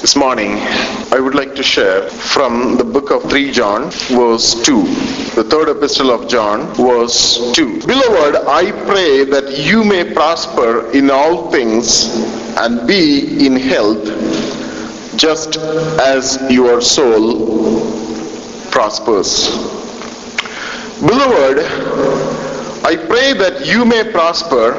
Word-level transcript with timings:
This 0.00 0.16
morning, 0.16 0.52
I 1.12 1.20
would 1.20 1.34
like 1.34 1.54
to 1.56 1.62
share 1.62 2.08
from 2.08 2.78
the 2.78 2.84
book 2.84 3.10
of 3.10 3.22
3 3.28 3.52
John, 3.52 3.90
verse 4.08 4.54
2. 4.62 4.82
The 5.34 5.44
third 5.44 5.68
epistle 5.68 6.10
of 6.10 6.26
John, 6.26 6.72
verse 6.72 7.52
2. 7.52 7.80
Beloved, 7.80 8.36
I 8.48 8.72
pray 8.86 9.24
that 9.24 9.58
you 9.58 9.84
may 9.84 10.10
prosper 10.10 10.90
in 10.92 11.10
all 11.10 11.50
things 11.50 12.16
and 12.56 12.88
be 12.88 13.44
in 13.44 13.56
health, 13.56 14.06
just 15.18 15.58
as 15.58 16.40
your 16.48 16.80
soul 16.80 17.80
prospers. 18.70 19.48
Beloved, 21.00 21.58
I 22.86 22.96
pray 22.96 23.34
that 23.34 23.66
you 23.66 23.84
may 23.84 24.10
prosper 24.10 24.76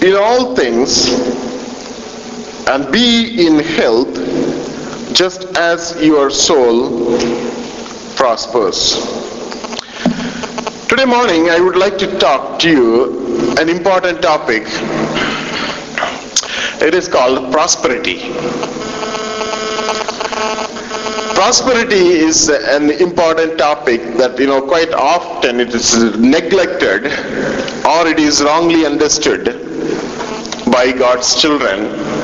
in 0.00 0.16
all 0.16 0.56
things 0.56 1.41
and 2.68 2.90
be 2.92 3.46
in 3.46 3.58
health 3.58 4.14
just 5.14 5.44
as 5.56 6.00
your 6.02 6.30
soul 6.30 7.18
prospers. 8.16 8.96
Today 10.88 11.04
morning 11.04 11.50
I 11.50 11.58
would 11.60 11.76
like 11.76 11.98
to 11.98 12.18
talk 12.18 12.58
to 12.60 12.70
you 12.70 13.56
an 13.58 13.68
important 13.68 14.22
topic. 14.22 14.62
It 16.80 16.94
is 16.94 17.08
called 17.08 17.52
prosperity. 17.52 18.30
Prosperity 21.34 22.06
is 22.28 22.48
an 22.48 22.90
important 22.90 23.58
topic 23.58 24.00
that 24.18 24.38
you 24.38 24.46
know 24.46 24.62
quite 24.62 24.92
often 24.92 25.60
it 25.60 25.74
is 25.74 26.16
neglected 26.16 27.06
or 27.84 28.06
it 28.06 28.20
is 28.20 28.42
wrongly 28.42 28.86
understood 28.86 29.46
by 30.70 30.92
God's 30.92 31.40
children 31.40 32.21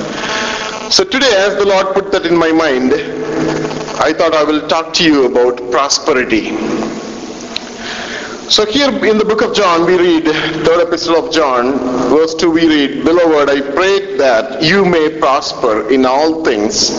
so 0.90 1.04
today, 1.04 1.32
as 1.36 1.56
the 1.56 1.66
Lord 1.66 1.94
put 1.94 2.10
that 2.12 2.24
in 2.24 2.36
my 2.36 2.50
mind, 2.50 2.92
I 4.00 4.12
thought 4.12 4.32
I 4.32 4.42
will 4.42 4.66
talk 4.68 4.94
to 4.94 5.04
you 5.04 5.26
about 5.26 5.70
prosperity. 5.70 6.56
So 8.48 8.64
here 8.64 8.88
in 9.04 9.18
the 9.18 9.24
book 9.24 9.42
of 9.42 9.54
John, 9.54 9.84
we 9.84 9.98
read, 9.98 10.24
third 10.64 10.88
epistle 10.88 11.26
of 11.26 11.30
John, 11.32 11.78
verse 12.08 12.34
2, 12.34 12.50
we 12.50 12.66
read, 12.66 13.04
Beloved, 13.04 13.50
I 13.50 13.60
pray 13.74 14.16
that 14.16 14.62
you 14.62 14.86
may 14.86 15.18
prosper 15.18 15.90
in 15.90 16.06
all 16.06 16.42
things 16.42 16.90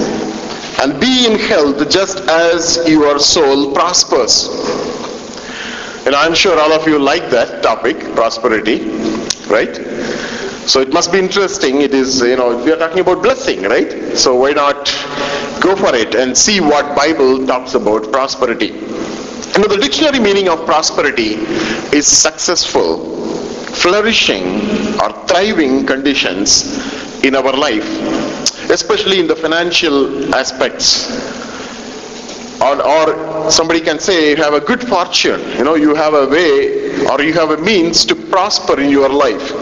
and 0.79 1.01
be 1.01 1.25
in 1.25 1.39
health 1.39 1.89
just 1.89 2.19
as 2.29 2.87
your 2.87 3.17
soul 3.17 3.73
prospers. 3.73 4.49
And 6.05 6.13
I'm 6.13 6.35
sure 6.35 6.59
all 6.59 6.71
of 6.71 6.87
you 6.87 6.99
like 6.99 7.31
that 7.31 7.63
topic, 7.63 7.97
prosperity, 8.13 8.89
right? 9.47 9.75
So 10.67 10.81
it 10.81 10.93
must 10.93 11.11
be 11.11 11.19
interesting. 11.19 11.81
It 11.81 11.93
is, 11.93 12.21
you 12.21 12.35
know, 12.35 12.63
we 12.63 12.71
are 12.71 12.77
talking 12.77 12.99
about 12.99 13.23
blessing, 13.23 13.63
right? 13.63 14.17
So 14.17 14.35
why 14.35 14.51
not 14.51 14.85
go 15.61 15.75
for 15.75 15.93
it 15.95 16.15
and 16.15 16.37
see 16.37 16.59
what 16.61 16.95
Bible 16.95 17.45
talks 17.45 17.73
about 17.73 18.11
prosperity. 18.11 18.67
You 18.67 19.59
know, 19.61 19.67
the 19.67 19.79
dictionary 19.81 20.19
meaning 20.19 20.47
of 20.47 20.65
prosperity 20.65 21.33
is 21.95 22.07
successful, 22.07 23.17
flourishing, 23.81 24.45
or 25.01 25.11
thriving 25.27 25.85
conditions 25.85 26.77
in 27.23 27.35
our 27.35 27.53
life, 27.55 27.87
especially 28.69 29.19
in 29.19 29.27
the 29.27 29.35
financial 29.35 30.33
aspects. 30.33 31.09
Or, 32.61 32.81
or 32.85 33.51
somebody 33.51 33.79
can 33.79 33.99
say 33.99 34.31
you 34.31 34.35
have 34.37 34.53
a 34.53 34.59
good 34.59 34.85
fortune, 34.87 35.39
you 35.57 35.63
know, 35.63 35.75
you 35.75 35.95
have 35.95 36.13
a 36.13 36.27
way 36.27 37.05
or 37.07 37.21
you 37.21 37.33
have 37.33 37.51
a 37.51 37.57
means 37.57 38.05
to 38.05 38.15
prosper 38.15 38.79
in 38.79 38.89
your 38.89 39.09
life 39.09 39.53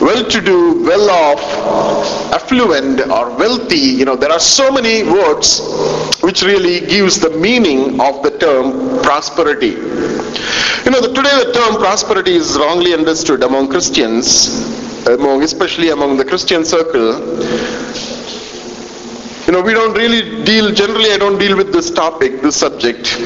well-to-do, 0.00 0.84
well-off, 0.84 1.40
affluent 2.32 3.00
or 3.00 3.30
wealthy, 3.36 3.78
you 3.78 4.04
know, 4.04 4.16
there 4.16 4.30
are 4.30 4.40
so 4.40 4.70
many 4.70 5.02
words 5.02 5.60
which 6.20 6.42
really 6.42 6.80
gives 6.80 7.18
the 7.18 7.30
meaning 7.30 8.00
of 8.00 8.22
the 8.22 8.36
term 8.38 9.02
prosperity. 9.02 9.74
You 10.84 10.90
know, 10.92 11.00
the, 11.00 11.12
today 11.14 11.44
the 11.44 11.52
term 11.52 11.76
prosperity 11.76 12.34
is 12.36 12.56
wrongly 12.58 12.92
understood 12.92 13.42
among 13.42 13.68
Christians, 13.68 15.06
among 15.06 15.42
especially 15.42 15.90
among 15.90 16.16
the 16.16 16.24
Christian 16.24 16.64
circle. 16.64 17.14
You 19.46 19.52
know, 19.52 19.62
we 19.62 19.72
don't 19.72 19.94
really 19.94 20.44
deal, 20.44 20.72
generally 20.72 21.12
I 21.12 21.18
don't 21.18 21.38
deal 21.38 21.56
with 21.56 21.72
this 21.72 21.90
topic, 21.90 22.42
this 22.42 22.56
subject 22.56 23.16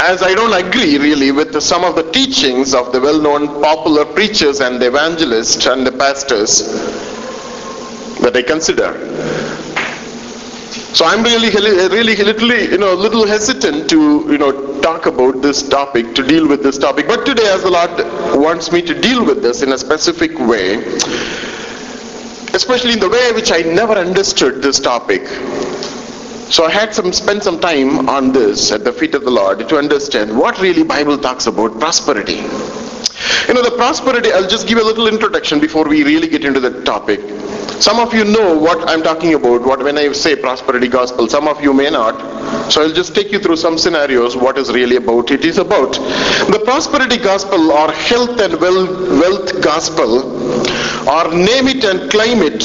as 0.00 0.22
I 0.22 0.34
don't 0.34 0.52
agree 0.52 0.98
really 0.98 1.32
with 1.32 1.60
some 1.62 1.82
of 1.82 1.96
the 1.96 2.10
teachings 2.12 2.74
of 2.74 2.92
the 2.92 3.00
well-known 3.00 3.48
popular 3.62 4.04
preachers 4.04 4.60
and 4.60 4.80
the 4.80 4.88
evangelists 4.88 5.66
and 5.66 5.86
the 5.86 5.92
pastors 5.92 6.58
that 8.20 8.36
I 8.36 8.42
consider. 8.42 8.92
So 10.94 11.06
I'm 11.06 11.22
really, 11.22 11.50
really, 11.88 12.16
literally, 12.16 12.70
you 12.70 12.78
know, 12.78 12.92
a 12.92 13.00
little 13.06 13.26
hesitant 13.26 13.88
to, 13.90 14.26
you 14.30 14.38
know, 14.38 14.80
talk 14.80 15.06
about 15.06 15.40
this 15.40 15.66
topic, 15.68 16.14
to 16.14 16.22
deal 16.22 16.46
with 16.46 16.62
this 16.62 16.78
topic. 16.78 17.08
But 17.08 17.24
today, 17.24 17.46
as 17.46 17.62
the 17.62 17.70
Lord 17.70 17.90
wants 18.38 18.70
me 18.70 18.82
to 18.82 18.94
deal 19.00 19.24
with 19.24 19.42
this 19.42 19.62
in 19.62 19.72
a 19.72 19.78
specific 19.78 20.38
way, 20.38 20.84
especially 22.54 22.92
in 22.92 23.00
the 23.00 23.08
way 23.08 23.32
which 23.32 23.50
I 23.52 23.62
never 23.62 23.94
understood 23.94 24.62
this 24.62 24.80
topic, 24.80 25.26
so 26.50 26.64
I 26.64 26.70
had 26.70 26.94
some 26.94 27.12
spend 27.12 27.42
some 27.42 27.58
time 27.58 28.08
on 28.08 28.32
this 28.32 28.70
at 28.70 28.84
the 28.84 28.92
feet 28.92 29.14
of 29.14 29.24
the 29.24 29.30
Lord 29.30 29.68
to 29.68 29.76
understand 29.76 30.36
what 30.38 30.60
really 30.60 30.84
Bible 30.84 31.18
talks 31.18 31.46
about 31.46 31.78
prosperity. 31.80 32.42
You 33.48 33.54
know, 33.54 33.62
the 33.62 33.74
prosperity, 33.76 34.32
I'll 34.32 34.48
just 34.48 34.68
give 34.68 34.78
a 34.78 34.82
little 34.82 35.08
introduction 35.08 35.58
before 35.60 35.88
we 35.88 36.04
really 36.04 36.28
get 36.28 36.44
into 36.44 36.60
the 36.60 36.82
topic. 36.82 37.20
Some 37.80 37.98
of 37.98 38.14
you 38.14 38.24
know 38.24 38.56
what 38.56 38.88
I'm 38.88 39.02
talking 39.02 39.34
about, 39.34 39.62
what 39.62 39.82
when 39.82 39.98
I 39.98 40.12
say 40.12 40.36
prosperity 40.36 40.88
gospel, 40.88 41.28
some 41.28 41.48
of 41.48 41.60
you 41.62 41.74
may 41.74 41.90
not. 41.90 42.72
So 42.72 42.82
I'll 42.82 42.92
just 42.92 43.14
take 43.14 43.32
you 43.32 43.38
through 43.38 43.56
some 43.56 43.76
scenarios 43.76 44.36
what 44.36 44.58
is 44.58 44.70
really 44.72 44.96
about 44.96 45.30
it 45.30 45.44
is 45.44 45.58
about. 45.58 45.92
The 45.92 46.62
prosperity 46.64 47.16
gospel 47.16 47.72
or 47.72 47.90
health 47.90 48.40
and 48.40 48.60
wealth 48.60 49.60
gospel 49.62 50.64
or 51.06 51.32
name 51.34 51.68
it 51.68 51.84
and 51.84 52.10
claim 52.10 52.42
it, 52.42 52.62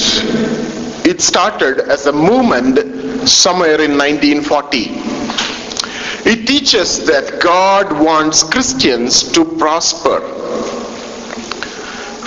it 1.05 1.22
started 1.22 1.79
as 1.79 2.05
a 2.05 2.11
movement 2.11 2.79
somewhere 3.27 3.81
in 3.81 3.97
1940. 3.97 5.19
It 6.29 6.47
teaches 6.47 7.05
that 7.05 7.39
God 7.41 7.91
wants 8.00 8.44
Christians 8.44 9.31
to 9.31 9.44
prosper 9.57 10.19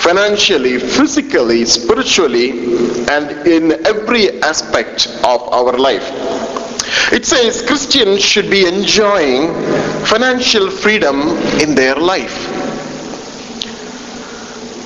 financially, 0.03 0.79
physically, 0.79 1.63
spiritually, 1.63 2.49
and 3.07 3.47
in 3.47 3.85
every 3.85 4.41
aspect 4.41 5.07
of 5.23 5.41
our 5.53 5.77
life. 5.77 6.11
It 7.13 7.25
says 7.25 7.61
Christians 7.61 8.21
should 8.21 8.49
be 8.49 8.67
enjoying 8.67 9.53
financial 10.05 10.69
freedom 10.69 11.21
in 11.61 11.73
their 11.73 11.95
life. 11.95 12.62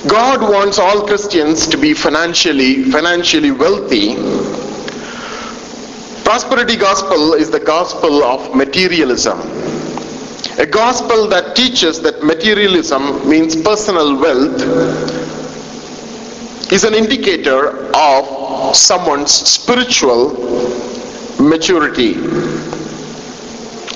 God 0.08 0.40
wants 0.40 0.78
all 0.78 1.06
Christians 1.06 1.66
to 1.68 1.76
be 1.76 1.94
financially 1.94 2.84
financially 2.84 3.50
wealthy 3.50 4.16
Prosperity 6.28 6.76
gospel 6.76 7.32
is 7.32 7.50
the 7.50 7.58
gospel 7.58 8.22
of 8.22 8.54
materialism. 8.54 9.40
A 10.58 10.66
gospel 10.66 11.26
that 11.28 11.56
teaches 11.56 12.02
that 12.02 12.22
materialism 12.22 13.26
means 13.26 13.56
personal 13.56 14.20
wealth 14.20 14.60
is 16.70 16.84
an 16.84 16.92
indicator 16.92 17.90
of 17.96 18.76
someone's 18.76 19.32
spiritual 19.32 20.34
maturity 21.40 22.18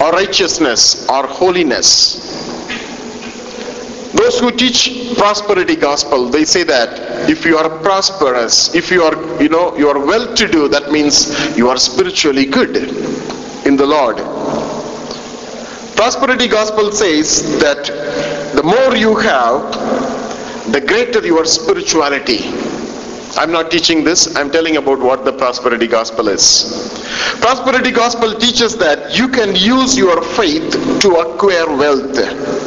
or 0.00 0.11
righteousness 0.12 1.06
or 1.11 1.27
holiness. 1.27 2.62
Those 4.22 4.38
who 4.38 4.53
teach 4.53 5.16
prosperity 5.16 5.75
gospel, 5.75 6.28
they 6.28 6.44
say 6.44 6.62
that 6.62 7.28
if 7.28 7.44
you 7.44 7.56
are 7.56 7.69
prosperous, 7.81 8.72
if 8.72 8.88
you 8.88 9.03
are, 9.03 9.16
you 9.43 9.49
know, 9.49 9.77
you 9.77 9.88
are 9.88 9.99
well 9.99 10.33
to 10.37 10.47
do, 10.47 10.69
that 10.69 10.93
means 10.93 11.56
you 11.58 11.69
are 11.69 11.76
spiritually 11.76 12.47
good 12.47 12.76
in 13.67 13.76
the 13.76 13.85
Lord. 13.85 14.19
Prosperity 15.97 16.47
gospel 16.47 16.93
says 16.93 17.58
that 17.58 17.82
the 18.55 18.62
more 18.62 18.94
you 18.97 19.17
have, 19.17 19.61
the 20.70 20.81
greater 20.81 21.26
your 21.26 21.44
spirituality. 21.44 22.44
I'm 23.37 23.50
not 23.50 23.73
teaching 23.73 24.05
this, 24.05 24.37
I'm 24.37 24.52
telling 24.52 24.76
about 24.76 25.00
what 25.00 25.25
the 25.25 25.32
prosperity 25.32 25.88
gospel 25.88 26.29
is. 26.29 26.47
Prosperity 27.41 27.91
gospel 27.91 28.38
teaches 28.38 28.76
that 28.76 29.19
you 29.19 29.26
can 29.26 29.56
use 29.56 29.99
your 29.99 30.23
faith 30.23 30.70
to 31.00 31.08
acquire 31.17 31.67
wealth 31.67 32.62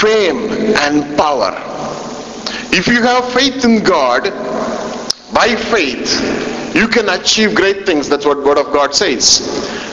fame 0.00 0.50
and 0.76 1.16
power. 1.16 1.52
If 2.70 2.86
you 2.86 3.02
have 3.02 3.32
faith 3.32 3.64
in 3.64 3.82
God, 3.82 4.24
by 5.34 5.54
faith, 5.56 6.74
you 6.74 6.88
can 6.88 7.08
achieve 7.08 7.54
great 7.54 7.86
things. 7.86 8.08
That's 8.08 8.24
what 8.24 8.42
Word 8.42 8.58
of 8.58 8.72
God 8.72 8.94
says. 8.94 9.40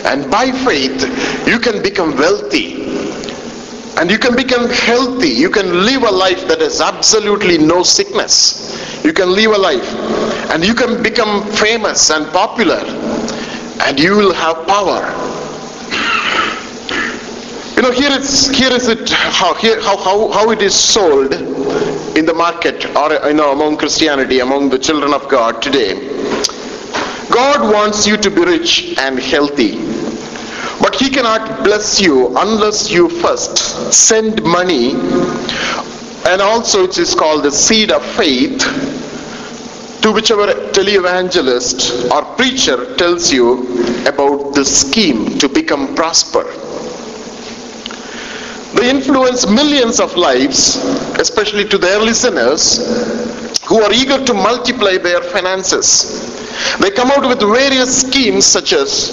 And 0.05 0.29
by 0.29 0.51
faith, 0.51 1.47
you 1.47 1.59
can 1.59 1.81
become 1.81 2.15
wealthy. 2.17 2.85
And 3.97 4.11
you 4.11 4.19
can 4.19 4.35
become 4.35 4.69
healthy. 4.69 5.29
You 5.29 5.49
can 5.49 5.85
live 5.85 6.03
a 6.03 6.11
life 6.11 6.47
that 6.47 6.59
has 6.59 6.81
absolutely 6.81 7.57
no 7.57 7.81
sickness. 7.81 9.03
You 9.05 9.13
can 9.13 9.31
live 9.31 9.51
a 9.51 9.57
life 9.57 9.93
and 10.51 10.65
you 10.65 10.73
can 10.73 11.01
become 11.03 11.45
famous 11.51 12.09
and 12.09 12.25
popular 12.31 12.81
and 13.81 13.99
you 13.99 14.17
will 14.17 14.33
have 14.33 14.65
power. 14.67 15.01
You 17.75 17.81
know, 17.81 17.91
here 17.91 18.11
is 18.11 18.49
here 18.49 18.71
is 18.71 18.87
it 18.87 19.09
how 19.09 19.53
here 19.55 19.81
how, 19.81 19.97
how, 19.97 20.29
how 20.31 20.51
it 20.51 20.61
is 20.61 20.73
sold 20.73 21.33
in 22.17 22.25
the 22.25 22.33
market 22.33 22.85
or 22.95 23.11
you 23.27 23.33
know 23.33 23.51
among 23.51 23.77
Christianity, 23.77 24.39
among 24.39 24.69
the 24.69 24.79
children 24.79 25.13
of 25.13 25.27
God 25.27 25.61
today. 25.61 25.93
God 27.29 27.73
wants 27.73 28.07
you 28.07 28.15
to 28.15 28.29
be 28.29 28.45
rich 28.45 28.97
and 28.97 29.19
healthy. 29.19 29.75
But 30.79 30.95
he 30.95 31.09
cannot 31.09 31.65
bless 31.65 31.99
you 31.99 32.37
unless 32.37 32.89
you 32.89 33.09
first 33.09 33.57
send 33.91 34.41
money 34.43 34.91
and 36.25 36.41
also 36.41 36.85
it 36.85 36.97
is 36.97 37.13
called 37.13 37.43
the 37.43 37.51
seed 37.51 37.91
of 37.91 38.05
faith 38.15 38.59
to 40.01 40.11
whichever 40.13 40.47
televangelist 40.71 42.09
or 42.11 42.23
preacher 42.35 42.95
tells 42.95 43.33
you 43.33 43.63
about 44.07 44.53
the 44.55 44.63
scheme 44.63 45.37
to 45.39 45.49
become 45.49 45.93
prosper. 45.95 46.45
They 48.75 48.89
influence 48.89 49.47
millions 49.47 50.01
of 50.01 50.17
lives, 50.17 50.75
especially 51.17 51.63
to 51.69 51.77
their 51.77 51.99
listeners, 51.99 52.79
who 53.65 53.81
are 53.81 53.93
eager 53.93 54.23
to 54.25 54.33
multiply 54.33 54.97
their 54.97 55.21
finances. 55.21 56.33
They 56.79 56.91
come 56.91 57.11
out 57.11 57.25
with 57.27 57.39
various 57.39 58.01
schemes 58.01 58.45
such 58.45 58.73
as 58.73 59.11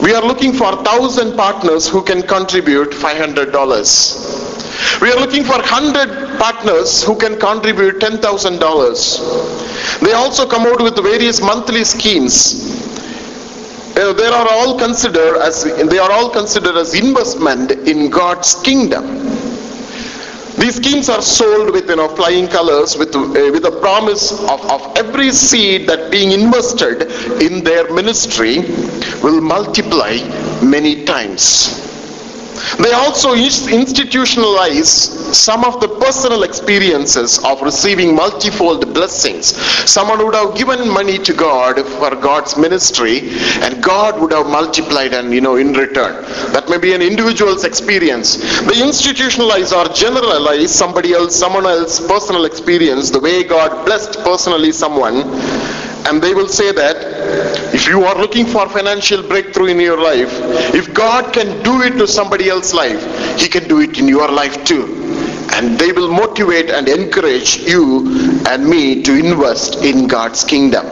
we 0.00 0.14
are 0.14 0.22
looking 0.22 0.52
for 0.52 0.74
1000 0.74 1.36
partners 1.36 1.88
who 1.88 2.02
can 2.02 2.22
contribute 2.22 2.90
$500. 2.90 5.02
We 5.02 5.10
are 5.10 5.20
looking 5.20 5.44
for 5.44 5.58
100 5.58 6.38
partners 6.38 7.02
who 7.02 7.16
can 7.16 7.38
contribute 7.38 7.98
$10,000. 7.98 10.00
They 10.00 10.12
also 10.12 10.48
come 10.48 10.62
out 10.62 10.80
with 10.82 10.96
various 10.96 11.42
monthly 11.42 11.84
schemes 11.84 12.85
uh, 13.96 14.12
they 14.12 14.26
are 14.26 14.46
all 14.50 14.78
considered 14.78 15.38
as 15.38 15.64
they 15.64 15.98
are 15.98 16.10
all 16.12 16.30
considered 16.30 16.76
as 16.76 16.94
investment 16.94 17.70
in 17.72 18.10
God's 18.10 18.54
kingdom. 18.62 19.04
These 20.58 20.76
schemes 20.76 21.08
are 21.08 21.22
sold 21.22 21.72
with 21.72 21.88
you 21.88 21.96
know 21.96 22.08
flying 22.08 22.48
colors 22.48 22.96
with 22.96 23.14
uh, 23.14 23.28
with 23.52 23.64
a 23.64 23.78
promise 23.80 24.32
of, 24.32 24.60
of 24.70 24.96
every 24.96 25.30
seed 25.30 25.88
that 25.88 26.10
being 26.10 26.32
invested 26.32 27.02
in 27.42 27.62
their 27.64 27.92
ministry 27.92 28.60
will 29.22 29.40
multiply 29.40 30.16
many 30.62 31.04
times. 31.04 31.85
They 32.78 32.92
also 32.92 33.34
institutionalize 33.34 34.86
some 35.34 35.64
of 35.64 35.80
the 35.80 35.88
personal 35.88 36.42
experiences 36.42 37.38
of 37.44 37.62
receiving 37.62 38.14
multifold 38.14 38.92
blessings. 38.94 39.56
Someone 39.90 40.24
would 40.24 40.34
have 40.34 40.56
given 40.56 40.88
money 40.88 41.18
to 41.18 41.32
God 41.32 41.76
for 41.86 42.14
God's 42.16 42.56
ministry 42.56 43.30
and 43.62 43.82
God 43.82 44.20
would 44.20 44.32
have 44.32 44.46
multiplied 44.46 45.12
and 45.14 45.32
you 45.32 45.40
know 45.40 45.56
in 45.56 45.72
return. 45.72 46.22
That 46.52 46.68
may 46.68 46.78
be 46.78 46.94
an 46.94 47.02
individual's 47.02 47.64
experience. 47.64 48.36
They 48.36 48.80
institutionalize 48.80 49.72
or 49.72 49.92
generalize 49.92 50.74
somebody 50.74 51.12
else, 51.12 51.34
someone 51.34 51.66
else's 51.66 52.06
personal 52.06 52.44
experience, 52.44 53.10
the 53.10 53.20
way 53.20 53.44
God 53.44 53.84
blessed 53.84 54.18
personally 54.24 54.72
someone 54.72 55.24
and 56.06 56.22
they 56.22 56.34
will 56.34 56.48
say 56.48 56.70
that 56.72 57.05
if 57.74 57.86
you 57.86 58.04
are 58.04 58.16
looking 58.18 58.46
for 58.46 58.68
financial 58.68 59.22
breakthrough 59.22 59.66
in 59.66 59.80
your 59.80 60.00
life, 60.00 60.30
if 60.74 60.92
God 60.94 61.32
can 61.32 61.62
do 61.62 61.82
it 61.82 61.98
to 61.98 62.06
somebody 62.06 62.48
else's 62.48 62.74
life, 62.74 63.40
He 63.40 63.48
can 63.48 63.68
do 63.68 63.80
it 63.80 63.98
in 63.98 64.08
your 64.08 64.30
life 64.30 64.64
too. 64.64 64.84
And 65.54 65.78
they 65.78 65.92
will 65.92 66.10
motivate 66.10 66.70
and 66.70 66.88
encourage 66.88 67.58
you 67.58 68.08
and 68.46 68.68
me 68.68 69.02
to 69.02 69.14
invest 69.14 69.84
in 69.84 70.06
God's 70.06 70.44
kingdom. 70.44 70.86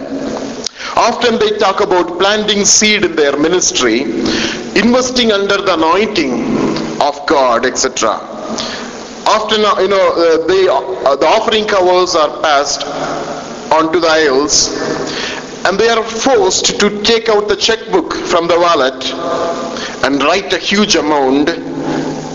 Often 0.96 1.38
they 1.38 1.58
talk 1.58 1.80
about 1.80 2.18
planting 2.18 2.64
seed 2.64 3.04
in 3.04 3.16
their 3.16 3.36
ministry, 3.36 4.02
investing 4.02 5.32
under 5.32 5.56
the 5.56 5.74
anointing 5.74 7.00
of 7.00 7.26
God, 7.26 7.66
etc. 7.66 8.10
Often, 9.26 9.60
you 9.82 9.88
know, 9.88 10.12
uh, 10.12 10.46
they, 10.46 10.68
uh, 10.68 11.16
the 11.16 11.26
offering 11.26 11.66
covers 11.66 12.14
are 12.14 12.40
passed 12.42 12.84
onto 13.72 13.98
the 13.98 14.06
aisles 14.06 15.23
and 15.66 15.78
they 15.78 15.88
are 15.88 16.04
forced 16.04 16.78
to 16.80 17.02
take 17.02 17.28
out 17.28 17.48
the 17.48 17.56
checkbook 17.56 18.12
from 18.14 18.46
the 18.46 18.58
wallet 18.58 19.04
and 20.04 20.22
write 20.22 20.52
a 20.52 20.58
huge 20.58 20.96
amount 20.96 21.48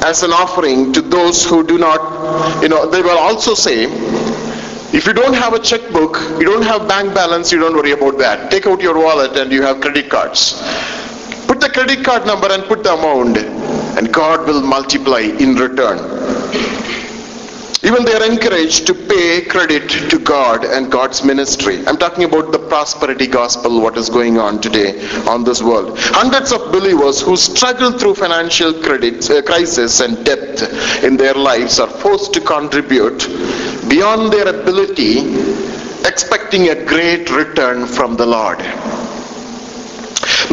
as 0.03 0.23
an 0.23 0.31
offering 0.31 0.91
to 0.93 1.01
those 1.01 1.45
who 1.45 1.65
do 1.65 1.77
not, 1.77 2.63
you 2.63 2.69
know, 2.69 2.89
they 2.89 3.01
will 3.01 3.17
also 3.17 3.53
say, 3.53 3.83
if 4.91 5.05
you 5.05 5.13
don't 5.13 5.35
have 5.35 5.53
a 5.53 5.59
checkbook, 5.59 6.17
you 6.39 6.45
don't 6.45 6.63
have 6.63 6.87
bank 6.87 7.13
balance, 7.13 7.51
you 7.51 7.59
don't 7.59 7.75
worry 7.75 7.91
about 7.91 8.17
that. 8.17 8.49
Take 8.49 8.65
out 8.65 8.81
your 8.81 8.97
wallet 8.97 9.37
and 9.37 9.51
you 9.51 9.61
have 9.61 9.81
credit 9.81 10.09
cards. 10.09 10.53
Put 11.45 11.61
the 11.61 11.69
credit 11.69 12.03
card 12.03 12.25
number 12.25 12.47
and 12.51 12.63
put 12.63 12.83
the 12.83 12.93
amount 12.93 13.37
and 13.37 14.11
God 14.13 14.47
will 14.47 14.61
multiply 14.61 15.19
in 15.19 15.55
return. 15.55 15.99
Even 17.81 18.03
they 18.03 18.13
are 18.13 18.29
encouraged 18.29 18.87
to 18.87 18.93
pay 18.93 19.41
credit 19.45 19.89
to 20.09 20.19
God 20.19 20.65
and 20.65 20.91
God's 20.91 21.23
ministry. 21.23 21.85
I'm 21.87 21.97
talking 21.97 22.25
about 22.25 22.51
the 22.51 22.58
prosperity 22.69 23.27
gospel, 23.27 23.81
what 23.81 23.97
is 23.97 24.09
going 24.09 24.37
on 24.37 24.61
today 24.61 24.91
on 25.27 25.43
this 25.43 25.61
world. 25.61 25.97
Hundreds 25.99 26.51
of 26.51 26.71
believers 26.71 27.19
who 27.19 27.35
struggle 27.35 27.91
through 27.91 28.15
financial 28.15 28.73
credit, 28.81 29.29
uh, 29.29 29.41
crisis 29.41 29.99
and 29.99 30.25
debt 30.25 30.61
in 31.03 31.17
their 31.17 31.33
lives 31.33 31.79
are 31.79 31.89
forced 31.89 32.31
to 32.33 32.41
contribute 32.41 33.27
beyond 33.89 34.31
their 34.31 34.47
ability, 34.47 35.33
expecting 36.05 36.69
a 36.69 36.85
great 36.85 37.29
return 37.31 37.85
from 37.85 38.15
the 38.15 38.25
Lord. 38.25 38.59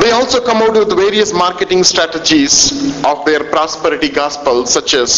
They 0.02 0.10
also 0.10 0.44
come 0.44 0.58
out 0.58 0.74
with 0.74 0.94
various 0.94 1.32
marketing 1.32 1.82
strategies 1.82 3.02
of 3.04 3.24
their 3.24 3.44
prosperity 3.44 4.10
gospel, 4.10 4.66
such 4.66 4.92
as 4.94 5.10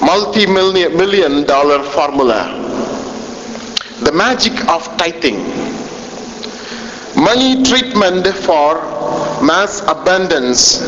multi-million 0.00 1.44
dollar 1.44 1.82
formula. 1.82 2.62
The 4.02 4.12
magic 4.12 4.52
of 4.68 4.84
tithing. 4.98 5.40
Money 7.16 7.62
treatment 7.64 8.26
for 8.26 8.74
mass 9.42 9.80
abundance. 9.88 10.78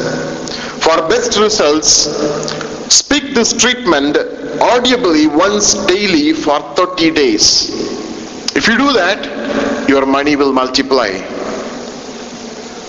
For 0.84 0.96
best 1.08 1.38
results, 1.38 1.90
speak 2.92 3.34
this 3.34 3.52
treatment 3.52 4.16
audibly 4.60 5.26
once 5.26 5.74
daily 5.86 6.32
for 6.32 6.60
30 6.76 7.10
days. 7.12 7.70
If 8.54 8.68
you 8.68 8.76
do 8.76 8.92
that, 8.92 9.88
your 9.88 10.04
money 10.04 10.36
will 10.36 10.52
multiply. 10.52 11.10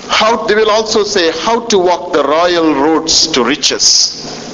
How 0.10 0.46
they 0.48 0.56
will 0.56 0.70
also 0.70 1.04
say 1.04 1.32
how 1.32 1.66
to 1.68 1.80
walk 1.80 2.12
the 2.12 2.24
royal 2.24 2.74
roads 2.74 3.28
to 3.28 3.44
riches 3.44 4.50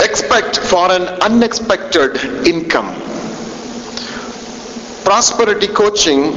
expect 0.00 0.58
for 0.58 0.90
an 0.90 1.02
unexpected 1.22 2.16
income. 2.46 2.94
Prosperity 5.04 5.68
coaching 5.68 6.32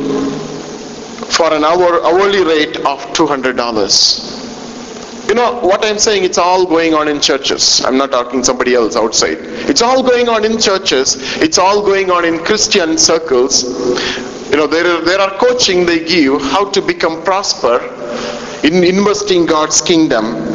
for 1.30 1.54
an 1.54 1.64
hour 1.64 2.04
hourly 2.06 2.44
rate 2.44 2.78
of 2.78 3.00
$200. 3.14 4.48
You 5.28 5.36
know 5.36 5.60
what 5.60 5.86
I'm 5.86 6.00
saying? 6.00 6.24
It's 6.24 6.40
all 6.40 6.66
going 6.66 6.96
on 6.96 7.08
in 7.08 7.22
churches. 7.22 7.86
I'm 7.86 7.98
not 7.98 8.12
talking 8.12 8.44
somebody 8.44 8.74
else 8.74 8.96
outside. 8.96 9.38
It's 9.70 9.82
all 9.82 10.02
going 10.02 10.28
on 10.28 10.44
in 10.44 10.60
churches. 10.60 11.18
It's 11.38 11.60
all 11.60 11.84
going 11.84 12.10
on 12.10 12.26
in 12.26 12.40
Christian 12.40 12.98
circles. 12.98 13.64
You 14.50 14.58
know, 14.58 14.66
there 14.66 14.88
are, 14.88 15.02
there 15.02 15.20
are 15.20 15.38
coaching 15.38 15.86
they 15.86 16.04
give 16.04 16.42
how 16.42 16.72
to 16.72 16.82
become 16.82 17.24
prosper 17.24 17.80
in 18.64 18.84
investing 18.84 19.46
God's 19.46 19.82
kingdom 19.82 20.50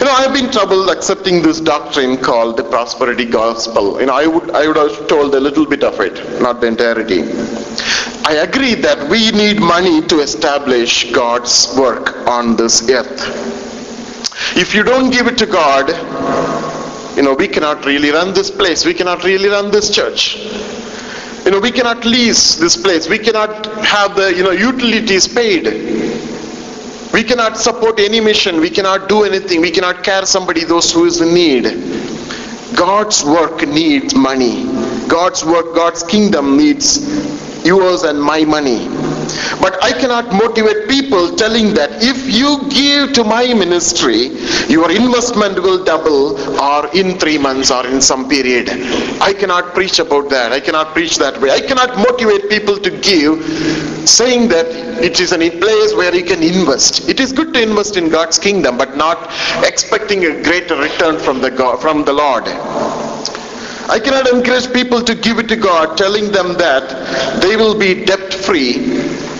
you 0.00 0.06
know, 0.06 0.12
I've 0.12 0.32
been 0.32 0.50
troubled 0.50 0.88
accepting 0.88 1.42
this 1.42 1.60
doctrine 1.60 2.16
called 2.16 2.56
the 2.56 2.64
prosperity 2.64 3.26
gospel. 3.26 4.00
You 4.00 4.06
know, 4.06 4.14
I 4.14 4.26
would 4.26 4.50
I 4.50 4.66
would 4.66 4.76
have 4.76 5.06
told 5.08 5.34
a 5.34 5.40
little 5.40 5.66
bit 5.66 5.84
of 5.84 6.00
it, 6.00 6.40
not 6.40 6.62
the 6.62 6.68
entirety. 6.68 7.20
I 8.30 8.44
agree 8.44 8.76
that 8.76 9.10
we 9.10 9.32
need 9.32 9.58
money 9.58 10.06
to 10.06 10.20
establish 10.20 11.10
God's 11.10 11.74
work 11.76 12.16
on 12.28 12.54
this 12.54 12.88
earth. 12.88 13.26
If 14.56 14.72
you 14.72 14.84
don't 14.84 15.10
give 15.10 15.26
it 15.26 15.36
to 15.38 15.46
God, 15.46 15.88
you 17.16 17.24
know, 17.24 17.34
we 17.34 17.48
cannot 17.48 17.84
really 17.84 18.12
run 18.12 18.32
this 18.32 18.48
place. 18.48 18.86
We 18.86 18.94
cannot 18.94 19.24
really 19.24 19.48
run 19.48 19.72
this 19.72 19.90
church. 19.92 20.36
You 21.44 21.50
know, 21.50 21.58
we 21.58 21.72
cannot 21.72 22.04
lease 22.04 22.54
this 22.54 22.76
place. 22.76 23.08
We 23.08 23.18
cannot 23.18 23.66
have 23.84 24.14
the, 24.14 24.32
you 24.32 24.44
know, 24.44 24.52
utilities 24.52 25.26
paid. 25.26 25.64
We 27.12 27.24
cannot 27.24 27.56
support 27.56 27.98
any 27.98 28.20
mission. 28.20 28.60
We 28.60 28.70
cannot 28.70 29.08
do 29.08 29.24
anything. 29.24 29.60
We 29.60 29.72
cannot 29.72 30.04
care 30.04 30.24
somebody, 30.24 30.62
those 30.62 30.92
who 30.92 31.04
is 31.04 31.20
in 31.20 31.34
need. 31.34 31.64
God's 32.76 33.24
work 33.24 33.66
needs 33.66 34.14
money. 34.14 34.66
God's 35.08 35.44
work, 35.44 35.74
God's 35.74 36.04
kingdom 36.04 36.56
needs 36.56 37.49
yours 37.64 38.02
and 38.02 38.20
my 38.20 38.44
money. 38.44 38.88
But 39.60 39.82
I 39.82 39.92
cannot 39.92 40.32
motivate 40.32 40.88
people 40.88 41.36
telling 41.36 41.74
that 41.74 42.02
if 42.02 42.18
you 42.26 42.68
give 42.70 43.12
to 43.14 43.24
my 43.24 43.52
ministry, 43.54 44.28
your 44.68 44.90
investment 44.90 45.62
will 45.62 45.84
double 45.84 46.38
or 46.60 46.88
in 46.94 47.18
three 47.18 47.38
months 47.38 47.70
or 47.70 47.86
in 47.86 48.00
some 48.00 48.28
period. 48.28 48.68
I 49.20 49.32
cannot 49.32 49.74
preach 49.74 49.98
about 49.98 50.30
that. 50.30 50.52
I 50.52 50.60
cannot 50.60 50.94
preach 50.94 51.16
that 51.18 51.40
way. 51.40 51.50
I 51.50 51.60
cannot 51.60 51.96
motivate 51.98 52.48
people 52.48 52.78
to 52.78 52.90
give 53.00 53.44
saying 54.08 54.48
that 54.48 54.66
it 55.02 55.20
is 55.20 55.32
a 55.32 55.38
place 55.38 55.94
where 55.94 56.14
you 56.14 56.24
can 56.24 56.42
invest. 56.42 57.08
It 57.08 57.20
is 57.20 57.32
good 57.32 57.52
to 57.54 57.62
invest 57.62 57.96
in 57.96 58.08
God's 58.08 58.38
kingdom, 58.38 58.76
but 58.78 58.96
not 58.96 59.30
expecting 59.64 60.24
a 60.24 60.42
greater 60.42 60.76
return 60.76 61.18
from 61.18 61.40
the 61.40 61.50
God, 61.50 61.80
from 61.80 62.04
the 62.04 62.12
Lord. 62.12 62.44
I 63.88 63.98
cannot 63.98 64.28
encourage 64.28 64.72
people 64.72 65.02
to 65.02 65.14
give 65.14 65.38
it 65.38 65.48
to 65.48 65.56
God, 65.56 65.96
telling 65.96 66.30
them 66.30 66.54
that 66.58 67.40
they 67.40 67.56
will 67.56 67.78
be 67.78 68.04
debt 68.04 68.32
free 68.32 68.74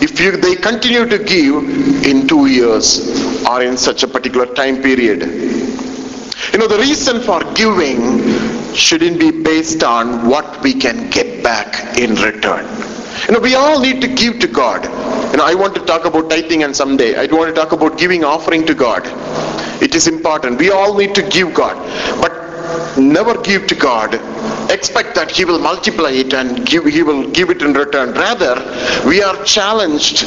if 0.02 0.18
you, 0.18 0.32
they 0.36 0.56
continue 0.56 1.06
to 1.06 1.18
give 1.18 2.04
in 2.06 2.26
two 2.26 2.46
years 2.46 3.44
or 3.46 3.62
in 3.62 3.76
such 3.76 4.02
a 4.02 4.08
particular 4.08 4.46
time 4.46 4.80
period. 4.82 5.20
You 6.52 6.58
know, 6.58 6.66
the 6.66 6.78
reason 6.78 7.20
for 7.20 7.40
giving 7.54 8.74
shouldn't 8.74 9.20
be 9.20 9.30
based 9.30 9.84
on 9.84 10.26
what 10.26 10.62
we 10.62 10.72
can 10.74 11.10
get 11.10 11.44
back 11.44 11.98
in 11.98 12.14
return. 12.14 12.64
You 13.28 13.34
know, 13.34 13.40
we 13.40 13.54
all 13.54 13.78
need 13.78 14.00
to 14.00 14.08
give 14.08 14.38
to 14.40 14.46
God. 14.46 14.84
You 15.32 15.36
know, 15.36 15.44
I 15.44 15.54
want 15.54 15.74
to 15.74 15.84
talk 15.84 16.06
about 16.06 16.30
tithing 16.30 16.62
and 16.62 16.74
someday 16.74 17.14
I 17.16 17.32
want 17.32 17.54
to 17.54 17.60
talk 17.60 17.72
about 17.72 17.98
giving 17.98 18.24
offering 18.24 18.64
to 18.66 18.74
God. 18.74 19.02
It 19.82 19.94
is 19.94 20.08
important. 20.08 20.58
We 20.58 20.70
all 20.70 20.96
need 20.96 21.14
to 21.14 21.22
give 21.22 21.52
God. 21.52 21.76
But 22.20 22.39
never 22.98 23.40
give 23.40 23.66
to 23.68 23.74
God. 23.74 24.14
Expect 24.70 25.14
that 25.14 25.30
he 25.30 25.44
will 25.44 25.58
multiply 25.58 26.10
it 26.10 26.32
and 26.32 26.66
give 26.66 26.84
he 26.84 27.02
will 27.02 27.28
give 27.30 27.50
it 27.50 27.62
in 27.62 27.72
return. 27.72 28.12
Rather 28.14 28.54
we 29.06 29.22
are 29.22 29.36
challenged 29.44 30.24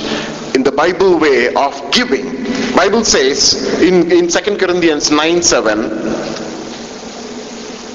in 0.55 0.63
the 0.63 0.71
bible 0.71 1.19
way 1.19 1.53
of 1.55 1.73
giving. 1.91 2.43
Bible 2.75 3.03
says 3.03 3.81
in 3.81 4.11
in 4.11 4.27
2 4.27 4.57
corinthians 4.57 5.11
9 5.11 5.41
7 5.41 5.79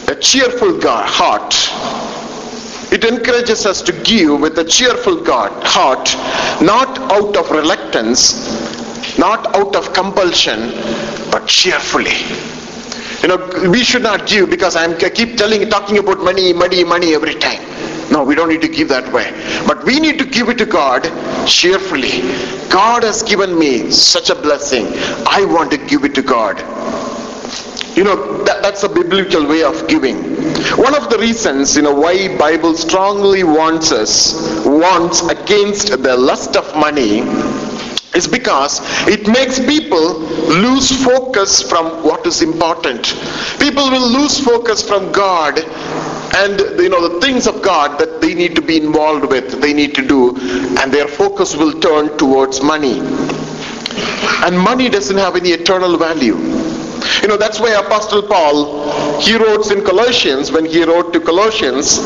a 0.09 0.15
cheerful 0.21 0.79
God, 0.79 1.07
heart. 1.07 1.55
It 2.91 3.05
encourages 3.05 3.67
us 3.67 3.83
to 3.83 3.93
give 4.03 4.41
with 4.41 4.59
a 4.59 4.65
cheerful 4.65 5.23
God, 5.23 5.53
heart 5.63 6.09
not 6.63 6.99
out 7.13 7.37
of 7.37 7.51
reluctance 7.51 8.69
not 9.19 9.55
out 9.57 9.75
of 9.75 9.93
compulsion 9.93 10.71
but 11.31 11.47
cheerfully 11.47 12.58
you 13.23 13.29
know, 13.29 13.71
we 13.71 13.83
should 13.83 14.03
not 14.03 14.27
give 14.27 14.49
because 14.49 14.77
I'm, 14.77 14.93
I 14.93 15.11
keep 15.11 15.37
telling, 15.37 15.69
talking 15.69 15.99
about 15.99 16.19
money, 16.19 16.53
money, 16.53 16.85
money 16.85 17.15
every 17.15 17.35
time. 17.35 17.61
No, 18.11 18.25
we 18.25 18.35
don't 18.35 18.49
need 18.49 18.63
to 18.63 18.69
give 18.69 18.89
that 18.89 19.13
way. 19.13 19.31
But 19.67 19.85
we 19.85 20.01
need 20.01 20.19
to 20.19 20.25
give 20.25 20.49
it 20.49 20.59
to 20.59 20.67
God 20.67 21.03
cheerfully. 21.47 22.23
God 22.71 23.03
has 23.03 23.23
given 23.23 23.59
me 23.59 23.91
such 23.91 24.31
a 24.31 24.35
blessing. 24.35 24.87
I 25.27 25.45
want 25.45 25.71
to 25.73 25.79
give 25.79 26.05
it 26.05 26.15
to 26.15 26.23
God. 26.23 26.59
You 27.97 28.05
know, 28.05 28.45
that, 28.45 28.63
that's 28.63 28.85
a 28.85 28.89
biblical 28.89 29.47
way 29.47 29.65
of 29.65 29.89
giving. 29.89 30.17
One 30.77 30.95
of 30.95 31.11
the 31.11 31.19
reasons, 31.19 31.77
you 31.77 31.83
know, 31.83 31.95
why 31.95 32.37
Bible 32.39 32.75
strongly 32.75 33.43
warns 33.43 33.91
us, 33.91 34.65
warns 34.65 35.23
against 35.23 35.89
the 36.03 36.17
lust 36.17 36.57
of 36.57 36.65
money 36.77 37.23
is 38.15 38.27
because 38.27 38.81
it 39.07 39.29
makes 39.29 39.59
people 39.59 40.19
lose 40.19 40.91
focus 41.05 41.63
from 41.63 42.03
what 42.03 42.27
is 42.27 42.43
important. 42.43 43.15
People 43.61 43.91
will 43.91 44.09
lose 44.11 44.41
focus 44.41 44.87
from 44.87 45.13
God 45.13 45.59
and 46.37 46.61
you 46.79 46.89
know 46.89 47.09
the 47.09 47.21
things 47.21 47.47
of 47.47 47.63
God 47.63 47.99
that 47.99 48.21
they 48.21 48.35
need 48.35 48.55
to 48.57 48.63
be 48.63 48.77
involved 48.77 49.29
with, 49.29 49.61
they 49.61 49.73
need 49.73 49.95
to 49.95 50.07
do, 50.07 50.37
and 50.79 50.93
their 50.93 51.09
focus 51.09 51.57
will 51.57 51.81
turn 51.81 52.17
towards 52.19 52.63
money. 52.63 53.01
And 54.45 54.59
money 54.59 54.89
doesn't 54.89 55.17
have 55.17 55.37
any 55.37 55.51
eternal 55.51 55.97
value. 55.97 56.37
You 57.23 57.29
know, 57.29 57.37
that's 57.37 57.59
why 57.59 57.71
Apostle 57.71 58.23
Paul, 58.23 59.21
he 59.21 59.37
wrote 59.37 59.71
in 59.71 59.85
Colossians, 59.85 60.53
when 60.53 60.65
he 60.65 60.85
wrote 60.85 61.13
to 61.15 61.21
Colossians, 61.21 61.99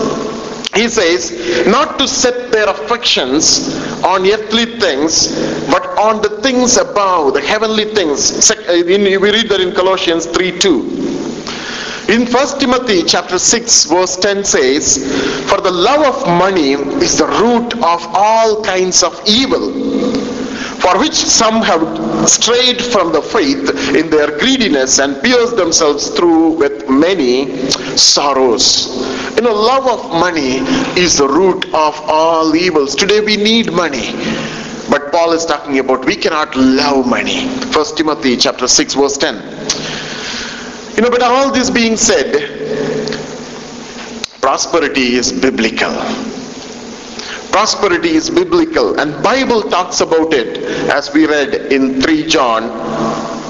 he 0.75 0.89
says, 0.89 1.67
not 1.67 1.99
to 1.99 2.09
set 2.09 2.51
their 2.51 2.69
affections 2.69 3.77
on 4.05 4.27
earthly 4.27 4.65
things, 4.81 5.29
but 5.71 5.87
on 5.99 6.23
the 6.23 6.41
things 6.41 6.79
above, 6.79 7.35
the 7.35 7.41
heavenly 7.43 7.85
things. 7.95 8.51
Uh, 8.51 8.83
we 8.87 9.17
read 9.17 9.49
that 9.51 9.61
in 9.61 9.75
Colossians 9.75 10.27
3 10.27 10.59
2. 10.59 11.03
In 12.09 12.27
1 12.27 12.59
Timothy 12.59 13.03
chapter 13.05 13.39
6 13.39 13.85
verse 13.85 14.17
10 14.17 14.45
says, 14.45 14.99
For 15.49 15.61
the 15.61 15.71
love 15.71 16.03
of 16.15 16.27
money 16.27 16.73
is 16.73 17.19
the 17.19 17.27
root 17.27 17.75
of 17.75 18.07
all 18.15 18.63
kinds 18.65 19.03
of 19.03 19.21
evil, 19.27 19.73
for 20.81 20.99
which 20.99 21.15
some 21.15 21.63
have 21.63 21.81
strayed 22.27 22.81
from 22.81 23.13
the 23.13 23.23
faith 23.23 23.69
in 23.95 24.11
their 24.11 24.39
greediness 24.39 24.99
and 24.99 25.21
pierced 25.23 25.57
themselves 25.57 26.09
through 26.11 26.51
with 26.51 26.89
many 26.89 27.57
sorrows. 27.97 28.89
You 29.37 29.43
know, 29.43 29.55
love 29.55 29.87
of 29.87 30.11
money 30.11 30.59
is 30.99 31.19
the 31.19 31.29
root 31.29 31.65
of 31.67 32.01
all 32.09 32.55
evils. 32.55 32.95
Today 32.95 33.21
we 33.21 33.37
need 33.37 33.73
money. 33.73 34.13
But 34.91 35.11
Paul 35.13 35.33
is 35.33 35.47
talking 35.47 35.79
about 35.79 36.05
we 36.05 36.17
cannot 36.17 36.55
love 36.57 37.07
money. 37.07 37.49
First 37.73 37.97
Timothy 37.97 38.37
chapter 38.37 38.69
6 38.69 38.95
verse 38.95 39.17
10. 39.17 39.37
You 40.97 41.03
know, 41.03 41.11
but 41.11 41.23
all 41.23 41.51
this 41.53 41.71
being 41.71 41.97
said, 41.97 42.33
prosperity 44.43 45.15
is 45.15 45.33
biblical. 45.33 45.93
Prosperity 47.53 48.17
is 48.17 48.31
biblical 48.31 48.99
and 48.99 49.23
Bible 49.23 49.63
talks 49.63 50.01
about 50.01 50.33
it 50.33 50.65
as 50.91 51.13
we 51.13 51.27
read 51.27 51.55
in 51.71 52.01
3 52.01 52.27
John 52.27 52.71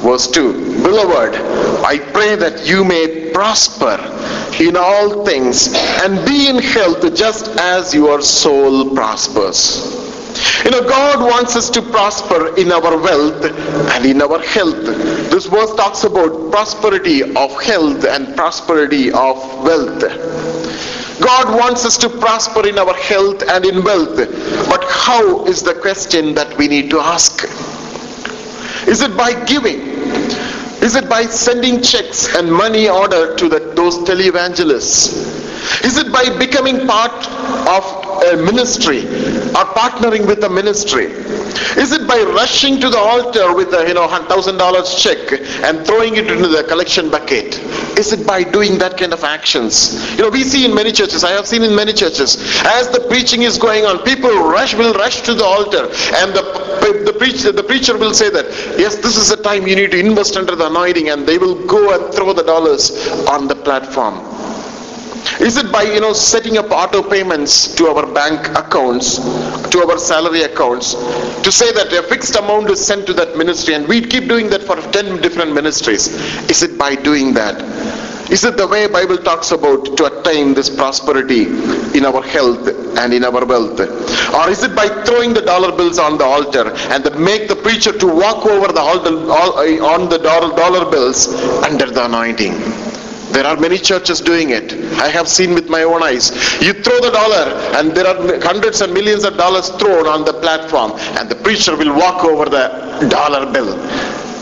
verse 0.02 0.28
2. 0.28 0.82
Beloved, 0.82 1.37
I 1.85 1.99
pray 2.12 2.35
that 2.35 2.66
you 2.66 2.85
may 2.85 3.30
prosper 3.32 3.97
in 4.61 4.76
all 4.76 5.25
things 5.25 5.73
and 6.02 6.26
be 6.26 6.49
in 6.49 6.59
health 6.59 7.02
just 7.14 7.49
as 7.59 7.94
your 7.94 8.21
soul 8.21 8.94
prospers. 8.94 10.02
You 10.64 10.71
know, 10.71 10.82
God 10.82 11.21
wants 11.21 11.56
us 11.56 11.71
to 11.71 11.82
prosper 11.82 12.56
in 12.56 12.73
our 12.73 12.97
wealth 12.97 13.44
and 13.44 14.04
in 14.04 14.21
our 14.21 14.40
health. 14.40 14.85
This 15.30 15.47
verse 15.47 15.75
talks 15.75 16.04
about 16.04 16.50
prosperity 16.50 17.23
of 17.23 17.62
health 17.62 18.04
and 18.04 18.35
prosperity 18.37 19.11
of 19.12 19.37
wealth. 19.62 20.02
God 21.23 21.57
wants 21.57 21.85
us 21.87 21.97
to 21.99 22.09
prosper 22.09 22.67
in 22.67 22.79
our 22.79 22.95
health 22.95 23.43
and 23.49 23.64
in 23.64 23.85
wealth. 23.85 24.17
But 24.69 24.85
how 24.88 25.45
is 25.47 25.62
the 25.62 25.75
question 25.75 26.35
that 26.35 26.57
we 26.59 26.69
need 26.69 26.91
to 26.91 26.99
ask? 27.00 27.45
Is 28.88 29.00
it 29.02 29.17
by 29.17 29.33
giving? 29.45 29.81
Is 30.82 30.96
it 30.96 31.08
by 31.08 31.26
sending 31.26 31.80
checks 31.80 32.34
and 32.34 32.52
money 32.52 32.88
order 32.88 33.36
to 33.36 33.48
the, 33.48 33.60
those 33.76 33.98
televangelists? 33.98 35.84
Is 35.84 35.96
it 35.96 36.12
by 36.12 36.24
becoming 36.38 36.86
part 36.86 37.26
of 37.68 37.84
a 38.24 38.36
ministry 38.36 39.00
or 39.00 39.64
partnering 39.78 40.26
with 40.26 40.42
a 40.44 40.48
ministry? 40.48 41.06
Is 41.76 41.92
it 41.92 42.06
by 42.06 42.20
rushing 42.22 42.80
to 42.80 42.90
the 42.90 42.98
altar 42.98 43.54
with 43.54 43.72
a 43.72 43.86
you 43.86 43.94
know 43.94 44.08
thousand 44.28 44.58
dollars 44.58 44.94
check 45.00 45.18
and 45.62 45.86
throwing 45.86 46.16
it 46.16 46.30
into 46.30 46.48
the 46.48 46.64
collection 46.64 47.10
bucket? 47.10 47.58
Is 47.98 48.12
it 48.12 48.26
by 48.26 48.42
doing 48.42 48.78
that 48.78 48.98
kind 48.98 49.12
of 49.12 49.22
actions? 49.24 49.94
You 50.16 50.24
know, 50.24 50.30
we 50.30 50.42
see 50.42 50.64
in 50.64 50.74
many 50.74 50.92
churches, 50.92 51.24
I 51.24 51.30
have 51.30 51.46
seen 51.46 51.62
in 51.62 51.74
many 51.74 51.92
churches, 51.92 52.36
as 52.64 52.88
the 52.90 53.00
preaching 53.08 53.42
is 53.42 53.58
going 53.58 53.84
on, 53.84 54.02
people 54.04 54.30
rush 54.30 54.74
will 54.74 54.94
rush 54.94 55.20
to 55.22 55.34
the 55.34 55.44
altar 55.44 55.84
and 56.16 56.34
the, 56.34 56.42
the, 56.92 57.12
preacher, 57.12 57.52
the 57.52 57.62
preacher 57.62 57.96
will 57.96 58.14
say 58.14 58.30
that, 58.30 58.46
yes, 58.78 58.96
this 58.96 59.16
is 59.16 59.28
the 59.28 59.42
time 59.42 59.66
you 59.66 59.76
need 59.76 59.90
to 59.92 59.99
invest 59.99 60.37
under 60.37 60.54
the 60.54 60.66
anointing 60.66 61.08
and 61.08 61.26
they 61.26 61.38
will 61.38 61.66
go 61.66 61.94
and 61.94 62.14
throw 62.14 62.32
the 62.32 62.42
dollars 62.42 63.08
on 63.28 63.49
the 63.49 63.54
platform. 63.54 64.18
Is 65.40 65.56
it 65.56 65.72
by, 65.72 65.82
you 65.82 66.00
know, 66.00 66.12
setting 66.12 66.58
up 66.58 66.70
auto 66.70 67.02
payments 67.02 67.75
to 67.76 67.87
our 67.87 68.06
bank 68.12 68.49
accounts, 68.56 69.16
to 69.70 69.78
our 69.88 69.99
salary 69.99 70.42
accounts, 70.42 70.94
to 70.94 71.50
say 71.50 71.72
that 71.72 71.92
a 71.92 72.02
fixed 72.02 72.37
amount 72.37 72.70
is 72.70 72.84
sent 72.84 73.06
to 73.06 73.12
that 73.14 73.37
ministry 73.37 73.75
and 73.75 73.87
we 73.88 74.00
keep 74.02 74.28
doing 74.28 74.50
that 74.50 74.62
for 74.62 74.76
10 74.76 75.20
different 75.20 75.54
ministries? 75.54 76.08
Is 76.50 76.62
it 76.62 76.76
by 76.78 76.94
doing 76.94 77.34
that? 77.34 78.01
Is 78.31 78.45
it 78.45 78.57
the 78.57 78.67
way 78.67 78.87
Bible 78.87 79.19
talks 79.19 79.50
about 79.50 79.97
to 79.97 80.05
attain 80.07 80.55
this 80.55 80.71
prosperity 80.71 81.43
in 81.97 82.05
our 82.07 82.23
health 82.23 82.67
and 82.99 83.12
in 83.12 83.25
our 83.25 83.45
wealth? 83.45 83.81
Or 83.81 84.49
is 84.50 84.62
it 84.62 84.75
by 84.75 84.88
throwing 85.05 85.35
the 85.35 85.43
dollar 85.43 85.76
bills 85.76 85.99
on 85.99 86.19
the 86.19 86.25
altar 86.25 86.73
and 86.93 87.05
make 87.19 87.49
the 87.49 87.57
preacher 87.57 87.93
to 87.93 88.07
walk 88.07 88.47
over 88.47 88.73
the 88.73 88.81
altar 88.81 89.11
eh, 89.67 89.79
on 89.81 90.09
the 90.09 90.19
dollar 90.19 90.91
bills 90.91 91.29
under 91.64 91.87
the 91.87 92.05
anointing? 92.05 92.55
There 93.33 93.47
are 93.47 93.57
many 93.57 93.79
churches 93.79 94.21
doing 94.21 94.50
it. 94.50 94.75
I 95.00 95.09
have 95.09 95.26
seen 95.26 95.55
with 95.55 95.71
my 95.71 95.83
own 95.85 96.02
eyes. 96.02 96.31
You 96.61 96.75
throw 96.75 97.00
the 97.00 97.11
dollar 97.11 97.47
and 97.79 97.93
there 97.93 98.07
are 98.07 98.41
hundreds 98.41 98.83
and 98.83 98.93
millions 98.93 99.25
of 99.25 99.38
dollars 99.38 99.71
thrown 99.71 100.07
on 100.07 100.25
the 100.25 100.35
platform 100.35 100.93
and 101.19 101.29
the 101.31 101.37
preacher 101.37 101.75
will 101.75 101.95
walk 101.95 102.25
over 102.25 102.45
the 102.45 103.09
dollar 103.09 103.50
bill 103.50 103.73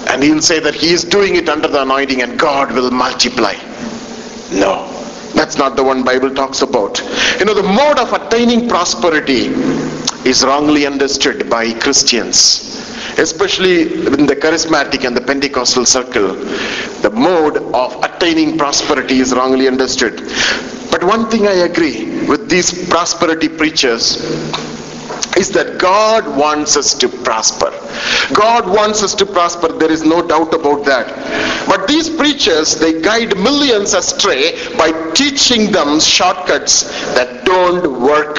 and 0.08 0.22
he'll 0.24 0.42
say 0.42 0.58
that 0.58 0.74
he 0.74 0.90
is 0.92 1.04
doing 1.04 1.36
it 1.36 1.48
under 1.48 1.68
the 1.68 1.82
anointing 1.82 2.22
and 2.22 2.36
God 2.38 2.72
will 2.72 2.90
multiply. 2.90 3.54
No. 4.52 4.86
That's 5.34 5.56
not 5.56 5.76
the 5.76 5.84
one 5.84 6.02
Bible 6.04 6.34
talks 6.34 6.62
about. 6.62 7.00
You 7.38 7.44
know, 7.44 7.54
the 7.54 7.62
mode 7.62 7.98
of 7.98 8.12
attaining 8.12 8.68
prosperity 8.68 9.46
is 10.28 10.44
wrongly 10.44 10.86
understood 10.86 11.48
by 11.48 11.72
Christians, 11.74 13.16
especially 13.18 14.04
in 14.04 14.26
the 14.26 14.36
charismatic 14.36 15.06
and 15.06 15.16
the 15.16 15.20
Pentecostal 15.20 15.86
circle. 15.86 16.34
The 17.02 17.10
mode 17.10 17.58
of 17.74 18.02
attaining 18.04 18.58
prosperity 18.58 19.20
is 19.20 19.32
wrongly 19.32 19.68
understood. 19.68 20.16
But 20.90 21.04
one 21.04 21.30
thing 21.30 21.46
I 21.46 21.64
agree 21.70 22.26
with 22.26 22.50
these 22.50 22.88
prosperity 22.88 23.48
preachers 23.48 24.18
is 25.40 25.50
that 25.50 25.78
God 25.78 26.28
wants 26.36 26.76
us 26.76 26.92
to 26.94 27.08
prosper. 27.08 27.70
God 28.34 28.68
wants 28.68 29.02
us 29.02 29.14
to 29.16 29.26
prosper. 29.26 29.68
There 29.68 29.90
is 29.90 30.04
no 30.04 30.20
doubt 30.26 30.52
about 30.52 30.84
that. 30.84 31.06
But 31.66 31.88
these 31.88 32.10
preachers, 32.10 32.76
they 32.76 33.00
guide 33.00 33.36
millions 33.38 33.94
astray 33.94 34.52
by 34.76 34.92
teaching 35.12 35.72
them 35.72 35.98
shortcuts 35.98 36.82
that 37.14 37.44
don't 37.44 38.00
work 38.00 38.36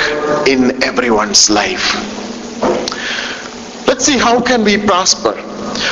in 0.47 0.83
everyone's 0.83 1.49
life. 1.49 1.87
Let's 3.87 4.05
see 4.05 4.17
how 4.17 4.39
can 4.39 4.63
we 4.63 4.77
prosper. 4.77 5.33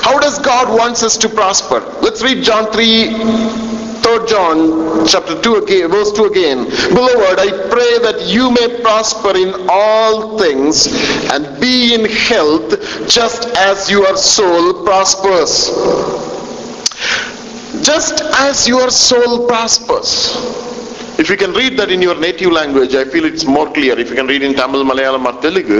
How 0.07 0.19
does 0.19 0.39
God 0.39 0.77
wants 0.77 1.03
us 1.03 1.17
to 1.17 1.29
prosper? 1.29 1.79
Let's 2.01 2.21
read 2.21 2.43
John 2.43 2.71
3 2.71 3.68
3 4.09 4.25
John 4.25 5.05
chapter 5.05 5.39
2 5.39 5.55
again, 5.57 5.91
verse 5.91 6.11
2 6.13 6.25
again. 6.25 6.65
Beloved, 6.65 7.39
I 7.39 7.69
pray 7.69 7.99
that 7.99 8.25
you 8.25 8.49
may 8.49 8.81
prosper 8.81 9.37
in 9.37 9.53
all 9.69 10.39
things 10.39 10.87
and 11.31 11.61
be 11.61 11.93
in 11.93 12.05
health 12.05 12.71
just 13.07 13.45
as 13.55 13.87
your 13.91 14.17
soul 14.17 14.83
prospers. 14.83 15.69
Just 17.85 18.21
as 18.39 18.67
your 18.67 18.89
soul 18.89 19.47
prospers. 19.47 20.68
If 21.19 21.29
you 21.29 21.35
can 21.35 21.51
read 21.51 21.75
that 21.77 21.91
in 21.91 22.01
your 22.01 22.17
native 22.17 22.53
language, 22.53 22.95
I 22.95 23.03
feel 23.03 23.25
it's 23.25 23.43
more 23.43 23.69
clear. 23.73 23.99
If 23.99 24.09
you 24.09 24.15
can 24.15 24.27
read 24.27 24.41
in 24.41 24.53
Tamil, 24.53 24.85
Malayalam 24.85 25.25
or 25.25 25.41
Telugu, 25.41 25.79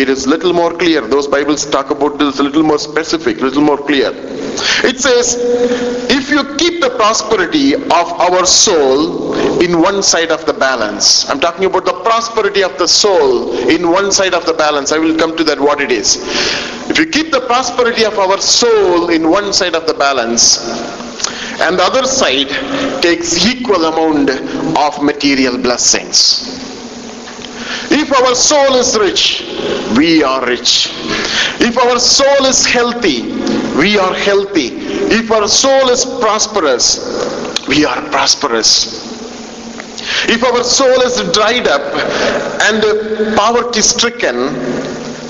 it 0.00 0.08
is 0.08 0.26
little 0.26 0.54
more 0.54 0.72
clear. 0.72 1.02
Those 1.06 1.26
Bibles 1.26 1.66
talk 1.66 1.90
about 1.90 2.18
this 2.18 2.38
a 2.38 2.42
little 2.42 2.62
more 2.62 2.78
specific, 2.78 3.42
little 3.42 3.60
more 3.60 3.76
clear. 3.76 4.10
It 4.82 4.98
says, 4.98 5.36
if 6.10 6.30
you 6.30 6.56
keep 6.56 6.80
the 6.80 6.88
prosperity 6.96 7.74
of 7.74 7.90
our 7.92 8.46
soul 8.46 9.34
in 9.60 9.82
one 9.82 10.02
side 10.02 10.30
of 10.30 10.46
the 10.46 10.54
balance, 10.54 11.28
I'm 11.28 11.40
talking 11.40 11.66
about 11.66 11.84
the 11.84 12.00
prosperity 12.00 12.62
of 12.62 12.78
the 12.78 12.88
soul 12.88 13.58
in 13.68 13.90
one 13.90 14.10
side 14.10 14.32
of 14.32 14.46
the 14.46 14.54
balance. 14.54 14.92
I 14.92 14.98
will 14.98 15.14
come 15.18 15.36
to 15.36 15.44
that 15.44 15.60
what 15.60 15.82
it 15.82 15.92
is. 15.92 16.16
If 16.88 16.98
you 16.98 17.04
keep 17.04 17.32
the 17.32 17.42
prosperity 17.42 18.04
of 18.04 18.18
our 18.18 18.40
soul 18.40 19.10
in 19.10 19.28
one 19.28 19.52
side 19.52 19.74
of 19.74 19.86
the 19.86 19.92
balance, 19.92 21.09
and 21.60 21.78
the 21.78 21.82
other 21.82 22.04
side 22.06 22.48
takes 23.02 23.46
equal 23.46 23.84
amount 23.84 24.30
of 24.30 25.02
material 25.02 25.58
blessings. 25.58 26.58
If 27.92 28.12
our 28.12 28.34
soul 28.34 28.76
is 28.76 28.96
rich, 28.98 29.44
we 29.96 30.22
are 30.22 30.46
rich. 30.46 30.88
If 31.60 31.76
our 31.76 31.98
soul 31.98 32.46
is 32.46 32.64
healthy, 32.64 33.22
we 33.78 33.98
are 33.98 34.14
healthy. 34.14 34.68
If 35.12 35.30
our 35.30 35.48
soul 35.48 35.88
is 35.90 36.04
prosperous, 36.20 37.66
we 37.68 37.84
are 37.84 38.00
prosperous. 38.10 39.08
If 40.28 40.42
our 40.44 40.62
soul 40.64 41.00
is 41.02 41.16
dried 41.32 41.66
up 41.68 41.82
and 42.68 43.36
poverty 43.36 43.82
stricken, 43.82 44.36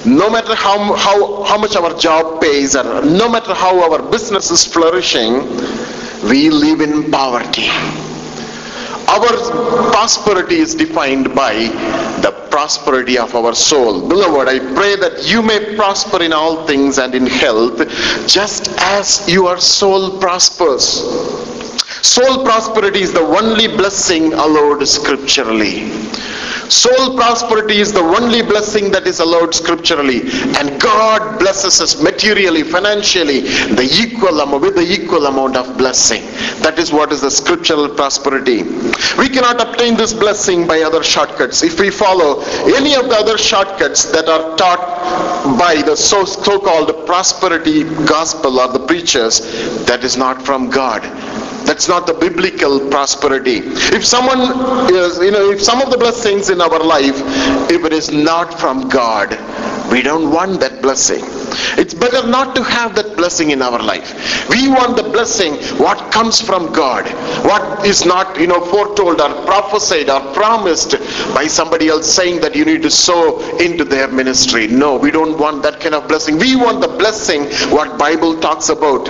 no 0.06 0.30
matter 0.30 0.54
how, 0.54 0.94
how, 0.94 1.42
how 1.44 1.58
much 1.58 1.76
our 1.76 1.92
job 1.98 2.40
pays 2.40 2.76
or 2.76 3.04
no 3.04 3.28
matter 3.28 3.54
how 3.54 3.90
our 3.90 4.02
business 4.10 4.50
is 4.50 4.64
flourishing, 4.64 5.40
we 6.24 6.50
live 6.50 6.80
in 6.80 7.10
poverty. 7.10 7.68
Our 9.08 9.90
prosperity 9.90 10.56
is 10.56 10.74
defined 10.74 11.34
by 11.34 11.54
the 12.22 12.30
prosperity 12.50 13.18
of 13.18 13.34
our 13.34 13.54
soul. 13.54 14.08
Beloved, 14.08 14.48
I 14.48 14.58
pray 14.74 14.96
that 14.96 15.26
you 15.26 15.42
may 15.42 15.74
prosper 15.74 16.22
in 16.22 16.32
all 16.32 16.66
things 16.66 16.98
and 16.98 17.14
in 17.14 17.26
health, 17.26 17.78
just 18.28 18.68
as 18.78 19.28
your 19.28 19.58
soul 19.58 20.20
prospers. 20.20 20.84
Soul 22.06 22.44
prosperity 22.44 23.00
is 23.00 23.12
the 23.12 23.20
only 23.20 23.66
blessing 23.66 24.32
allowed 24.32 24.86
scripturally. 24.86 25.90
Soul 26.70 27.16
prosperity 27.16 27.80
is 27.80 27.92
the 27.92 28.00
only 28.00 28.42
blessing 28.42 28.92
that 28.92 29.04
is 29.08 29.18
allowed 29.18 29.52
scripturally. 29.52 30.20
And 30.56 30.80
God 30.80 31.40
blesses 31.40 31.80
us 31.80 32.00
materially, 32.00 32.62
financially, 32.62 33.40
the 33.40 33.88
equal 34.00 34.38
amount, 34.38 34.62
with 34.62 34.76
the 34.76 34.86
equal 34.88 35.26
amount 35.26 35.56
of 35.56 35.76
blessing. 35.76 36.22
That 36.62 36.78
is 36.78 36.92
what 36.92 37.12
is 37.12 37.22
the 37.22 37.30
scriptural 37.30 37.88
prosperity. 37.88 38.62
We 39.18 39.28
cannot 39.28 39.60
obtain 39.60 39.96
this 39.96 40.14
blessing 40.14 40.68
by 40.68 40.82
other 40.82 41.02
shortcuts. 41.02 41.64
If 41.64 41.80
we 41.80 41.90
follow 41.90 42.40
any 42.76 42.94
of 42.94 43.08
the 43.08 43.16
other 43.16 43.36
shortcuts 43.36 44.04
that 44.12 44.28
are 44.28 44.56
taught 44.56 45.58
by 45.58 45.82
the 45.82 45.96
so- 45.96 46.24
so-called 46.24 47.04
prosperity 47.04 47.82
gospel 48.06 48.60
or 48.60 48.68
the 48.68 48.86
preachers, 48.86 49.40
that 49.86 50.04
is 50.04 50.16
not 50.16 50.40
from 50.46 50.70
God 50.70 51.02
that's 51.70 51.86
not 51.86 52.04
the 52.04 52.14
biblical 52.14 52.80
prosperity. 52.90 53.58
If 53.94 54.04
someone 54.04 54.40
is, 54.92 55.18
you 55.18 55.30
know, 55.30 55.50
if 55.52 55.62
some 55.62 55.80
of 55.80 55.92
the 55.92 55.98
blessings 55.98 56.50
in 56.50 56.60
our 56.60 56.82
life, 56.82 57.14
if 57.70 57.84
it 57.84 57.92
is 57.92 58.10
not 58.10 58.58
from 58.58 58.88
God, 58.88 59.30
we 59.92 60.02
don't 60.02 60.32
want 60.32 60.58
that 60.60 60.82
blessing. 60.82 61.22
It's 61.78 61.94
better 61.94 62.26
not 62.26 62.56
to 62.56 62.64
have 62.64 62.96
that 62.96 63.16
blessing 63.16 63.50
in 63.52 63.62
our 63.62 63.80
life. 63.80 64.48
We 64.48 64.68
want 64.68 64.96
the 64.96 65.04
blessing 65.04 65.54
what 65.78 66.12
comes 66.12 66.40
from 66.40 66.72
God, 66.72 67.06
what 67.44 67.86
is 67.86 68.04
not, 68.04 68.40
you 68.40 68.48
know, 68.48 68.64
foretold 68.66 69.20
or 69.20 69.30
prophesied 69.46 70.10
or 70.10 70.20
promised 70.34 70.92
by 71.34 71.46
somebody 71.46 71.86
else 71.86 72.12
saying 72.12 72.40
that 72.40 72.56
you 72.56 72.64
need 72.64 72.82
to 72.82 72.90
sow 72.90 73.38
into 73.58 73.84
their 73.84 74.08
ministry. 74.08 74.66
No, 74.66 74.96
we 74.96 75.12
don't 75.12 75.38
want 75.38 75.62
that 75.62 75.78
kind 75.78 75.94
of 75.94 76.08
blessing. 76.08 76.36
We 76.36 76.56
want 76.56 76.80
the 76.80 76.88
blessing 76.88 77.44
what 77.70 77.96
Bible 77.96 78.40
talks 78.40 78.70
about. 78.70 79.08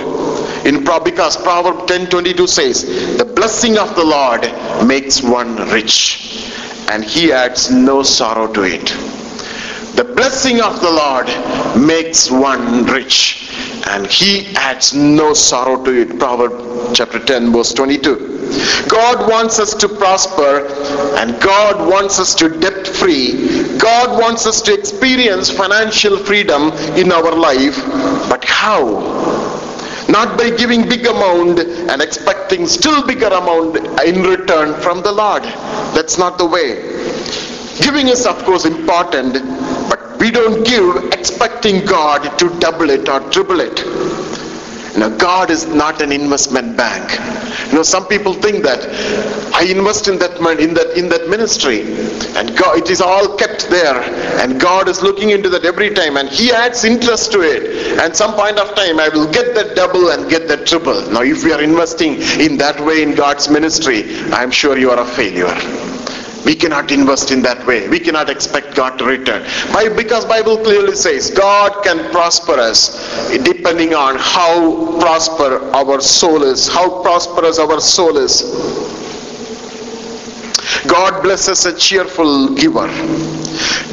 In 0.63 0.83
because 0.83 1.37
Proverb 1.37 1.87
10:22 1.87 2.47
says, 2.51 2.83
"The 3.17 3.25
blessing 3.25 3.77
of 3.77 3.95
the 3.95 4.03
Lord 4.03 4.51
makes 4.85 5.21
one 5.21 5.55
rich, 5.69 5.95
and 6.89 7.03
He 7.03 7.31
adds 7.31 7.69
no 7.71 8.03
sorrow 8.03 8.47
to 8.47 8.63
it." 8.63 8.93
The 9.95 10.03
blessing 10.03 10.61
of 10.61 10.81
the 10.81 10.89
Lord 10.89 11.27
makes 11.75 12.29
one 12.31 12.85
rich, 12.85 13.49
and 13.87 14.07
He 14.07 14.47
adds 14.55 14.93
no 14.93 15.33
sorrow 15.33 15.83
to 15.83 15.91
it. 16.01 16.17
Proverb 16.19 16.53
chapter 16.93 17.19
10, 17.19 17.51
verse 17.51 17.73
22. 17.73 18.31
God 18.87 19.29
wants 19.29 19.59
us 19.59 19.73
to 19.75 19.87
prosper 19.87 20.67
and 21.17 21.39
God 21.41 21.89
wants 21.89 22.19
us 22.19 22.35
to 22.35 22.49
debt 22.49 22.87
free. 22.87 23.77
God 23.77 24.19
wants 24.19 24.45
us 24.45 24.61
to 24.63 24.73
experience 24.73 25.49
financial 25.49 26.17
freedom 26.17 26.71
in 26.97 27.11
our 27.11 27.33
life. 27.33 27.77
But 28.29 28.43
how? 28.43 29.40
Not 30.11 30.37
by 30.37 30.49
giving 30.49 30.87
big 30.87 31.05
amount 31.05 31.59
and 31.59 32.01
expecting 32.01 32.67
still 32.67 33.05
bigger 33.07 33.27
amount 33.27 33.77
in 34.05 34.21
return 34.23 34.79
from 34.81 35.01
the 35.01 35.11
Lord. 35.11 35.43
That's 35.95 36.17
not 36.17 36.37
the 36.37 36.45
way. 36.45 36.75
Giving 37.81 38.09
is 38.09 38.25
of 38.25 38.43
course 38.43 38.65
important, 38.65 39.33
but 39.89 40.19
we 40.19 40.29
don't 40.29 40.67
give 40.67 41.13
expecting 41.13 41.85
God 41.85 42.37
to 42.39 42.49
double 42.59 42.89
it 42.89 43.07
or 43.07 43.19
triple 43.31 43.61
it. 43.61 43.79
Know, 44.97 45.15
God 45.17 45.49
is 45.49 45.65
not 45.67 46.01
an 46.01 46.11
investment 46.11 46.75
bank. 46.75 47.11
You 47.69 47.77
know, 47.77 47.83
some 47.83 48.07
people 48.07 48.33
think 48.33 48.63
that 48.63 48.85
I 49.53 49.63
invest 49.63 50.07
in 50.07 50.19
that 50.19 50.31
in 50.59 50.73
that 50.73 50.97
in 50.97 51.09
that 51.09 51.29
ministry, 51.29 51.81
and 52.35 52.55
God, 52.57 52.77
it 52.77 52.89
is 52.89 52.99
all 53.01 53.37
kept 53.37 53.69
there, 53.69 54.01
and 54.41 54.59
God 54.59 54.89
is 54.89 55.01
looking 55.01 55.29
into 55.29 55.49
that 55.49 55.63
every 55.65 55.91
time, 55.91 56.17
and 56.17 56.27
He 56.29 56.51
adds 56.51 56.83
interest 56.83 57.31
to 57.31 57.41
it. 57.41 57.99
And 57.99 58.15
some 58.15 58.33
point 58.33 58.59
of 58.59 58.75
time, 58.75 58.99
I 58.99 59.09
will 59.09 59.31
get 59.31 59.55
that 59.55 59.75
double 59.75 60.09
and 60.09 60.29
get 60.29 60.47
that 60.49 60.67
triple. 60.67 61.09
Now, 61.09 61.21
if 61.21 61.43
we 61.43 61.53
are 61.53 61.61
investing 61.61 62.15
in 62.39 62.57
that 62.57 62.79
way 62.81 63.01
in 63.01 63.15
God's 63.15 63.49
ministry, 63.49 64.15
I 64.31 64.43
am 64.43 64.51
sure 64.51 64.77
you 64.77 64.91
are 64.91 64.99
a 64.99 65.05
failure. 65.05 66.00
We 66.45 66.55
cannot 66.55 66.91
invest 66.91 67.31
in 67.31 67.41
that 67.43 67.65
way. 67.67 67.87
We 67.87 67.99
cannot 67.99 68.29
expect 68.29 68.75
God 68.75 68.97
to 68.97 69.05
return. 69.05 69.43
Because 69.95 70.25
Bible 70.25 70.57
clearly 70.57 70.95
says 70.95 71.29
God 71.29 71.83
can 71.83 72.11
prosper 72.11 72.53
us 72.53 73.29
depending 73.43 73.93
on 73.93 74.15
how 74.17 74.99
prosper 74.99 75.59
our 75.73 76.01
soul 76.01 76.43
is, 76.43 76.67
how 76.67 77.01
prosperous 77.01 77.59
our 77.59 77.79
soul 77.79 78.17
is. 78.17 78.41
God 80.87 81.21
blesses 81.21 81.65
a 81.65 81.77
cheerful 81.77 82.55
giver. 82.55 82.87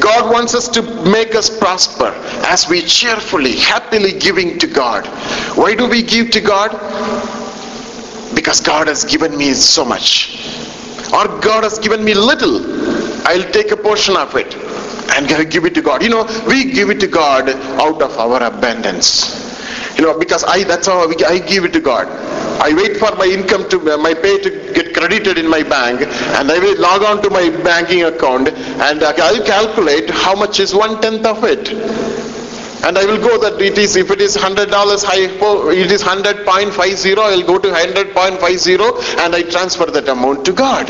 God 0.01 0.33
wants 0.33 0.55
us 0.55 0.69
to 0.69 0.83
make 1.11 1.35
us 1.35 1.51
prosper 1.59 2.15
as 2.47 2.69
we 2.69 2.83
cheerfully, 2.83 3.57
happily 3.57 4.19
giving 4.19 4.59
to 4.59 4.67
God. 4.67 5.07
Why 5.57 5.75
do 5.75 5.89
we 5.89 6.03
give 6.03 6.31
to 6.31 6.41
God? 6.41 6.73
Because 8.35 8.61
God 8.61 8.89
has 8.89 9.05
given 9.05 9.37
me 9.37 9.53
so 9.53 9.85
much 9.85 10.58
or 11.13 11.27
God 11.41 11.65
has 11.65 11.79
given 11.79 12.05
me 12.05 12.15
little, 12.15 12.57
I'll 13.27 13.51
take 13.53 13.71
a 13.73 13.77
portion 13.77 14.17
of 14.17 14.35
it 14.37 14.55
and 15.17 15.51
give 15.51 15.65
it 15.65 15.75
to 15.75 15.83
God. 15.83 16.03
You 16.03 16.11
know, 16.11 16.25
we 16.47 16.73
give 16.73 16.91
it 16.91 17.01
to 17.01 17.07
God 17.07 17.49
out 17.81 18.03
of 18.03 18.19
our 18.19 18.43
abundance. 18.43 19.47
You 19.99 20.05
know, 20.05 20.19
because 20.19 20.45
I 20.45 20.63
that's 20.65 20.87
how 20.87 21.09
I 21.09 21.39
give 21.39 21.65
it 21.65 21.73
to 21.73 21.81
God. 21.81 22.07
I 22.61 22.73
wait 22.73 22.97
for 22.99 23.15
my 23.17 23.27
income 23.27 23.69
to 23.71 23.95
uh, 23.95 23.97
my 23.99 24.15
pay 24.15 24.41
to 24.41 24.51
get 24.73 24.95
credited 24.95 25.39
in 25.39 25.49
my 25.49 25.63
bank 25.63 26.03
and 26.03 26.51
I 26.51 26.59
will 26.59 26.81
log 26.81 27.03
on 27.03 27.23
to 27.23 27.31
my 27.31 27.51
banking 27.63 28.05
account 28.05 28.49
and 28.49 29.03
uh, 29.03 29.13
I'll 29.17 29.45
calculate 29.45 30.11
how 30.11 30.35
much 30.35 30.61
is 30.61 30.75
one 30.75 31.01
tenth 31.01 31.25
of 31.27 31.45
it. 31.45 32.18
And 32.85 32.97
I 32.97 33.05
will 33.05 33.19
go 33.19 33.39
that 33.39 33.61
it 33.61 33.77
is, 33.77 33.97
if 33.97 34.11
it 34.11 34.21
is 34.21 34.37
$100 34.37 34.71
high, 35.05 35.27
it 35.73 35.91
is 35.93 36.03
100.50, 36.03 37.19
I'll 37.19 37.43
go 37.43 37.59
to 37.59 37.69
100.50 37.69 39.19
and 39.19 39.35
I 39.35 39.43
transfer 39.43 39.87
that 39.87 40.09
amount 40.09 40.45
to 40.47 40.53
God. 40.53 40.89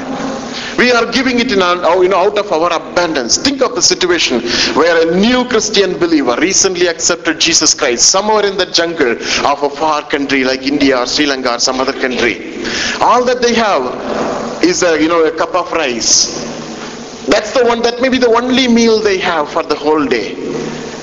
We 0.78 0.92
are 0.92 1.10
giving 1.10 1.40
it 1.40 1.50
in 1.50 1.60
our, 1.60 2.02
you 2.02 2.08
know, 2.08 2.18
out 2.18 2.38
of 2.38 2.52
our 2.52 2.72
abundance. 2.72 3.36
Think 3.36 3.62
of 3.62 3.74
the 3.74 3.82
situation 3.82 4.40
where 4.76 5.08
a 5.08 5.18
new 5.18 5.44
Christian 5.48 5.98
believer 5.98 6.36
recently 6.40 6.86
accepted 6.86 7.40
Jesus 7.40 7.74
Christ 7.74 8.10
somewhere 8.10 8.46
in 8.46 8.56
the 8.56 8.66
jungle 8.66 9.12
of 9.12 9.62
a 9.64 9.70
far 9.70 10.08
country 10.08 10.44
like 10.44 10.62
India 10.62 10.98
or 10.98 11.06
Sri 11.06 11.26
Lanka 11.26 11.54
or 11.54 11.58
some 11.58 11.80
other 11.80 11.92
country. 11.92 12.62
All 13.00 13.24
that 13.24 13.42
they 13.42 13.54
have 13.54 14.62
is 14.62 14.84
a, 14.84 15.00
you 15.02 15.08
know, 15.08 15.24
a 15.24 15.36
cup 15.36 15.54
of 15.54 15.72
rice. 15.72 16.46
That's 17.26 17.52
the 17.52 17.64
one, 17.64 17.82
that 17.82 18.00
may 18.00 18.08
be 18.08 18.18
the 18.18 18.30
only 18.30 18.68
meal 18.68 19.00
they 19.00 19.18
have 19.18 19.50
for 19.50 19.64
the 19.64 19.74
whole 19.74 20.06
day. 20.06 20.36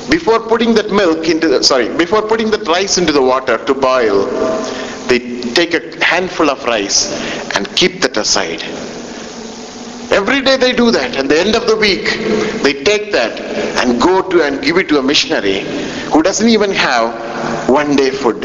Before 0.09 0.39
putting 0.39 0.73
that 0.75 0.91
milk 0.91 1.27
into 1.27 1.47
the, 1.47 1.63
sorry, 1.63 1.95
before 1.95 2.21
putting 2.21 2.51
that 2.51 2.67
rice 2.67 2.97
into 2.97 3.11
the 3.11 3.21
water 3.21 3.57
to 3.65 3.73
boil, 3.73 4.25
they 5.07 5.41
take 5.53 5.73
a 5.73 6.03
handful 6.03 6.49
of 6.49 6.63
rice 6.65 7.11
and 7.55 7.67
keep 7.75 8.01
that 8.01 8.15
aside 8.17 8.63
Every 10.11 10.41
day 10.41 10.55
they 10.55 10.71
do 10.71 10.91
that. 10.91 11.17
At 11.17 11.29
the 11.29 11.39
end 11.39 11.55
of 11.55 11.67
the 11.67 11.75
week, 11.75 12.05
they 12.61 12.83
take 12.83 13.11
that 13.11 13.39
and 13.83 13.99
go 13.99 14.21
to 14.21 14.43
and 14.43 14.61
give 14.61 14.77
it 14.77 14.87
to 14.89 14.99
a 14.99 15.03
missionary 15.03 15.61
who 16.11 16.21
doesn't 16.21 16.47
even 16.47 16.71
have 16.71 17.67
one 17.69 17.95
day 17.95 18.11
food. 18.11 18.41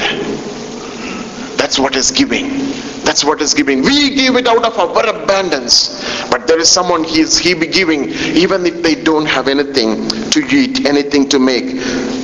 That's 1.59 1.79
what 1.79 1.96
is 1.96 2.11
giving. 2.11 2.73
That's 3.11 3.25
what 3.25 3.42
is 3.42 3.55
giving. 3.55 3.83
We 3.83 4.14
give 4.14 4.37
it 4.37 4.46
out 4.46 4.64
of 4.64 4.79
our 4.79 5.05
abundance. 5.09 6.01
But 6.31 6.46
there 6.46 6.61
is 6.61 6.68
someone 6.68 7.03
he 7.03 7.23
is 7.23 7.37
he 7.37 7.55
be 7.55 7.66
giving 7.66 8.11
even 8.44 8.64
if 8.64 8.85
they 8.85 8.94
don't 8.94 9.27
have 9.27 9.49
anything 9.49 10.09
to 10.31 10.40
eat, 10.46 10.87
anything 10.87 11.29
to 11.31 11.40
make. 11.40 11.64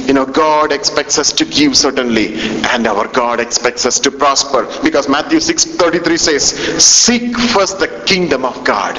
You 0.06 0.12
know, 0.12 0.24
God 0.24 0.70
expects 0.70 1.18
us 1.18 1.32
to 1.32 1.44
give 1.44 1.76
certainly, 1.76 2.34
and 2.70 2.86
our 2.86 3.08
God 3.08 3.40
expects 3.40 3.84
us 3.84 3.98
to 3.98 4.12
prosper. 4.12 4.62
Because 4.84 5.08
Matthew 5.08 5.40
6:33 5.40 6.16
says, 6.16 6.44
Seek 6.80 7.36
first 7.36 7.80
the 7.80 7.88
kingdom 8.06 8.44
of 8.44 8.62
God 8.62 8.94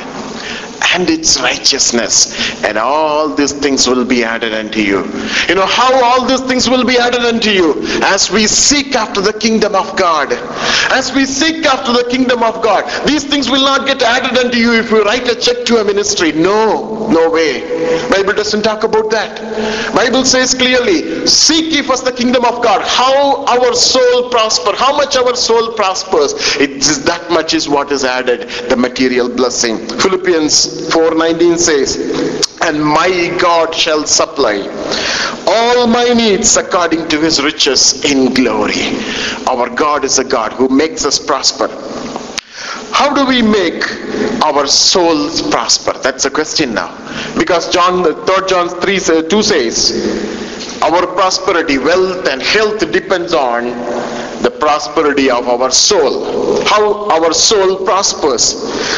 and 0.98 1.10
its 1.12 1.40
righteousness 1.42 2.64
and 2.64 2.78
all 2.78 3.30
these 3.36 3.52
things 3.52 3.88
will 3.88 4.04
be 4.04 4.24
added 4.24 4.54
unto 4.54 4.80
you. 4.80 5.00
You 5.48 5.56
know 5.56 5.66
how 5.66 5.92
all 6.04 6.26
these 6.26 6.42
things 6.42 6.68
will 6.70 6.86
be 6.86 6.98
added 6.98 7.22
unto 7.22 7.52
you? 7.52 7.76
As 8.04 8.32
we 8.32 8.48
seek 8.48 8.96
after 8.96 9.22
the 9.22 9.34
kingdom 9.34 9.76
of 9.76 9.96
god. 9.96 10.34
As 10.92 11.14
we 11.14 11.26
seek 11.26 11.66
after 11.66 11.94
the 11.94 12.10
kingdom 12.10 12.42
of 12.42 12.64
god. 12.64 12.84
These 13.08 13.26
things 13.26 13.50
will 13.50 13.62
not 13.62 13.86
get 13.86 14.02
added 14.02 14.38
unto 14.38 14.58
you 14.58 14.74
if 14.74 14.90
you 14.90 15.04
write 15.04 15.28
a 15.28 15.36
check 15.36 15.66
to 15.66 15.78
a 15.78 15.84
ministry. 15.84 16.32
No 16.32 17.08
no 17.10 17.30
way. 17.30 17.62
Bible 18.10 18.34
doesn't 18.34 18.64
talk 18.64 18.84
about 18.84 19.12
that. 19.12 19.94
Bible 19.94 20.26
says 20.26 20.54
clearly 20.54 21.28
seek 21.28 21.74
ye 21.74 21.82
first 21.84 22.06
the 22.06 22.12
kingdom 22.12 22.44
of 22.46 22.64
god. 22.64 22.82
How 22.82 23.46
our 23.46 23.74
soul 23.76 24.30
prosper 24.30 24.76
how 24.76 24.96
much 24.98 25.16
our 25.16 25.36
soul 25.36 25.74
prospers 25.74 26.34
it 26.58 26.72
is 26.72 27.04
that 27.06 27.30
much 27.30 27.54
is 27.54 27.70
what 27.70 27.92
is 27.92 28.04
added 28.04 28.50
the 28.70 28.76
material 28.76 29.30
blessing. 29.30 29.78
Philippians 30.04 30.87
4.19 30.90 31.58
says, 31.58 31.98
And 32.62 32.84
my 32.84 33.36
God 33.40 33.74
shall 33.74 34.06
supply 34.06 34.68
all 35.48 35.88
my 35.88 36.06
needs 36.14 36.58
according 36.58 37.08
to 37.10 37.20
his 37.22 37.42
riches 37.42 38.04
in 38.06 38.34
glory. 38.34 38.98
Our 39.48 39.70
God 39.70 40.04
is 40.04 40.20
a 40.20 40.24
God 40.24 40.54
who 40.54 40.68
makes 40.70 41.06
us 41.06 41.18
prosper. 41.20 41.68
How 42.92 43.14
do 43.14 43.26
we 43.26 43.42
make 43.42 43.84
our 44.44 44.66
souls 44.68 45.42
prosper? 45.50 45.94
That's 46.02 46.26
a 46.26 46.32
question 46.32 46.74
now. 46.74 46.90
Because 47.38 47.72
John, 47.72 48.04
3 48.04 48.48
John 48.48 48.70
3, 48.70 48.98
uh, 48.98 49.22
2 49.24 49.44
says, 49.44 50.82
our 50.82 51.06
prosperity, 51.08 51.78
wealth 51.78 52.28
and 52.28 52.42
health 52.42 52.80
depends 52.92 53.34
on 53.34 53.66
the 54.42 54.52
prosperity 54.52 55.30
of 55.30 55.48
our 55.48 55.72
soul. 55.72 56.64
How 56.66 57.10
our 57.10 57.34
soul 57.34 57.86
prospers. 57.86 58.44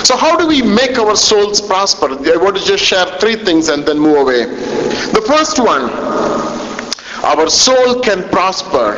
So 0.07 0.15
how 0.15 0.37
do 0.37 0.47
we 0.47 0.61
make 0.61 0.97
our 0.97 1.15
souls 1.15 1.61
prosper? 1.61 2.07
I 2.07 2.37
want 2.37 2.57
to 2.57 2.63
just 2.63 2.83
share 2.83 3.05
three 3.19 3.35
things 3.35 3.69
and 3.69 3.85
then 3.85 3.99
move 3.99 4.17
away. 4.17 4.45
The 4.45 5.23
first 5.25 5.59
one, 5.59 5.89
our 7.23 7.49
soul 7.49 8.01
can 8.01 8.27
prosper 8.29 8.95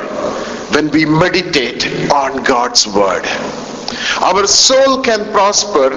when 0.74 0.90
we 0.92 1.06
meditate 1.06 2.12
on 2.12 2.44
God's 2.44 2.88
word. 2.88 3.26
Our 4.22 4.48
soul 4.48 5.02
can 5.02 5.32
prosper 5.32 5.90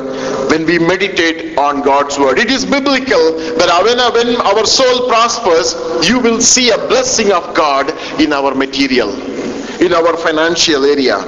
when 0.49 0.67
we 0.67 0.79
meditate 0.79 1.57
on 1.57 1.83
God's 1.83 2.19
word. 2.19 2.39
It 2.39 2.51
is 2.51 2.65
biblical 2.65 3.39
that 3.57 4.13
when 4.15 4.37
our 4.37 4.67
soul 4.67 5.09
prospers, 5.09 5.75
you 6.09 6.19
will 6.19 6.41
see 6.41 6.71
a 6.71 6.79
blessing 6.79 7.33
of 7.33 7.55
God 7.55 7.91
in 8.21 8.33
our 8.33 8.55
material 8.55 9.34
in 9.81 9.93
our 9.93 10.17
financial 10.17 10.85
area. 10.85 11.19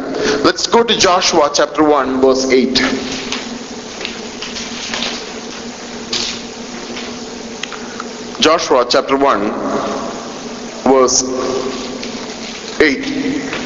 Let's 0.45 0.67
go 0.67 0.83
to 0.83 0.97
Joshua 0.97 1.51
chapter 1.53 1.83
1 1.83 2.21
verse 2.21 2.51
8. 2.51 2.75
Joshua 8.41 8.87
chapter 8.89 9.17
1 9.17 9.51
verse 10.85 11.23
8. 12.81 13.57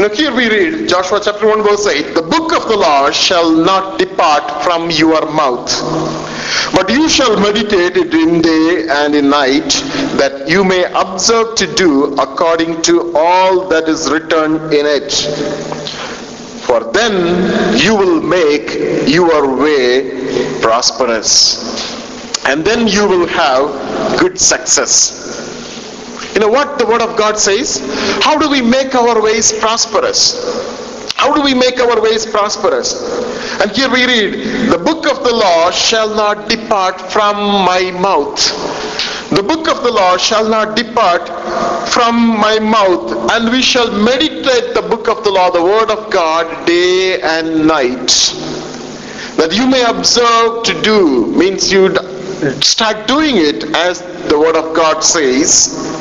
Now 0.00 0.08
here 0.08 0.34
we 0.34 0.48
read 0.48 0.88
Joshua 0.88 1.20
chapter 1.22 1.46
1 1.46 1.62
verse 1.62 1.86
8. 1.86 2.14
The 2.14 2.22
book 2.22 2.52
of 2.52 2.68
the 2.68 2.76
law 2.76 3.10
shall 3.10 3.50
not 3.50 3.98
depart 3.98 4.64
from 4.64 4.90
your 4.90 5.30
mouth 5.30 5.70
but 6.74 6.90
you 6.90 7.08
shall 7.08 7.38
meditate 7.38 7.96
it 7.96 8.14
in 8.14 8.40
day 8.42 8.86
and 8.88 9.14
in 9.14 9.30
night, 9.30 9.70
that 10.16 10.48
you 10.48 10.64
may 10.64 10.84
observe 10.94 11.56
to 11.56 11.66
do 11.74 12.14
according 12.14 12.82
to 12.82 13.12
all 13.16 13.68
that 13.68 13.88
is 13.88 14.10
written 14.10 14.56
in 14.72 14.86
it. 14.86 15.12
For 16.66 16.84
then 16.92 17.78
you 17.78 17.96
will 17.96 18.20
make 18.20 19.08
your 19.08 19.56
way 19.56 20.60
prosperous. 20.60 21.88
And 22.46 22.64
then 22.64 22.86
you 22.86 23.06
will 23.06 23.26
have 23.26 24.18
good 24.18 24.38
success. 24.38 25.20
You 26.34 26.40
know 26.40 26.48
what 26.48 26.78
the 26.78 26.86
Word 26.86 27.02
of 27.02 27.16
God 27.16 27.38
says? 27.38 27.80
How 28.22 28.38
do 28.38 28.48
we 28.48 28.62
make 28.62 28.94
our 28.94 29.20
ways 29.20 29.52
prosperous? 29.52 30.79
How 31.20 31.34
do 31.34 31.42
we 31.42 31.52
make 31.52 31.78
our 31.78 32.00
ways 32.00 32.24
prosperous? 32.24 32.94
And 33.60 33.70
here 33.72 33.90
we 33.90 34.06
read, 34.06 34.70
the 34.70 34.78
book 34.78 35.06
of 35.06 35.22
the 35.22 35.34
law 35.34 35.70
shall 35.70 36.08
not 36.14 36.48
depart 36.48 36.98
from 36.98 37.36
my 37.36 37.90
mouth. 37.90 38.40
The 39.28 39.42
book 39.42 39.68
of 39.68 39.82
the 39.82 39.92
law 39.92 40.16
shall 40.16 40.48
not 40.48 40.76
depart 40.76 41.28
from 41.90 42.16
my 42.26 42.58
mouth, 42.58 43.30
and 43.32 43.52
we 43.52 43.60
shall 43.60 43.92
meditate 43.92 44.72
the 44.72 44.80
book 44.80 45.08
of 45.08 45.22
the 45.22 45.30
law, 45.30 45.50
the 45.50 45.62
word 45.62 45.90
of 45.90 46.10
God, 46.10 46.66
day 46.66 47.20
and 47.20 47.66
night. 47.66 48.08
That 49.36 49.52
you 49.52 49.66
may 49.66 49.84
observe 49.84 50.62
to 50.64 50.80
do, 50.80 51.26
means 51.36 51.70
you 51.70 51.94
start 52.62 53.06
doing 53.06 53.36
it 53.36 53.64
as 53.76 54.00
the 54.30 54.38
word 54.38 54.56
of 54.56 54.74
God 54.74 55.04
says 55.04 56.00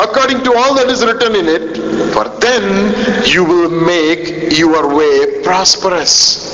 according 0.00 0.42
to 0.44 0.54
all 0.54 0.74
that 0.74 0.88
is 0.88 1.04
written 1.04 1.34
in 1.36 1.46
it, 1.48 1.76
for 2.12 2.28
then 2.40 3.26
you 3.26 3.44
will 3.44 3.70
make 3.70 4.56
your 4.58 4.94
way 4.94 5.42
prosperous. 5.42 6.52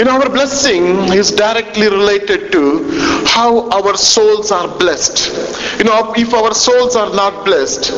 In 0.00 0.08
our 0.08 0.28
blessing 0.28 0.84
is 1.12 1.30
directly 1.30 1.88
related 1.88 2.50
to 2.52 2.88
how 3.26 3.68
our 3.70 3.96
souls 3.96 4.50
are 4.50 4.66
blessed. 4.78 5.78
You 5.78 5.84
know, 5.84 6.12
if 6.16 6.32
our 6.34 6.54
souls 6.54 6.96
are 6.96 7.14
not 7.14 7.44
blessed, 7.44 7.92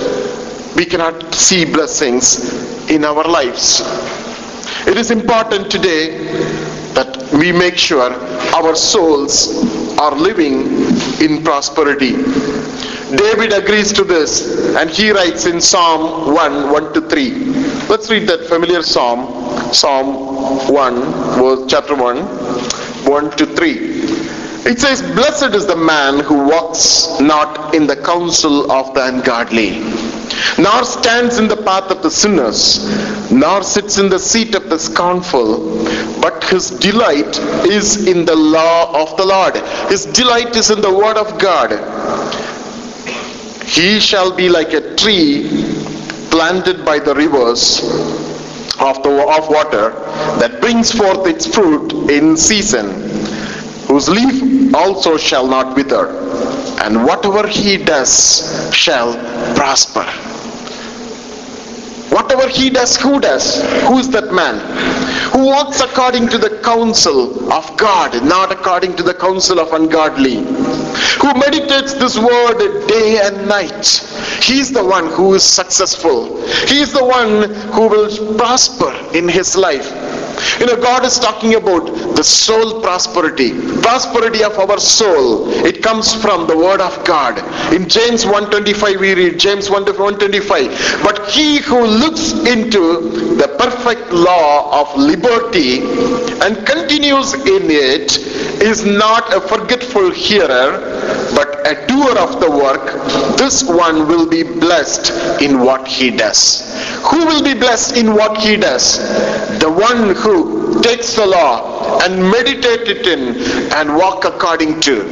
we 0.77 0.85
cannot 0.85 1.35
see 1.35 1.64
blessings 1.64 2.90
in 2.90 3.05
our 3.05 3.25
lives. 3.25 3.83
It 4.87 4.97
is 4.99 5.11
important 5.11 5.70
today 5.70 6.27
that 6.94 7.16
we 7.33 7.53
make 7.53 7.79
sure 7.79 8.12
our 8.55 8.75
souls 8.75 9.64
are 9.99 10.14
living 10.14 10.66
in 11.20 11.42
prosperity. 11.42 12.14
David 13.16 13.53
agrees 13.53 13.92
to 13.92 14.05
this 14.05 14.74
and 14.77 14.90
he 14.90 15.11
writes 15.11 15.46
in 15.46 15.61
Psalm 15.61 16.33
1 16.35 16.70
1 16.70 16.94
to 16.94 17.00
3. 17.03 17.31
Let's 17.88 18.11
read 18.11 18.27
that 18.29 18.46
familiar 18.48 18.83
psalm, 18.83 19.72
Psalm 19.72 20.68
1, 20.72 20.94
verse, 21.38 21.64
chapter 21.68 21.94
1, 21.94 22.16
1 23.05 23.31
to 23.37 23.46
3. 23.46 23.94
It 24.66 24.81
says, 24.81 25.03
Blessed 25.03 25.55
is 25.55 25.66
the 25.66 25.77
man 25.77 26.20
who 26.20 26.48
walks 26.48 27.20
not 27.20 27.74
in 27.74 27.87
the 27.87 27.96
counsel 27.96 28.72
of 28.72 28.94
the 28.94 29.07
ungodly, 29.07 29.81
nor 30.59 30.85
stands 30.85 31.38
in 31.38 31.48
the 31.48 31.62
path 31.62 31.90
of 31.90 32.03
the 32.03 32.11
sinners, 32.11 33.31
nor 33.31 33.62
sits 33.62 33.98
in 33.98 34.09
the 34.09 34.18
seat 34.18 34.55
of 34.55 34.70
the 34.70 34.79
scornful, 34.79 35.85
but 36.22 36.42
his 36.44 36.70
delight 36.70 37.38
is 37.66 38.07
in 38.07 38.24
the 38.24 38.35
law 38.35 39.03
of 39.03 39.14
the 39.18 39.27
Lord. 39.27 39.57
His 39.90 40.07
delight 40.07 40.57
is 40.57 40.70
in 40.70 40.81
the 40.81 40.94
word 40.94 41.18
of 41.18 41.38
God 41.38 41.70
he 43.66 44.00
shall 44.00 44.35
be 44.35 44.48
like 44.48 44.72
a 44.72 44.94
tree 44.96 45.48
planted 46.31 46.85
by 46.85 46.98
the 46.98 47.14
rivers 47.14 47.81
of 48.81 49.03
the 49.03 49.11
of 49.37 49.48
water 49.48 49.90
that 50.40 50.61
brings 50.61 50.90
forth 50.92 51.27
its 51.27 51.46
fruit 51.46 51.92
in 52.11 52.37
season, 52.37 52.90
whose 53.88 54.09
leaf 54.09 54.74
also 54.74 55.16
shall 55.16 55.46
not 55.46 55.77
wither, 55.77 56.09
and 56.83 57.05
whatever 57.05 57.46
he 57.46 57.77
does 57.77 58.70
shall 58.74 59.14
prosper. 59.55 60.05
Whatever 62.14 62.46
he 62.48 62.70
does, 62.70 62.96
who 62.96 63.18
does? 63.18 63.61
Who 63.88 63.98
is 63.98 64.09
that 64.11 64.33
man? 64.33 64.61
Who 65.33 65.46
walks 65.46 65.81
according 65.81 66.29
to 66.29 66.38
the 66.38 66.61
counsel 66.62 67.53
of 67.53 67.77
God, 67.77 68.24
not 68.24 68.53
according 68.53 68.94
to 68.98 69.03
the 69.03 69.14
counsel 69.14 69.59
of 69.59 69.72
ungodly. 69.72 70.37
Who 70.37 71.35
meditates 71.35 71.94
this 71.94 72.16
word 72.16 72.87
day 72.87 73.18
and 73.20 73.48
night. 73.48 73.85
He 74.40 74.61
is 74.61 74.70
the 74.70 74.85
one 74.85 75.07
who 75.07 75.35
is 75.35 75.42
successful. 75.42 76.40
He 76.68 76.83
is 76.83 76.92
the 76.92 77.05
one 77.05 77.53
who 77.74 77.88
will 77.88 78.37
prosper 78.37 78.92
in 79.12 79.29
his 79.29 79.57
life. 79.57 79.90
You 80.61 80.66
know, 80.66 80.77
God 80.77 81.05
is 81.05 81.18
talking 81.18 81.55
about 81.55 81.87
the 82.16 82.25
soul 82.25 82.81
prosperity. 82.81 83.53
Prosperity 83.81 84.42
of 84.44 84.59
our 84.59 84.79
soul. 84.79 85.51
It 85.64 85.83
comes 85.83 86.14
from 86.14 86.47
the 86.47 86.57
word 86.57 86.81
of 86.81 87.05
God. 87.05 87.38
In 87.73 87.88
James 87.88 88.25
1.25 88.25 89.01
we 89.01 89.14
read, 89.14 89.38
James 89.38 89.68
1.25, 89.68 91.03
But 91.03 91.31
he 91.31 91.59
who 91.59 91.85
looks 91.87 92.33
into 92.33 93.37
the 93.37 93.49
perfect 93.59 94.12
law 94.12 94.81
of 94.81 94.97
liberty 94.97 95.81
and 96.42 96.66
continues 96.66 97.35
in 97.35 97.70
it 97.70 98.18
is 98.62 98.85
not 98.85 99.33
a 99.35 99.40
forgetful 99.40 100.11
hearer, 100.11 100.81
but 101.35 101.53
a 101.64 101.87
doer 101.87 102.18
of 102.18 102.40
the 102.40 102.50
work. 102.50 102.85
This 103.38 103.64
one 103.64 104.07
will 104.07 104.29
be 104.29 104.42
blessed 104.42 105.42
in 105.42 105.61
what 105.61 105.88
he 105.88 106.11
does. 106.11 106.62
Who 107.11 107.24
will 107.24 107.42
be 107.42 107.55
blessed 107.55 107.96
in 107.96 108.14
what 108.14 108.38
he 108.38 108.57
does? 108.57 108.98
The 109.61 109.70
one 109.70 110.14
who 110.14 110.83
takes 110.83 111.14
the 111.14 111.27
law 111.27 112.00
and 112.03 112.22
meditate 112.31 112.88
it 112.88 113.07
in 113.07 113.40
and 113.72 113.96
walk 113.96 114.24
according 114.24 114.81
to 114.83 115.05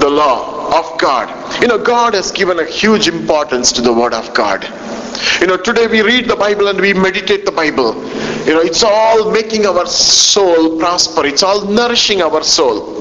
the 0.00 0.08
law 0.08 0.78
of 0.78 0.98
God. 0.98 1.28
You 1.60 1.68
know, 1.68 1.78
God 1.78 2.14
has 2.14 2.30
given 2.32 2.58
a 2.58 2.64
huge 2.64 3.08
importance 3.08 3.72
to 3.72 3.82
the 3.82 3.92
word 3.92 4.14
of 4.14 4.32
God. 4.34 4.64
You 5.40 5.46
know, 5.46 5.56
today 5.56 5.86
we 5.86 6.02
read 6.02 6.28
the 6.28 6.36
Bible 6.36 6.68
and 6.68 6.80
we 6.80 6.92
meditate 6.92 7.44
the 7.44 7.52
Bible. 7.52 7.94
You 8.46 8.54
know, 8.54 8.60
it's 8.60 8.82
all 8.82 9.30
making 9.30 9.66
our 9.66 9.86
soul 9.86 10.78
prosper. 10.78 11.26
It's 11.26 11.42
all 11.42 11.64
nourishing 11.66 12.22
our 12.22 12.42
soul. 12.42 13.00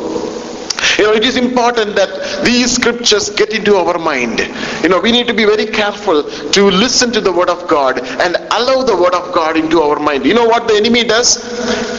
You 0.98 1.06
know, 1.06 1.14
it 1.14 1.24
is 1.24 1.38
important 1.38 1.96
that 1.96 2.44
these 2.44 2.76
scriptures 2.76 3.30
get 3.30 3.54
into 3.54 3.76
our 3.76 3.98
mind. 3.98 4.40
You 4.84 4.90
know, 4.90 5.00
we 5.00 5.12
need 5.12 5.28
to 5.28 5.34
be 5.34 5.46
very 5.46 5.66
careful 5.66 6.24
to 6.24 6.64
listen 6.64 7.12
to 7.12 7.22
the 7.22 7.32
word 7.32 7.50
of 7.50 7.68
God 7.68 8.00
and 8.00 8.36
allow 8.52 8.84
the 8.84 8.96
word 8.96 9.14
of 9.14 9.34
God 9.34 9.58
into 9.58 9.82
our 9.82 10.00
mind. 10.00 10.26
You 10.26 10.34
know 10.34 10.46
what 10.46 10.68
the 10.68 10.76
enemy 10.76 11.04
does? 11.04 11.40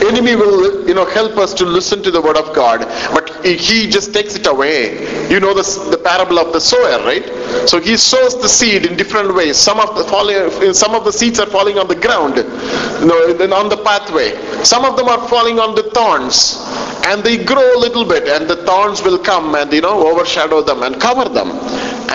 Enemy 0.02 0.36
will, 0.36 0.86
you 0.86 0.94
know, 0.94 1.04
help 1.04 1.36
us 1.38 1.54
to 1.54 1.64
listen 1.64 2.02
to 2.02 2.10
the 2.10 2.20
word 2.20 2.36
of 2.36 2.54
God, 2.54 2.80
but 3.14 3.30
he 3.44 3.88
just 3.88 4.12
takes 4.12 4.34
it 4.36 4.46
away. 4.46 5.00
You 5.30 5.40
know 5.40 5.54
the, 5.54 5.62
the 5.90 5.98
parable 5.98 6.38
of 6.38 6.52
the 6.52 6.60
sower, 6.60 7.04
right? 7.04 7.24
So 7.68 7.80
he 7.80 7.96
sows 7.96 8.40
the 8.40 8.48
seed 8.48 8.86
in 8.86 8.96
different 8.96 9.34
ways. 9.34 9.56
Some 9.56 9.80
of 9.80 9.96
the 9.96 10.04
falling, 10.04 10.72
some 10.74 10.94
of 10.94 11.04
the 11.04 11.12
seeds 11.12 11.40
are 11.40 11.46
falling 11.46 11.78
on 11.78 11.88
the 11.88 11.94
ground, 11.94 12.36
you 12.36 13.06
know, 13.06 13.32
then 13.32 13.52
on 13.52 13.68
the 13.68 13.76
pathway. 13.78 14.34
Some 14.64 14.84
of 14.84 14.96
them 14.96 15.08
are 15.08 15.28
falling 15.28 15.58
on 15.58 15.74
the 15.74 15.84
thorns, 15.94 16.56
and 17.06 17.22
they 17.22 17.42
grow 17.42 17.76
a 17.76 17.78
little 17.78 18.04
bit, 18.04 18.28
and 18.28 18.48
the 18.48 18.56
thorns 18.70 19.02
will 19.02 19.18
come 19.18 19.54
and 19.60 19.72
you 19.72 19.82
know 19.86 19.96
overshadow 20.10 20.62
them 20.62 20.82
and 20.86 21.00
cover 21.08 21.28
them. 21.38 21.50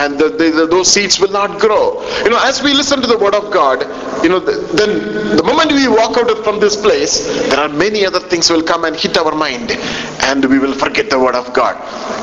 And 0.01 0.19
the, 0.19 0.27
the, 0.29 0.67
those 0.69 0.91
seeds 0.93 1.19
will 1.21 1.31
not 1.31 1.59
grow. 1.59 1.83
You 2.23 2.29
know 2.31 2.41
as 2.49 2.61
we 2.65 2.73
listen 2.73 3.01
to 3.01 3.07
the 3.13 3.17
word 3.25 3.35
of 3.41 3.45
god 3.51 3.79
you 4.23 4.29
know 4.29 4.39
then 4.79 4.91
the 5.39 5.43
moment 5.49 5.71
we 5.71 5.87
walk 5.87 6.17
out 6.17 6.31
from 6.45 6.59
this 6.59 6.75
place 6.85 7.13
there 7.49 7.59
are 7.59 7.69
many 7.69 8.05
other 8.09 8.21
things 8.31 8.49
will 8.49 8.63
come 8.71 8.85
and 8.87 8.95
hit 8.95 9.17
our 9.21 9.33
mind 9.35 9.71
and 10.29 10.45
we 10.53 10.57
will 10.63 10.73
forget 10.83 11.09
the 11.09 11.19
word 11.25 11.35
of 11.35 11.53
god. 11.53 11.75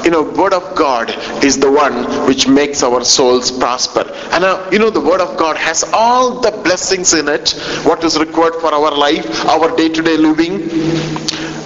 You 0.05 0.11
know 0.15 0.23
word 0.43 0.55
of 0.61 0.65
god 0.75 1.11
is 1.49 1.59
the 1.59 1.71
one 1.71 1.97
which 2.27 2.49
makes 2.49 2.83
our 2.83 3.05
souls 3.05 3.51
prosper. 3.51 4.05
And 4.33 4.45
uh, 4.45 4.69
you 4.73 4.79
know 4.79 4.91
the 4.91 5.05
word 5.11 5.21
of 5.21 5.37
god 5.45 5.57
has 5.57 5.85
all 5.93 6.41
the 6.41 6.53
blessings 6.67 7.15
in 7.15 7.29
it. 7.29 7.51
What 7.91 8.03
is 8.05 8.19
required 8.19 8.57
for 8.65 8.73
our 8.81 8.93
life 9.07 9.29
our 9.55 9.69
day-to-day 9.77 10.17
living 10.29 10.57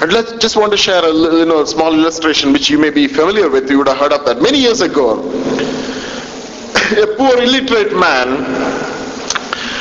and 0.07 0.15
let's 0.15 0.31
just 0.35 0.57
want 0.57 0.71
to 0.71 0.77
share 0.79 1.05
a 1.05 1.13
you 1.13 1.47
know 1.47 1.65
small 1.65 1.93
illustration 1.93 2.53
which 2.53 2.71
you 2.71 2.79
may 2.79 2.91
be 2.91 3.09
familiar 3.09 3.49
with. 3.51 3.69
You 3.69 3.79
would 3.79 3.89
have 3.89 3.99
heard 3.99 4.13
of 4.13 4.25
that 4.27 4.41
many 4.41 4.59
years 4.59 4.81
ago. 4.81 5.07
A 7.05 7.07
poor 7.19 7.43
illiterate 7.43 7.93
man 7.99 8.29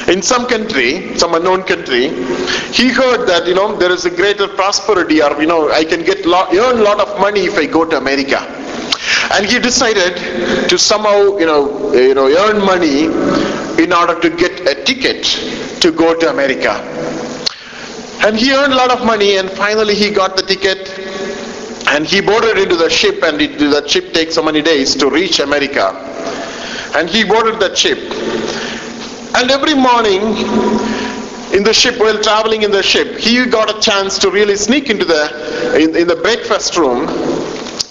in 0.10 0.24
some 0.24 0.48
country, 0.48 1.16
some 1.16 1.36
unknown 1.36 1.62
country, 1.62 2.08
he 2.74 2.90
heard 2.90 3.28
that 3.28 3.46
you 3.46 3.54
know 3.54 3.76
there 3.76 3.92
is 3.92 4.06
a 4.06 4.10
greater 4.10 4.48
prosperity, 4.48 5.22
or 5.22 5.40
you 5.40 5.46
know 5.46 5.70
I 5.72 5.86
can 5.86 6.04
get 6.04 6.26
lot, 6.26 6.52
earn 6.56 6.80
a 6.80 6.84
lot 6.90 7.00
of 7.00 7.20
money 7.20 7.42
if 7.42 7.56
I 7.60 7.68
go 7.68 7.86
to 7.86 7.96
America, 7.98 8.40
and 9.34 9.46
he 9.46 9.60
decided 9.60 10.18
to 10.70 10.78
somehow 10.80 11.38
you 11.38 11.46
know 11.46 11.92
eh, 11.92 12.08
you 12.08 12.16
know 12.16 12.28
earn 12.46 12.66
money 12.66 13.06
in 13.84 13.94
order 13.94 14.20
to 14.22 14.30
get 14.32 14.62
a 14.74 14.74
ticket 14.86 15.24
to 15.82 15.92
go 15.92 16.18
to 16.20 16.32
America. 16.32 16.74
And 18.26 18.36
he 18.36 18.52
earned 18.52 18.74
a 18.74 18.76
lot 18.76 18.90
of 18.90 19.06
money 19.06 19.38
and 19.38 19.52
finally 19.52 19.94
he 19.94 20.10
got 20.10 20.36
the 20.36 20.42
ticket 20.42 20.90
and 21.90 22.08
he 22.08 22.22
boarded 22.22 22.58
into 22.58 22.76
the 22.76 22.90
ship 22.90 23.22
and 23.22 23.40
it, 23.40 23.60
the 23.60 23.88
ship 23.88 24.14
takes 24.14 24.34
so 24.34 24.42
many 24.42 24.64
days 24.64 24.96
to 24.96 25.12
reach 25.12 25.40
America. 25.40 25.92
And 26.96 27.08
he 27.08 27.24
boarded 27.24 27.60
that 27.60 27.78
ship. 27.78 28.00
And 29.38 29.52
every 29.52 29.76
morning 29.76 30.22
in 31.54 31.62
the 31.62 31.72
ship, 31.72 32.00
while 32.00 32.20
traveling 32.20 32.64
in 32.64 32.72
the 32.72 32.82
ship, 32.82 33.16
he 33.16 33.46
got 33.46 33.70
a 33.70 33.80
chance 33.80 34.18
to 34.18 34.32
really 34.32 34.56
sneak 34.56 34.90
into 34.90 35.06
the, 35.06 35.76
in, 35.80 35.96
in 35.96 36.08
the 36.08 36.16
breakfast 36.16 36.78
room 36.78 37.08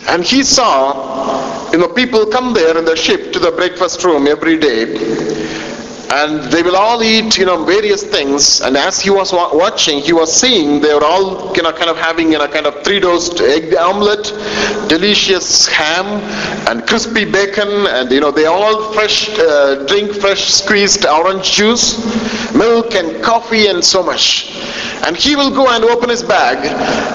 and 0.09 0.25
he 0.25 0.43
saw, 0.43 1.71
you 1.71 1.79
know, 1.79 1.87
people 1.87 2.27
come 2.27 2.53
there 2.53 2.77
in 2.77 2.85
the 2.85 2.97
ship 2.97 3.33
to 3.35 3.39
the 3.39 3.53
breakfast 3.53 4.03
room 4.03 4.27
every 4.27 4.59
day 4.59 5.74
and 6.13 6.43
they 6.53 6.63
will 6.63 6.77
all 6.77 7.03
eat 7.03 7.37
you 7.39 7.47
know 7.47 7.65
various 7.65 8.03
things. 8.03 8.61
And 8.61 8.77
as 8.77 9.01
he 9.01 9.11
was 9.11 9.33
wa- 9.33 9.55
watching 9.55 10.01
he 10.01 10.13
was 10.13 10.33
seeing 10.33 10.81
they 10.81 10.95
were 10.95 11.05
all 11.05 11.55
you 11.57 11.63
know 11.63 11.73
kind 11.73 11.91
of 11.91 11.97
having 11.97 12.33
you 12.33 12.39
know 12.39 12.49
kind 12.49 12.67
of 12.67 12.83
three 12.85 13.01
dosed 13.01 13.41
egg 13.41 13.75
omelette 13.77 14.33
delicious 14.89 15.67
ham 15.67 16.07
and 16.69 16.87
crispy 16.87 17.25
bacon 17.25 17.69
and 17.89 18.11
you 18.11 18.21
know 18.21 18.31
they 18.31 18.47
all 18.47 18.93
fresh 18.93 19.29
uh, 19.39 19.85
drink 19.87 20.13
fresh 20.13 20.45
squeezed 20.45 21.07
orange 21.07 21.53
juice 21.53 21.87
milk 22.55 22.95
and 22.95 23.23
coffee 23.23 23.67
and 23.67 23.85
so 23.85 24.03
much. 24.03 24.51
And 25.07 25.17
he 25.17 25.37
will 25.37 25.51
go 25.51 25.69
and 25.69 25.85
open 25.85 26.09
his 26.09 26.23
bag 26.23 26.59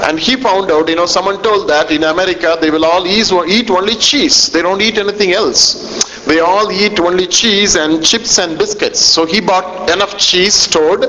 and 0.07 0.19
he 0.19 0.35
found 0.35 0.71
out 0.71 0.89
you 0.89 0.95
know 0.95 1.05
someone 1.05 1.41
told 1.41 1.69
that 1.69 1.91
in 1.91 2.03
america 2.03 2.57
they 2.61 2.69
will 2.69 2.85
all 2.85 3.05
eat, 3.07 3.31
eat 3.47 3.69
only 3.69 3.95
cheese. 3.95 4.47
They 4.51 4.61
don't 4.61 4.81
eat 4.81 4.97
anything 4.97 5.31
else 5.31 6.08
they 6.29 6.39
all 6.39 6.71
eat 6.71 6.99
only 6.99 7.25
cheese 7.25 7.73
and 7.75 8.05
chips 8.05 8.37
and 8.37 8.55
biscuits. 8.57 8.99
So 8.99 9.25
he 9.25 9.39
bought 9.41 9.89
enough 9.89 10.15
cheese 10.17 10.53
stored 10.53 11.03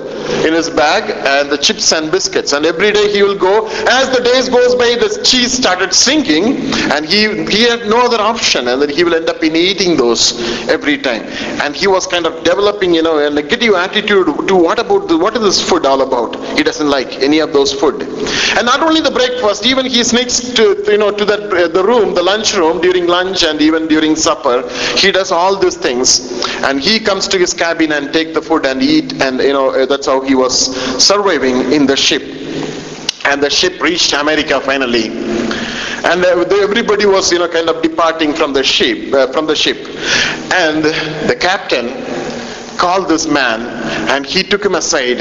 in 0.47 0.55
his 0.55 0.71
bag 0.71 1.05
and 1.33 1.51
the 1.51 1.59
chips 1.59 1.93
and 1.93 2.11
biscuits. 2.11 2.55
And 2.55 2.65
every 2.65 2.91
day 2.91 3.13
he 3.13 3.23
will 3.23 3.37
go. 3.37 3.67
As 4.01 4.09
the 4.17 4.23
days 4.25 4.49
goes 4.49 4.75
by, 4.75 4.97
the 5.05 5.21
cheese 5.23 5.53
started 5.53 5.93
sinking 5.93 6.45
and 6.95 7.05
he, 7.05 7.21
he 7.55 7.65
had 7.65 7.87
no 7.87 7.99
other 8.07 8.21
option. 8.21 8.69
And 8.69 8.81
then 8.81 8.89
he 8.89 9.05
will 9.05 9.15
end 9.15 9.29
up 9.29 9.43
in 9.45 9.55
eating 9.57 9.99
those 9.99 10.25
every 10.71 10.97
time. 10.97 11.25
And 11.63 11.77
he 11.77 11.87
was 11.87 12.07
kind 12.07 12.25
of 12.25 12.43
developing, 12.43 12.95
you 12.95 13.03
know, 13.03 13.19
a 13.19 13.29
negative 13.29 13.75
attitude 13.75 14.49
to 14.49 14.57
what 14.57 14.79
about, 14.79 15.09
the, 15.09 15.19
what 15.19 15.37
is 15.37 15.43
this 15.43 15.69
food 15.69 15.85
all 15.85 16.01
about? 16.01 16.35
He 16.57 16.63
doesn't 16.63 16.89
like 16.89 17.13
any 17.21 17.41
of 17.41 17.53
those 17.53 17.75
food. 17.75 18.01
And 18.57 18.65
not 18.65 18.81
only 18.83 19.03
the 19.03 19.11
breakfast, 19.11 19.67
even 19.67 19.85
he 19.85 20.03
sneaks 20.03 20.41
to, 20.55 20.83
you 20.87 20.97
know, 20.97 21.11
to 21.11 21.25
that, 21.27 21.41
uh, 21.53 21.69
the 21.69 21.85
room, 21.85 22.15
the 22.15 22.23
lunch 22.23 22.55
room 22.55 22.81
during 22.81 23.07
lunch 23.07 23.45
and 23.45 23.61
even 23.61 23.87
during 23.87 24.17
supper. 24.17 24.67
He 24.97 25.10
does 25.13 25.33
all 25.33 25.57
these 25.57 25.77
things 25.77 26.45
and 26.65 26.81
he 26.81 26.99
comes 26.99 27.29
to 27.29 27.39
his 27.39 27.55
cabin 27.55 27.93
and 27.93 28.13
take 28.13 28.35
the 28.35 28.43
food 28.43 28.67
and 28.67 28.83
eat 28.83 29.21
and 29.23 29.41
you 29.41 29.53
know 29.53 29.87
that's 29.87 30.07
how 30.07 30.21
he 30.21 30.35
was 30.35 30.77
surviving 31.03 31.73
in 31.73 31.87
the 31.87 31.97
ship. 31.97 32.23
And 33.27 33.43
the 33.43 33.51
ship 33.51 33.81
reached 33.81 34.13
america 34.13 34.61
finally. 34.61 35.09
And 36.03 36.25
uh, 36.25 36.45
everybody 36.63 37.07
was 37.07 37.31
you 37.31 37.39
know 37.39 37.49
kind 37.49 37.69
of 37.69 37.83
departing 37.83 38.33
from 38.35 38.53
the 38.53 38.63
ship 38.65 39.13
uh, 39.13 39.31
from 39.33 39.47
the 39.47 39.57
ship. 39.57 39.79
And 40.53 40.85
the 41.29 41.37
captain 41.39 41.89
called 42.79 43.09
this 43.09 43.27
man 43.27 43.61
and 44.09 44.25
he 44.25 44.43
took 44.43 44.65
him 44.65 44.75
aside 44.75 45.21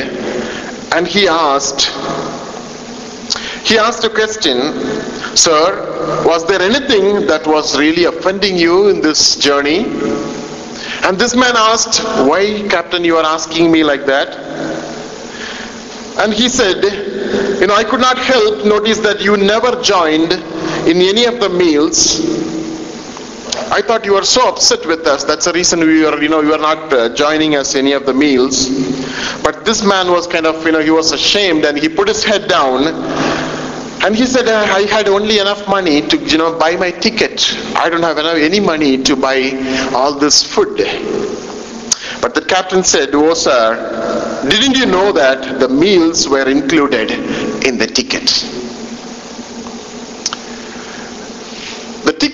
and 0.95 1.05
he 1.05 1.27
asked 1.27 1.91
he 3.63 3.77
asked 3.77 4.03
a 4.03 4.09
question, 4.09 4.57
Sir, 5.35 6.23
was 6.25 6.45
there 6.47 6.61
anything 6.61 7.27
that 7.27 7.45
was 7.45 7.77
really 7.77 8.05
offending 8.05 8.57
you 8.57 8.89
in 8.89 9.01
this 9.01 9.35
journey? 9.35 9.85
And 11.03 11.17
this 11.17 11.35
man 11.35 11.53
asked, 11.55 12.03
Why, 12.27 12.67
Captain, 12.69 13.03
you 13.03 13.17
are 13.17 13.25
asking 13.25 13.71
me 13.71 13.83
like 13.83 14.05
that? 14.05 14.37
And 16.19 16.33
he 16.33 16.49
said, 16.49 16.83
You 17.59 17.67
know, 17.67 17.75
I 17.75 17.83
could 17.83 18.01
not 18.01 18.17
help 18.17 18.65
notice 18.65 18.99
that 18.99 19.21
you 19.21 19.37
never 19.37 19.81
joined 19.81 20.33
in 20.33 20.97
any 20.97 21.25
of 21.25 21.39
the 21.39 21.49
meals 21.49 22.58
I 23.71 23.81
thought 23.81 24.03
you 24.03 24.13
were 24.13 24.25
so 24.25 24.49
upset 24.49 24.85
with 24.85 25.05
us. 25.05 25.23
That's 25.23 25.45
the 25.45 25.53
reason 25.53 25.79
we 25.81 26.03
were, 26.03 26.21
you 26.21 26.29
know, 26.29 26.41
you 26.41 26.49
were 26.49 26.57
not 26.57 26.91
uh, 26.91 27.13
joining 27.13 27.55
us 27.55 27.75
any 27.75 27.91
of 27.93 28.05
the 28.05 28.13
meals. 28.13 28.67
But 29.43 29.63
this 29.63 29.83
man 29.85 30.11
was 30.11 30.25
kind 30.25 30.47
of, 30.47 30.65
you 30.65 30.71
know, 30.71 30.79
he 30.79 30.89
was 30.89 31.11
ashamed 31.11 31.65
and 31.65 31.77
he 31.77 31.87
put 31.87 32.07
his 32.07 32.23
head 32.23 32.47
down 32.49 32.87
and 34.01 34.15
he 34.15 34.25
said, 34.25 34.47
uh, 34.47 34.65
I 34.73 34.83
had 34.83 35.07
only 35.07 35.39
enough 35.39 35.67
money 35.67 36.01
to, 36.01 36.17
you 36.17 36.37
know, 36.37 36.57
buy 36.57 36.77
my 36.77 36.89
ticket. 36.89 37.53
I 37.75 37.89
don't 37.89 38.01
have 38.01 38.17
enough, 38.17 38.37
any 38.37 38.59
money 38.59 39.03
to 39.03 39.15
buy 39.15 39.51
all 39.93 40.13
this 40.13 40.41
food. 40.41 40.77
But 42.21 42.33
the 42.33 42.43
captain 42.47 42.83
said, 42.83 43.09
Oh, 43.13 43.33
sir, 43.33 44.45
didn't 44.49 44.77
you 44.77 44.85
know 44.85 45.11
that 45.11 45.59
the 45.59 45.69
meals 45.69 46.27
were 46.27 46.49
included 46.49 47.11
in 47.65 47.77
the 47.77 47.87
ticket? 47.87 48.58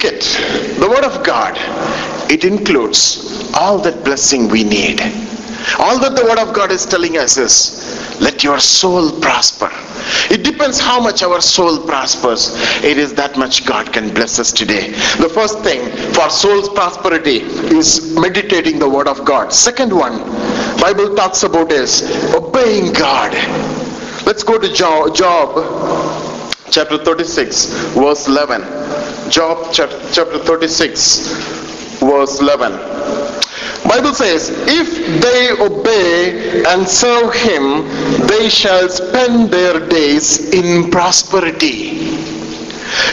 Ticket, 0.06 0.80
the 0.80 0.88
Word 0.88 1.04
of 1.04 1.24
God, 1.26 1.56
it 2.32 2.46
includes 2.46 3.52
all 3.56 3.80
that 3.80 4.04
blessing 4.06 4.48
we 4.50 4.64
need. 4.64 5.02
All 5.80 6.00
that 6.00 6.16
the 6.16 6.24
Word 6.24 6.38
of 6.38 6.54
God 6.54 6.72
is 6.72 6.86
telling 6.86 7.18
us 7.18 7.38
is, 7.38 8.22
let 8.22 8.44
your 8.44 8.60
soul 8.60 9.20
prosper. 9.20 9.72
It 10.30 10.44
depends 10.44 10.80
how 10.80 11.00
much 11.00 11.24
our 11.24 11.42
soul 11.42 11.88
prospers. 11.88 12.54
It 12.84 13.00
is 13.00 13.16
that 13.16 13.36
much 13.36 13.66
God 13.66 13.92
can 13.92 14.14
bless 14.14 14.38
us 14.38 14.52
today. 14.52 14.92
The 15.18 15.30
first 15.34 15.60
thing 15.62 15.82
for 16.14 16.30
soul's 16.30 16.70
prosperity 16.70 17.40
is 17.76 18.14
meditating 18.16 18.78
the 18.78 18.88
Word 18.88 19.08
of 19.08 19.26
God. 19.26 19.52
Second 19.52 19.92
one, 19.92 20.20
Bible 20.80 21.16
talks 21.16 21.42
about 21.42 21.72
is 21.72 22.04
obeying 22.36 22.94
God. 22.94 23.34
Let's 24.26 24.44
go 24.44 24.60
to 24.60 24.72
Job, 24.72 25.16
Job 25.16 25.56
chapter 26.70 27.04
36, 27.04 27.94
verse 27.96 28.28
11. 28.28 28.85
Job 29.30 29.74
chapter 29.74 30.40
36, 30.40 32.00
verse 32.00 32.40
11. 32.40 32.72
Bible 33.88 34.14
says, 34.14 34.50
if 34.68 35.22
they 35.22 35.52
obey 35.64 36.64
and 36.68 36.88
serve 36.88 37.34
him, 37.34 37.88
they 38.28 38.50
shall 38.50 38.90
spend 38.90 39.50
their 39.52 39.80
days 39.88 40.50
in 40.54 40.90
prosperity. 40.92 42.16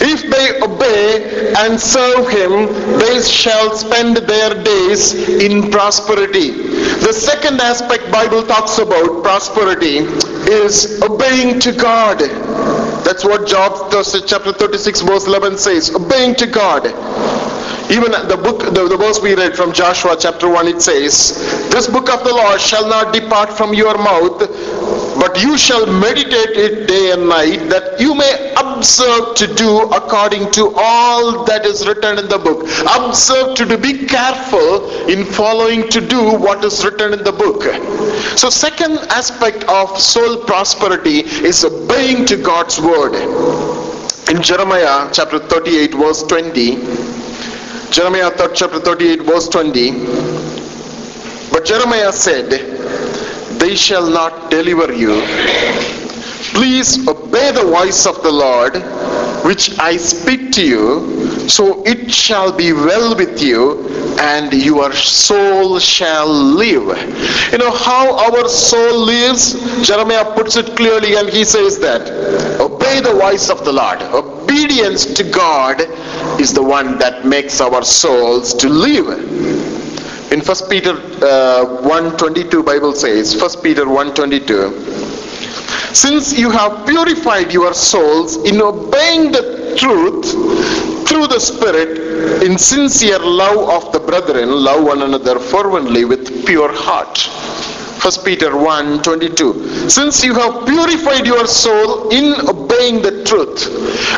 If 0.01 0.23
they 0.31 0.61
obey 0.61 1.53
and 1.59 1.79
serve 1.81 2.29
him, 2.29 2.99
they 2.99 3.21
shall 3.23 3.75
spend 3.77 4.17
their 4.17 4.63
days 4.63 5.15
in 5.15 5.71
prosperity. 5.71 6.51
The 7.01 7.13
second 7.13 7.61
aspect 7.61 8.11
Bible 8.11 8.43
talks 8.43 8.79
about 8.79 9.23
prosperity 9.23 9.99
is 10.49 11.03
obeying 11.03 11.61
to 11.61 11.73
God. 11.73 12.23
That's 13.05 13.25
what 13.25 13.47
Job 13.49 13.93
chapter 13.93 14.53
36 14.53 15.01
verse 15.03 15.27
11 15.27 15.59
says, 15.59 15.95
obeying 15.95 16.35
to 16.37 16.47
God. 16.47 16.87
Even 17.93 18.11
the 18.13 18.41
book, 18.41 18.61
the, 18.73 18.89
the 18.89 18.97
verse 18.97 19.21
we 19.21 19.35
read 19.35 19.55
from 19.55 19.71
Joshua 19.71 20.17
chapter 20.19 20.49
1, 20.49 20.67
it 20.67 20.81
says, 20.81 21.37
This 21.71 21.87
book 21.89 22.09
of 22.09 22.25
the 22.25 22.33
law 22.33 22.57
shall 22.57 22.89
not 22.89 23.13
depart 23.13 23.53
from 23.53 23.75
your 23.75 23.99
mouth, 23.99 24.39
but 25.21 25.43
you 25.43 25.59
shall 25.59 25.85
meditate 25.85 26.57
it 26.57 26.89
day 26.89 27.13
and 27.13 27.29
night, 27.29 27.69
that 27.69 28.01
you 28.01 28.15
may 28.15 28.55
observe 28.57 29.35
to 29.35 29.47
do 29.47 29.83
according 29.91 30.51
to 30.53 30.73
all 30.75 31.45
that 31.45 31.67
is 31.67 31.87
written 31.87 32.19
in 32.19 32.29
the 32.29 32.39
book. 32.39 32.63
Observe 32.97 33.57
to 33.57 33.67
do, 33.67 33.77
be 33.77 34.07
careful 34.07 34.89
in 35.07 35.27
following 35.27 35.87
to 35.91 36.01
do 36.01 36.33
what 36.33 36.65
is 36.65 36.83
written 36.83 37.13
in 37.13 37.23
the 37.23 37.33
book. 37.33 37.63
So 38.39 38.49
second 38.49 39.01
aspect 39.11 39.65
of 39.65 39.99
soul 39.99 40.45
prosperity 40.45 41.21
is 41.45 41.63
obeying 41.63 42.25
to 42.25 42.39
God's 42.39 42.81
word. 42.81 43.17
In 44.31 44.41
Jeremiah 44.41 45.11
chapter 45.13 45.39
38 45.39 45.93
verse 45.93 46.23
20, 46.23 47.12
Jeremiah 47.93 48.33
chapter 48.55 48.81
38 48.81 49.21
verse 49.21 49.49
20. 49.51 49.91
But 51.53 51.67
Jeremiah 51.67 52.11
said, 52.11 52.49
They 53.61 53.77
shall 53.77 54.09
not 54.09 54.51
deliver 54.51 54.95
you. 54.95 55.21
Please 56.55 57.07
obey 57.07 57.53
the 57.53 57.65
voice 57.65 58.07
of 58.07 58.23
the 58.23 58.33
Lord, 58.33 58.77
which 59.45 59.79
I 59.79 59.99
speak 59.99 60.53
to 60.53 60.65
you, 60.65 61.49
so 61.51 61.83
it 61.85 62.11
shall 62.11 62.51
be 62.51 62.73
well 62.73 63.15
with 63.15 63.43
you, 63.43 63.87
and 64.19 64.51
your 64.55 64.95
soul 64.95 65.79
shall 65.79 66.33
live. 66.33 66.97
You 67.53 67.59
know 67.59 67.73
how 67.73 68.17
our 68.25 68.49
soul 68.49 69.05
lives? 69.05 69.53
Jeremiah 69.87 70.35
puts 70.35 70.57
it 70.57 70.77
clearly, 70.77 71.17
and 71.17 71.29
he 71.29 71.45
says 71.45 71.79
that 71.81 72.09
obey 72.59 73.01
the 73.01 73.13
voice 73.21 73.51
of 73.51 73.67
the 73.67 73.73
Lord. 73.73 74.01
Obedience 74.01 75.05
to 75.13 75.25
God 75.25 75.83
is 76.41 76.53
the 76.53 76.63
one 76.63 76.99
that 76.99 77.25
makes 77.25 77.61
our 77.61 77.83
souls 77.83 78.55
to 78.55 78.69
live. 78.69 79.09
In 80.33 80.41
1 80.41 80.57
Peter 80.71 80.93
uh, 80.93 81.83
1.22 81.83 82.65
Bible 82.65 82.95
says, 82.95 83.41
1 83.41 83.63
Peter 83.63 83.85
1.22, 83.85 85.95
since 85.95 86.39
you 86.39 86.51
have 86.51 86.87
purified 86.87 87.53
your 87.53 87.75
souls 87.75 88.37
in 88.45 88.61
obeying 88.63 89.33
the 89.33 89.77
truth 89.79 90.33
through 91.07 91.27
the 91.27 91.39
Spirit 91.39 92.43
in 92.43 92.57
sincere 92.57 93.19
love 93.19 93.69
of 93.69 93.93
the 93.93 94.01
brethren, 94.01 94.51
love 94.51 94.85
one 94.85 95.03
another 95.03 95.39
fervently 95.39 96.05
with 96.05 96.47
pure 96.47 96.73
heart 96.73 97.19
1 98.03 98.25
Peter 98.25 98.57
1 98.57 99.01
22. 99.05 99.89
Since 99.89 100.25
you 100.25 100.35
have 100.35 100.67
purified 100.67 101.25
your 101.25 101.47
soul 101.47 102.09
in 102.11 102.35
obeying 102.49 103.01
the 103.01 103.23
truth, 103.25 103.69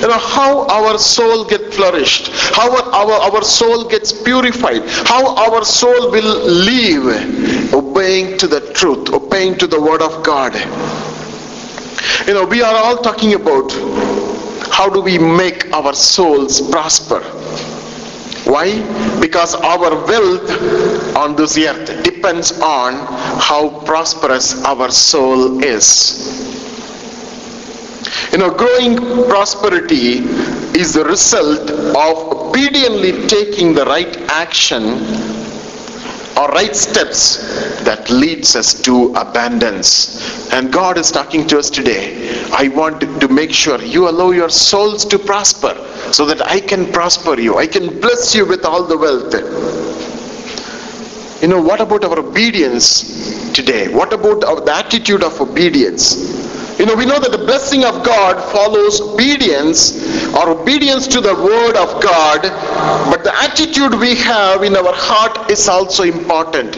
you 0.00 0.08
know 0.08 0.18
how 0.18 0.66
our 0.68 0.96
soul 0.96 1.44
get 1.44 1.74
flourished, 1.74 2.28
how 2.56 2.70
our, 2.92 3.12
our 3.34 3.42
soul 3.42 3.86
gets 3.86 4.10
purified, 4.10 4.82
how 5.06 5.36
our 5.36 5.62
soul 5.66 6.10
will 6.10 6.46
live 6.46 7.74
obeying 7.74 8.38
to 8.38 8.46
the 8.46 8.72
truth, 8.72 9.12
obeying 9.12 9.58
to 9.58 9.66
the 9.66 9.78
word 9.78 10.00
of 10.00 10.24
God. 10.24 10.54
You 12.26 12.32
know, 12.32 12.46
we 12.46 12.62
are 12.62 12.74
all 12.74 12.96
talking 12.96 13.34
about 13.34 13.70
how 14.72 14.88
do 14.88 15.02
we 15.02 15.18
make 15.18 15.70
our 15.74 15.92
souls 15.92 16.60
prosper 16.70 17.20
why? 18.46 18.68
Because 19.20 19.54
our 19.54 19.90
wealth 20.06 21.16
on 21.16 21.34
this 21.36 21.56
earth 21.58 22.02
depends 22.04 22.52
on 22.60 22.94
how 23.40 23.80
prosperous 23.84 24.62
our 24.64 24.90
soul 24.90 25.62
is. 25.64 26.52
You 28.32 28.38
know, 28.38 28.50
growing 28.50 28.96
prosperity 29.28 30.18
is 30.78 30.94
the 30.94 31.04
result 31.04 31.70
of 31.70 32.48
obediently 32.48 33.26
taking 33.28 33.74
the 33.74 33.84
right 33.84 34.16
action 34.28 34.82
or 36.36 36.48
right 36.48 36.74
steps 36.74 37.82
that 37.84 38.10
leads 38.10 38.56
us 38.56 38.80
to 38.82 39.12
abundance. 39.14 40.52
And 40.52 40.72
God 40.72 40.98
is 40.98 41.10
talking 41.10 41.46
to 41.48 41.58
us 41.58 41.70
today. 41.70 42.44
I 42.52 42.68
want 42.68 43.00
to 43.20 43.28
make 43.28 43.52
sure 43.52 43.80
you 43.82 44.08
allow 44.08 44.30
your 44.30 44.50
souls 44.50 45.04
to 45.06 45.18
prosper 45.18 45.74
so 46.12 46.26
that 46.26 46.44
I 46.46 46.60
can 46.60 46.92
prosper 46.92 47.38
you. 47.40 47.58
I 47.58 47.66
can 47.66 48.00
bless 48.00 48.34
you 48.34 48.46
with 48.46 48.64
all 48.64 48.84
the 48.84 48.98
wealth. 48.98 49.34
You 51.42 51.48
know, 51.48 51.60
what 51.60 51.80
about 51.80 52.04
our 52.04 52.18
obedience 52.18 53.52
today? 53.52 53.88
What 53.88 54.12
about 54.12 54.44
our, 54.44 54.60
the 54.60 54.74
attitude 54.74 55.22
of 55.22 55.40
obedience? 55.40 56.53
You 56.78 56.86
know, 56.86 56.94
we 56.96 57.06
know 57.06 57.20
that 57.20 57.30
the 57.30 57.38
blessing 57.38 57.84
of 57.84 58.04
God 58.04 58.42
follows 58.52 59.00
obedience 59.00 59.94
or 60.34 60.50
obedience 60.50 61.06
to 61.08 61.20
the 61.20 61.34
word 61.34 61.76
of 61.76 62.02
God, 62.02 62.42
but 63.10 63.22
the 63.22 63.34
attitude 63.42 63.94
we 64.00 64.16
have 64.16 64.62
in 64.64 64.74
our 64.76 64.92
heart 64.92 65.50
is 65.50 65.68
also 65.68 66.02
important. 66.02 66.76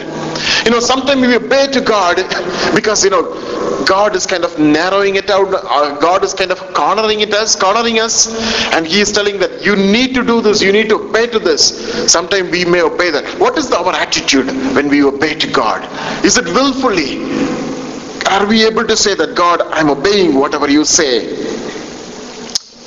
You 0.65 0.71
know, 0.71 0.79
sometimes 0.79 1.25
we 1.25 1.35
obey 1.35 1.67
to 1.71 1.81
God 1.81 2.17
because, 2.75 3.03
you 3.03 3.09
know, 3.09 3.23
God 3.85 4.15
is 4.15 4.25
kind 4.27 4.43
of 4.43 4.59
narrowing 4.59 5.15
it 5.15 5.29
out, 5.29 5.47
uh, 5.51 5.97
God 5.99 6.23
is 6.23 6.33
kind 6.33 6.51
of 6.51 6.59
cornering 6.73 7.21
it 7.21 7.33
us, 7.33 7.55
cornering 7.55 7.99
us, 7.99 8.27
and 8.73 8.85
He 8.85 8.99
is 8.99 9.11
telling 9.11 9.39
that 9.39 9.65
you 9.65 9.75
need 9.75 10.13
to 10.13 10.23
do 10.23 10.41
this, 10.41 10.61
you 10.61 10.71
need 10.71 10.89
to 10.89 10.95
obey 10.95 11.25
to 11.27 11.39
this. 11.39 12.11
Sometimes 12.11 12.51
we 12.51 12.65
may 12.65 12.81
obey 12.81 13.09
that. 13.11 13.25
What 13.39 13.57
is 13.57 13.71
our 13.71 13.93
attitude 13.93 14.47
when 14.75 14.89
we 14.89 15.03
obey 15.03 15.33
to 15.35 15.47
God? 15.49 15.87
Is 16.23 16.37
it 16.37 16.45
willfully? 16.45 17.56
Are 18.29 18.45
we 18.45 18.65
able 18.65 18.85
to 18.85 18.97
say 18.97 19.15
that, 19.15 19.35
God, 19.35 19.61
I'm 19.61 19.89
obeying 19.89 20.35
whatever 20.35 20.69
you 20.69 20.83
say? 20.83 21.23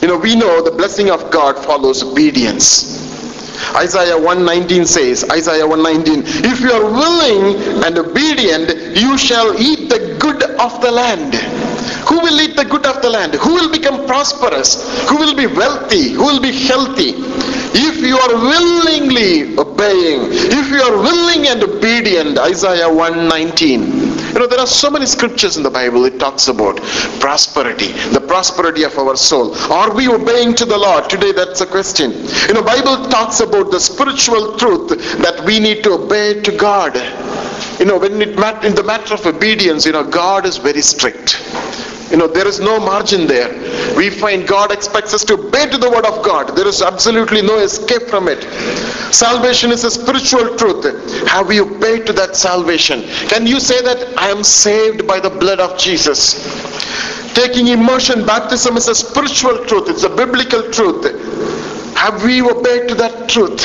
You 0.03 0.09
know, 0.09 0.18
we 0.18 0.37
know 0.37 0.62
the 0.62 0.70
blessing 0.70 1.11
of 1.11 1.31
God 1.31 1.59
follows 1.64 2.03
obedience. 2.03 3.00
Isaiah 3.74 4.16
119 4.16 4.85
says, 4.85 5.24
Isaiah 5.31 5.66
119, 5.66 6.44
if 6.44 6.61
you 6.61 6.72
are 6.72 6.85
willing 6.85 7.85
and 7.85 7.98
obedient, 7.98 8.96
you 8.98 9.16
shall 9.16 9.59
eat 9.61 9.88
the 9.88 10.16
good 10.18 10.42
of 10.42 10.81
the 10.81 10.90
land. 10.90 11.35
Who 12.09 12.20
will 12.20 12.40
eat 12.40 12.57
the 12.57 12.64
good 12.64 12.85
of 12.87 13.00
the 13.03 13.11
land? 13.11 13.35
Who 13.35 13.55
will 13.55 13.70
become 13.70 14.07
prosperous? 14.07 15.09
Who 15.09 15.16
will 15.16 15.36
be 15.36 15.47
wealthy? 15.47 16.11
Who 16.12 16.24
will 16.24 16.41
be 16.41 16.53
healthy? 16.53 17.14
If 17.72 18.03
you 18.03 18.18
are 18.18 18.34
willingly 18.34 19.57
obeying, 19.57 20.28
if 20.32 20.70
you 20.70 20.82
are 20.82 20.97
willing 20.97 21.47
and 21.49 21.62
obedient, 21.62 22.38
Isaiah 22.38 22.93
119, 22.93 24.09
You 24.33 24.39
know, 24.39 24.47
there 24.47 24.61
are 24.61 24.66
so 24.66 24.91
many 24.91 25.07
scriptures 25.07 25.57
in 25.57 25.62
the 25.62 25.70
Bible. 25.70 26.05
It 26.05 26.18
talks 26.20 26.49
about 26.49 26.76
prosperity, 27.20 27.93
the 28.12 28.20
prosperity 28.20 28.85
of 28.85 28.97
our 28.97 29.16
soul. 29.16 29.55
Are 29.72 29.93
we 29.93 30.09
obeying 30.09 30.55
to 30.55 30.64
the 30.64 30.78
Lord? 30.78 31.11
Today, 31.11 31.33
that's 31.33 31.61
a 31.61 31.66
question. 31.66 32.12
You 32.49 32.55
know, 32.55 32.62
Bible 32.62 33.09
talks 33.09 33.41
about 33.41 33.70
the 33.70 33.81
spiritual 33.81 34.57
truth 34.57 34.89
that 35.18 35.45
we 35.45 35.59
need 35.59 35.83
to 35.85 35.93
obey 35.93 36.41
to 36.43 36.57
God. 36.57 36.95
You 37.81 37.87
know, 37.87 37.99
when 37.99 38.22
it 38.22 38.39
mat- 38.39 38.64
in 38.64 38.74
the 38.74 38.85
matter 38.85 39.14
of 39.14 39.26
obedience, 39.26 39.85
you 39.85 39.93
know, 39.93 40.05
God 40.05 40.47
is 40.47 40.59
very 40.59 40.83
strict. 40.83 41.37
You 42.11 42.16
know, 42.16 42.26
there 42.26 42.46
is 42.46 42.58
no 42.58 42.80
margin 42.80 43.26
there. 43.26 43.48
We 43.96 44.11
find 44.11 44.46
God 44.46 44.72
expects 44.72 45.14
us 45.14 45.24
to 45.26 45.34
obey 45.34 45.70
to 45.70 45.78
the 45.78 45.88
word 45.88 46.04
of 46.04 46.24
God. 46.24 46.56
There 46.56 46.66
is 46.66 46.82
absolutely 46.82 47.42
no 47.42 47.58
escape 47.58 48.02
from 48.08 48.26
it. 48.26 48.42
Salvation 49.14 49.70
is 49.70 49.84
a 49.84 49.90
spiritual 49.90 50.56
truth. 50.56 50.84
Have 51.28 51.46
we 51.46 51.61
obeyed 51.61 52.06
to 52.06 52.12
that 52.14 52.36
salvation? 52.36 53.02
Can 53.28 53.46
you 53.46 53.61
say 53.61 53.80
that 53.82 54.18
I 54.18 54.28
am 54.28 54.42
saved 54.42 55.06
by 55.06 55.20
the 55.20 55.30
blood 55.30 55.61
of 55.61 55.78
Jesus? 55.78 56.42
Taking 57.34 57.68
immersion 57.68 58.26
baptism 58.26 58.76
is 58.76 58.88
a 58.88 58.94
spiritual 58.94 59.64
truth. 59.66 59.88
It's 59.88 60.02
a 60.02 60.11
biblical 60.11 60.70
truth. 60.70 61.04
Have 61.96 62.24
we 62.24 62.42
obeyed 62.42 62.88
to 62.88 62.94
that 62.96 63.28
truth? 63.28 63.61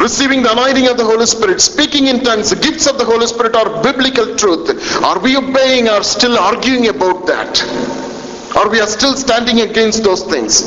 Receiving 0.00 0.42
the 0.42 0.50
anointing 0.50 0.88
of 0.88 0.96
the 0.96 1.04
Holy 1.04 1.26
Spirit, 1.26 1.60
speaking 1.60 2.06
in 2.08 2.24
tongues, 2.24 2.50
the 2.50 2.56
gifts 2.56 2.86
of 2.86 2.98
the 2.98 3.04
Holy 3.04 3.26
Spirit 3.26 3.54
are 3.54 3.82
biblical 3.82 4.34
truth. 4.36 4.66
Are 5.04 5.18
we 5.20 5.36
obeying 5.36 5.88
or 5.88 6.02
still 6.02 6.38
arguing 6.38 6.88
about 6.88 7.26
that? 7.26 7.62
Or 8.56 8.68
we 8.68 8.80
are 8.80 8.86
still 8.86 9.14
standing 9.14 9.60
against 9.60 10.02
those 10.02 10.24
things. 10.24 10.62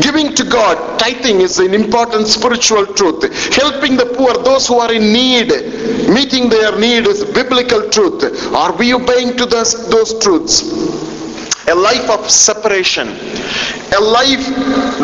Giving 0.00 0.34
to 0.34 0.44
God, 0.44 0.98
tithing 0.98 1.40
is 1.40 1.58
an 1.60 1.72
important 1.72 2.26
spiritual 2.26 2.86
truth. 2.86 3.22
Helping 3.54 3.96
the 3.96 4.06
poor, 4.06 4.34
those 4.42 4.66
who 4.66 4.78
are 4.78 4.92
in 4.92 5.12
need, 5.12 5.48
meeting 6.08 6.48
their 6.48 6.76
need 6.78 7.06
is 7.06 7.24
biblical 7.24 7.88
truth. 7.90 8.24
Are 8.52 8.74
we 8.76 8.92
obeying 8.92 9.36
to 9.36 9.46
those, 9.46 9.88
those 9.88 10.18
truths? 10.18 11.17
A 11.68 11.74
life 11.74 12.08
of 12.10 12.30
separation. 12.30 13.08
A 13.96 14.00
life 14.00 14.44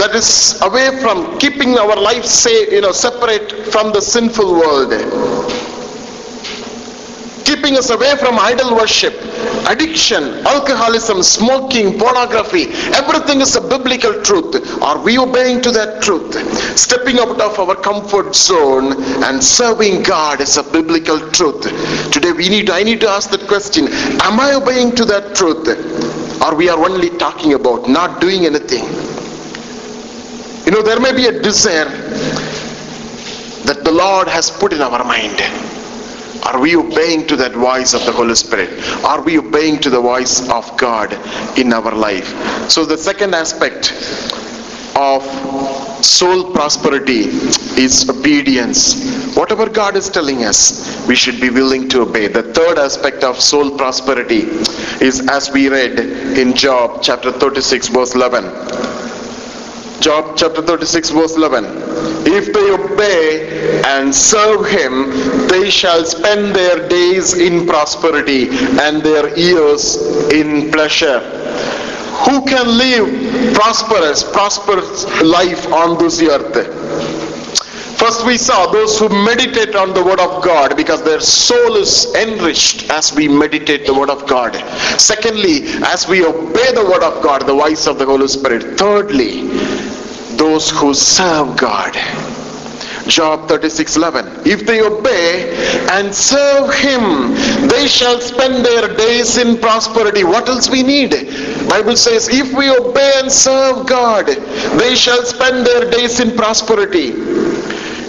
that 0.00 0.12
is 0.14 0.60
away 0.62 0.98
from 1.00 1.38
keeping 1.38 1.76
our 1.78 1.96
life 1.96 2.24
say 2.24 2.70
you 2.70 2.80
know 2.80 2.92
separate 2.92 3.50
from 3.72 3.92
the 3.92 4.00
sinful 4.00 4.52
world. 4.54 4.92
Keeping 7.44 7.76
us 7.76 7.90
away 7.90 8.16
from 8.16 8.38
idol 8.38 8.74
worship 8.74 9.14
addiction 9.68 10.24
alcoholism 10.46 11.22
smoking 11.22 11.98
pornography. 11.98 12.64
Everything 13.00 13.40
is 13.40 13.56
a 13.56 13.60
biblical 13.60 14.22
truth. 14.22 14.54
Are 14.82 14.98
we 15.02 15.18
obeying 15.18 15.60
to 15.62 15.70
that 15.72 16.02
truth? 16.02 16.34
Stepping 16.78 17.18
out 17.18 17.40
of 17.40 17.58
our 17.58 17.74
comfort 17.74 18.34
zone 18.34 18.94
and 19.24 19.42
serving 19.42 20.02
god 20.02 20.40
is 20.40 20.56
a 20.56 20.62
biblical 20.62 21.18
truth. 21.30 21.62
Today 22.10 22.32
we 22.32 22.48
need 22.48 22.70
i 22.70 22.82
need 22.82 23.00
to 23.00 23.08
ask 23.08 23.30
that 23.30 23.46
question. 23.46 23.88
Am 24.22 24.40
i 24.40 24.54
obeying 24.54 24.94
to 24.96 25.04
that 25.04 25.34
truth 25.36 26.23
or 26.44 26.54
we 26.54 26.68
are 26.68 26.78
only 26.78 27.10
talking 27.10 27.54
about 27.54 27.88
not 27.88 28.20
doing 28.20 28.44
anything. 28.44 28.84
You 30.66 30.72
know, 30.72 30.82
there 30.82 31.00
may 31.00 31.12
be 31.12 31.26
a 31.26 31.42
desire 31.42 31.88
that 33.64 33.80
the 33.82 33.90
Lord 33.90 34.28
has 34.28 34.50
put 34.50 34.72
in 34.72 34.82
our 34.82 35.04
mind. 35.04 35.40
Are 36.44 36.60
we 36.60 36.76
obeying 36.76 37.26
to 37.28 37.36
that 37.36 37.52
voice 37.52 37.94
of 37.94 38.04
the 38.04 38.12
Holy 38.12 38.34
Spirit? 38.34 38.68
Are 39.04 39.22
we 39.22 39.38
obeying 39.38 39.78
to 39.80 39.90
the 39.90 40.00
voice 40.00 40.46
of 40.50 40.76
God 40.76 41.12
in 41.58 41.72
our 41.72 41.94
life? 41.94 42.28
So 42.70 42.84
the 42.84 42.98
second 42.98 43.34
aspect 43.34 43.92
of 44.96 45.22
soul 46.04 46.52
prosperity 46.52 47.22
is 47.80 48.08
obedience. 48.08 49.34
Whatever 49.36 49.68
God 49.68 49.96
is 49.96 50.08
telling 50.10 50.44
us, 50.44 51.06
we 51.08 51.16
should 51.16 51.40
be 51.40 51.50
willing 51.50 51.88
to 51.90 52.02
obey. 52.02 52.28
The 52.28 52.42
third 52.42 52.78
aspect 52.78 53.24
of 53.24 53.40
soul 53.40 53.76
prosperity 53.76 54.42
is 55.04 55.26
as 55.28 55.50
we 55.50 55.68
read 55.68 55.98
in 56.38 56.54
Job 56.54 57.02
chapter 57.02 57.32
36 57.32 57.88
verse 57.88 58.14
11. 58.14 58.44
Job 60.00 60.36
chapter 60.36 60.60
36 60.62 61.10
verse 61.10 61.36
11. 61.36 61.64
If 62.26 62.52
they 62.52 62.70
obey 62.70 63.82
and 63.86 64.14
serve 64.14 64.66
him, 64.66 65.10
they 65.48 65.70
shall 65.70 66.04
spend 66.04 66.54
their 66.54 66.88
days 66.88 67.34
in 67.34 67.66
prosperity 67.66 68.48
and 68.50 69.02
their 69.02 69.36
years 69.38 69.96
in 70.30 70.70
pleasure 70.70 71.44
who 72.22 72.44
can 72.44 72.66
live 72.78 73.54
prosperous, 73.54 74.24
prosperous 74.24 75.04
life 75.22 75.72
on 75.72 75.98
this 75.98 76.22
earth? 76.22 77.24
First 77.98 78.26
we 78.26 78.36
saw 78.36 78.66
those 78.70 78.98
who 78.98 79.08
meditate 79.08 79.74
on 79.74 79.94
the 79.94 80.04
word 80.04 80.20
of 80.20 80.42
God 80.44 80.76
because 80.76 81.02
their 81.02 81.20
soul 81.20 81.76
is 81.76 82.12
enriched 82.14 82.90
as 82.90 83.14
we 83.14 83.28
meditate 83.28 83.86
the 83.86 83.94
word 83.94 84.10
of 84.10 84.26
God. 84.26 84.56
Secondly, 85.00 85.62
as 85.84 86.06
we 86.08 86.24
obey 86.24 86.72
the 86.72 86.84
word 86.84 87.02
of 87.02 87.22
God, 87.22 87.46
the 87.46 87.54
voice 87.54 87.86
of 87.86 87.98
the 87.98 88.04
Holy 88.04 88.28
Spirit. 88.28 88.78
Thirdly, 88.78 89.48
those 90.36 90.70
who 90.70 90.92
serve 90.92 91.56
God. 91.56 91.96
Job 93.06 93.48
36:11 93.48 94.46
If 94.46 94.64
they 94.66 94.80
obey 94.80 95.54
and 95.92 96.14
serve 96.14 96.72
him 96.74 97.34
they 97.68 97.86
shall 97.86 98.20
spend 98.20 98.64
their 98.64 98.94
days 98.96 99.36
in 99.36 99.58
prosperity. 99.58 100.24
What 100.24 100.48
else 100.48 100.70
we 100.70 100.82
need? 100.82 101.10
Bible 101.68 101.96
says 101.96 102.28
if 102.28 102.52
we 102.52 102.70
obey 102.70 103.12
and 103.16 103.30
serve 103.30 103.86
God 103.86 104.26
they 104.26 104.94
shall 104.94 105.22
spend 105.24 105.66
their 105.66 105.90
days 105.90 106.20
in 106.20 106.36
prosperity. 106.36 107.10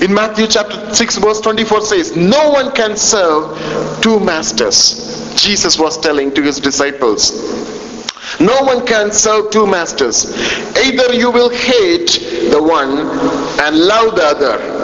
In 0.04 0.14
Matthew 0.14 0.48
chapter 0.48 0.94
6 0.94 1.18
verse 1.18 1.42
24 1.42 1.82
says 1.82 2.16
no 2.16 2.50
one 2.50 2.72
can 2.72 2.96
serve 2.96 4.02
two 4.02 4.20
masters. 4.20 5.34
Jesus 5.36 5.78
was 5.78 5.98
telling 5.98 6.34
to 6.34 6.42
his 6.42 6.60
disciples 6.60 7.32
no 8.40 8.62
one 8.64 8.86
can 8.86 9.12
serve 9.12 9.52
two 9.52 9.66
masters. 9.66 10.26
Either 10.78 11.14
you 11.14 11.32
will 11.32 11.50
hate 11.50 12.20
the 12.52 12.62
one 12.62 13.00
and 13.62 13.78
love 13.78 14.16
the 14.16 14.24
other, 14.24 14.75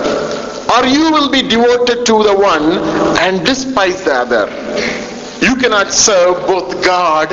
or 0.72 0.86
you 0.86 1.12
will 1.12 1.30
be 1.30 1.42
devoted 1.42 2.06
to 2.06 2.24
the 2.24 2.36
one 2.36 2.78
and 3.20 3.46
despise 3.46 4.04
the 4.04 4.14
other. 4.14 4.46
You 5.46 5.56
cannot 5.56 5.92
serve 5.92 6.46
both 6.48 6.84
God 6.86 7.32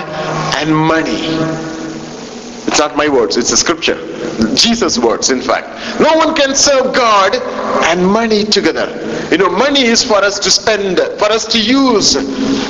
and 0.57 0.75
money. 0.75 1.37
It's 2.67 2.79
not 2.79 2.97
my 2.97 3.09
words, 3.09 3.37
it's 3.37 3.51
the 3.51 3.57
scripture. 3.57 4.08
Jesus' 4.55 4.99
words, 4.99 5.31
in 5.31 5.41
fact. 5.41 5.69
No 6.01 6.17
one 6.17 6.35
can 6.35 6.55
serve 6.55 6.95
God 6.95 7.35
and 7.89 8.05
money 8.05 8.45
together. 8.45 8.87
You 9.31 9.39
know, 9.39 9.51
money 9.51 9.83
is 9.83 10.03
for 10.03 10.17
us 10.17 10.39
to 10.41 10.51
spend, 10.51 10.99
for 11.19 11.31
us 11.31 11.45
to 11.53 11.61
use 11.61 12.17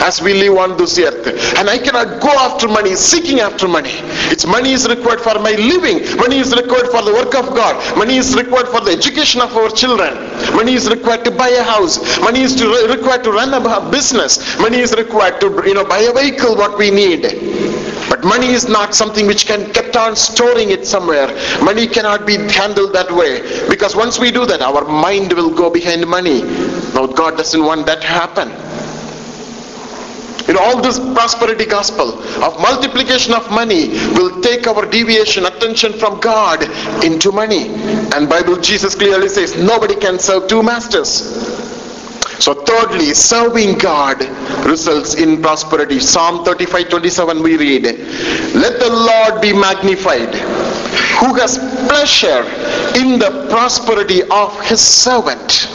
as 0.02 0.20
we 0.20 0.34
live 0.34 0.56
on 0.58 0.76
this 0.76 0.98
earth. 0.98 1.26
And 1.56 1.68
I 1.68 1.78
cannot 1.78 2.20
go 2.20 2.28
after 2.28 2.68
money, 2.68 2.94
seeking 2.94 3.40
after 3.40 3.68
money. 3.68 3.94
It's 4.32 4.46
money 4.46 4.72
is 4.72 4.88
required 4.88 5.20
for 5.20 5.38
my 5.38 5.52
living. 5.52 6.04
Money 6.16 6.38
is 6.38 6.54
required 6.54 6.88
for 6.88 7.02
the 7.02 7.12
work 7.12 7.34
of 7.34 7.54
God. 7.54 7.74
Money 7.96 8.16
is 8.16 8.34
required 8.36 8.68
for 8.68 8.80
the 8.80 8.90
education 8.90 9.40
of 9.40 9.56
our 9.56 9.70
children. 9.70 10.14
Money 10.54 10.74
is 10.74 10.88
required 10.90 11.24
to 11.24 11.30
buy 11.30 11.48
a 11.48 11.62
house. 11.62 12.18
Money 12.20 12.42
is 12.42 12.54
to, 12.56 12.66
required 12.88 13.24
to 13.24 13.32
run 13.32 13.54
a 13.54 13.90
business. 13.90 14.58
Money 14.58 14.78
is 14.78 14.94
required 14.94 15.40
to, 15.40 15.62
you 15.66 15.74
know, 15.74 15.84
buy 15.84 16.00
a 16.00 16.12
vehicle, 16.12 16.56
what 16.56 16.76
we 16.78 16.90
need. 16.90 17.77
But 18.08 18.24
money 18.24 18.48
is 18.48 18.68
not 18.68 18.94
something 18.94 19.26
which 19.26 19.46
can 19.46 19.72
kept 19.72 19.96
on 19.96 20.16
storing 20.16 20.70
it 20.70 20.86
somewhere. 20.86 21.28
Money 21.62 21.86
cannot 21.86 22.26
be 22.26 22.36
handled 22.36 22.92
that 22.94 23.10
way. 23.10 23.40
Because 23.68 23.94
once 23.94 24.18
we 24.18 24.30
do 24.30 24.46
that, 24.46 24.62
our 24.62 24.84
mind 24.84 25.32
will 25.32 25.54
go 25.54 25.70
behind 25.70 26.06
money. 26.06 26.42
Now 26.94 27.06
God 27.06 27.36
doesn't 27.36 27.62
want 27.62 27.86
that 27.86 28.00
to 28.00 28.06
happen. 28.06 28.48
In 30.48 30.56
all 30.56 30.80
this 30.80 30.98
prosperity 30.98 31.66
gospel 31.66 32.22
of 32.42 32.58
multiplication 32.58 33.34
of 33.34 33.50
money 33.50 33.88
will 34.16 34.40
take 34.40 34.66
our 34.66 34.86
deviation, 34.86 35.44
attention 35.44 35.92
from 35.92 36.20
God 36.20 36.62
into 37.04 37.30
money. 37.30 37.68
And 38.14 38.30
Bible 38.30 38.56
Jesus 38.56 38.94
clearly 38.94 39.28
says 39.28 39.56
nobody 39.62 39.94
can 39.94 40.18
serve 40.18 40.48
two 40.48 40.62
masters. 40.62 41.77
So 42.38 42.54
thirdly, 42.54 43.14
serving 43.14 43.78
God 43.78 44.22
results 44.64 45.14
in 45.14 45.42
prosperity. 45.42 45.98
Psalm 45.98 46.44
35, 46.44 46.88
27 46.88 47.42
we 47.42 47.56
read, 47.56 47.84
Let 48.54 48.78
the 48.78 48.90
Lord 48.90 49.42
be 49.42 49.52
magnified, 49.52 50.34
who 51.20 51.34
has 51.34 51.58
pleasure 51.88 52.44
in 52.96 53.18
the 53.18 53.46
prosperity 53.50 54.22
of 54.30 54.60
his 54.62 54.80
servant. 54.80 55.68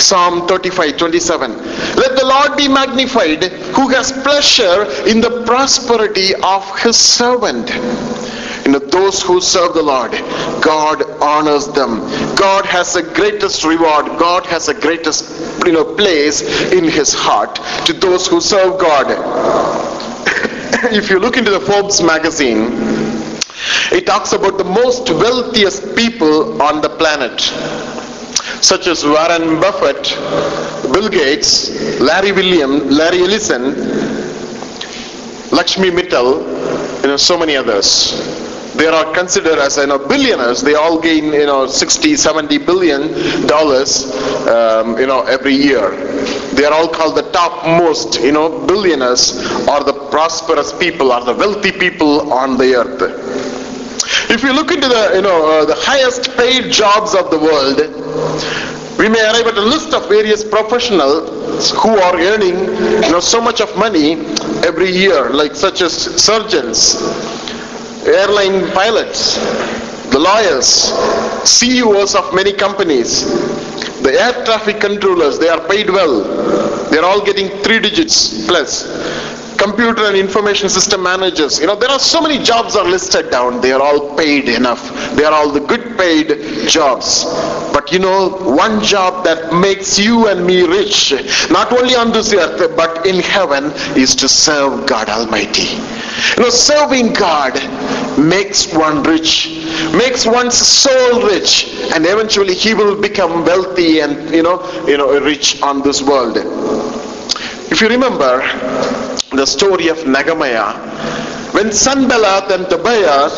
Psalm 0.00 0.48
35, 0.48 0.96
27. 0.96 1.56
Let 1.96 2.16
the 2.18 2.24
Lord 2.24 2.56
be 2.56 2.66
magnified, 2.66 3.44
who 3.74 3.88
has 3.88 4.10
pleasure 4.12 4.84
in 5.06 5.20
the 5.20 5.44
prosperity 5.46 6.34
of 6.42 6.78
his 6.80 6.96
servant. 6.96 7.70
You 8.64 8.72
know, 8.72 8.78
those 8.78 9.20
who 9.22 9.40
serve 9.40 9.74
the 9.74 9.82
Lord, 9.82 10.12
God 10.62 11.02
honors 11.20 11.66
them. 11.68 11.98
God 12.36 12.64
has 12.64 12.94
the 12.94 13.02
greatest 13.02 13.64
reward. 13.64 14.06
God 14.18 14.46
has 14.46 14.66
the 14.66 14.74
greatest, 14.74 15.51
know, 15.70 15.84
place 15.94 16.42
in 16.72 16.82
his 16.82 17.14
heart 17.14 17.54
to 17.86 17.92
those 17.92 18.26
who 18.26 18.40
serve 18.40 18.80
God. 18.80 19.06
if 20.92 21.08
you 21.08 21.20
look 21.20 21.36
into 21.36 21.52
the 21.52 21.60
Forbes 21.60 22.02
magazine, 22.02 22.70
it 23.92 24.06
talks 24.06 24.32
about 24.32 24.58
the 24.58 24.64
most 24.64 25.08
wealthiest 25.10 25.94
people 25.94 26.60
on 26.60 26.80
the 26.80 26.88
planet. 26.88 27.40
such 28.62 28.86
as 28.86 29.04
Warren 29.04 29.60
Buffett, 29.60 30.02
Bill 30.92 31.08
Gates, 31.08 31.98
Larry 32.00 32.30
William, 32.32 32.88
Larry 32.88 33.22
Ellison, 33.22 33.74
Lakshmi 35.50 35.90
Mittal, 35.90 36.40
you 37.02 37.08
know, 37.08 37.16
so 37.16 37.36
many 37.36 37.56
others 37.56 38.51
they 38.76 38.86
are 38.86 39.12
considered 39.14 39.58
as 39.58 39.76
you 39.76 39.86
know 39.86 39.98
billionaires. 39.98 40.62
They 40.62 40.74
all 40.74 41.00
gain 41.00 41.26
you 41.32 41.46
know 41.46 41.66
60 41.66 42.16
70 42.16 42.58
billion 42.58 43.46
dollars 43.46 44.10
um, 44.48 44.98
you 44.98 45.06
know 45.06 45.22
every 45.22 45.54
year. 45.54 45.90
They 46.54 46.64
are 46.64 46.72
all 46.72 46.88
called 46.88 47.16
the 47.16 47.30
top 47.32 47.64
most 47.66 48.20
you 48.20 48.32
know 48.32 48.64
billionaires 48.66 49.36
or 49.68 49.84
the 49.84 50.08
prosperous 50.10 50.72
people 50.72 51.12
or 51.12 51.24
the 51.24 51.34
wealthy 51.34 51.72
people 51.72 52.32
on 52.32 52.56
the 52.56 52.74
earth. 52.76 53.02
If 54.30 54.42
you 54.42 54.52
look 54.52 54.70
into 54.72 54.88
the 54.88 55.12
you 55.16 55.22
know 55.22 55.60
uh, 55.60 55.64
the 55.64 55.76
highest 55.76 56.36
paid 56.36 56.72
jobs 56.72 57.14
of 57.14 57.30
the 57.30 57.38
world 57.38 57.78
we 58.98 59.08
may 59.08 59.20
arrive 59.20 59.46
at 59.46 59.56
a 59.56 59.60
list 59.60 59.94
of 59.94 60.08
various 60.08 60.44
professionals 60.44 61.70
who 61.72 61.90
are 61.90 62.16
earning 62.20 62.56
you 63.04 63.10
know 63.12 63.20
so 63.20 63.40
much 63.40 63.60
of 63.60 63.76
money 63.76 64.12
every 64.64 64.90
year 64.90 65.30
like 65.30 65.54
such 65.54 65.80
as 65.80 65.92
surgeons 66.22 66.96
airline 68.06 68.70
pilots, 68.72 69.36
the 70.10 70.18
lawyers, 70.18 70.66
CEOs 71.48 72.14
of 72.14 72.34
many 72.34 72.52
companies, 72.52 73.24
the 74.02 74.12
air 74.12 74.44
traffic 74.44 74.80
controllers, 74.80 75.38
they 75.38 75.48
are 75.48 75.66
paid 75.68 75.88
well. 75.88 76.88
They 76.90 76.98
are 76.98 77.04
all 77.04 77.24
getting 77.24 77.48
three 77.62 77.78
digits 77.80 78.46
plus. 78.46 79.31
Computer 79.62 80.06
and 80.06 80.16
information 80.16 80.68
system 80.68 81.04
managers, 81.04 81.60
you 81.60 81.68
know, 81.68 81.76
there 81.76 81.88
are 81.88 82.00
so 82.00 82.20
many 82.20 82.42
jobs 82.42 82.74
are 82.74 82.84
listed 82.84 83.30
down. 83.30 83.60
They 83.60 83.70
are 83.70 83.80
all 83.80 84.16
paid 84.16 84.48
enough. 84.48 84.82
They 85.14 85.22
are 85.22 85.32
all 85.32 85.52
the 85.52 85.60
good 85.60 85.96
paid 85.96 86.68
jobs. 86.68 87.24
But 87.72 87.92
you 87.92 88.00
know, 88.00 88.30
one 88.38 88.82
job 88.82 89.24
that 89.24 89.54
makes 89.54 90.00
you 90.00 90.26
and 90.26 90.44
me 90.44 90.62
rich, 90.62 91.12
not 91.48 91.72
only 91.72 91.94
on 91.94 92.10
this 92.12 92.34
earth, 92.34 92.74
but 92.76 93.06
in 93.06 93.20
heaven, 93.20 93.70
is 93.96 94.16
to 94.16 94.28
serve 94.28 94.84
God 94.88 95.08
Almighty. 95.08 95.68
You 96.36 96.42
know, 96.42 96.50
serving 96.50 97.12
God 97.12 97.54
makes 98.18 98.74
one 98.74 99.04
rich, 99.04 99.46
makes 99.94 100.26
one's 100.26 100.56
soul 100.56 101.22
rich, 101.22 101.68
and 101.94 102.04
eventually 102.04 102.54
he 102.54 102.74
will 102.74 103.00
become 103.00 103.44
wealthy 103.44 104.00
and 104.00 104.34
you 104.34 104.42
know, 104.42 104.58
you 104.88 104.96
know, 104.96 105.20
rich 105.20 105.62
on 105.62 105.82
this 105.82 106.02
world. 106.02 106.36
If 107.70 107.80
you 107.80 107.88
remember 107.88 108.42
the 109.34 109.46
story 109.46 109.88
of 109.88 110.06
Nehemiah, 110.06 110.72
when 111.52 111.72
Sanballat 111.72 112.50
and 112.50 112.68
Tobiah 112.68 113.28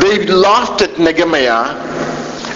they 0.00 0.26
laughed 0.26 0.82
at 0.82 0.98
Nehemiah 0.98 1.74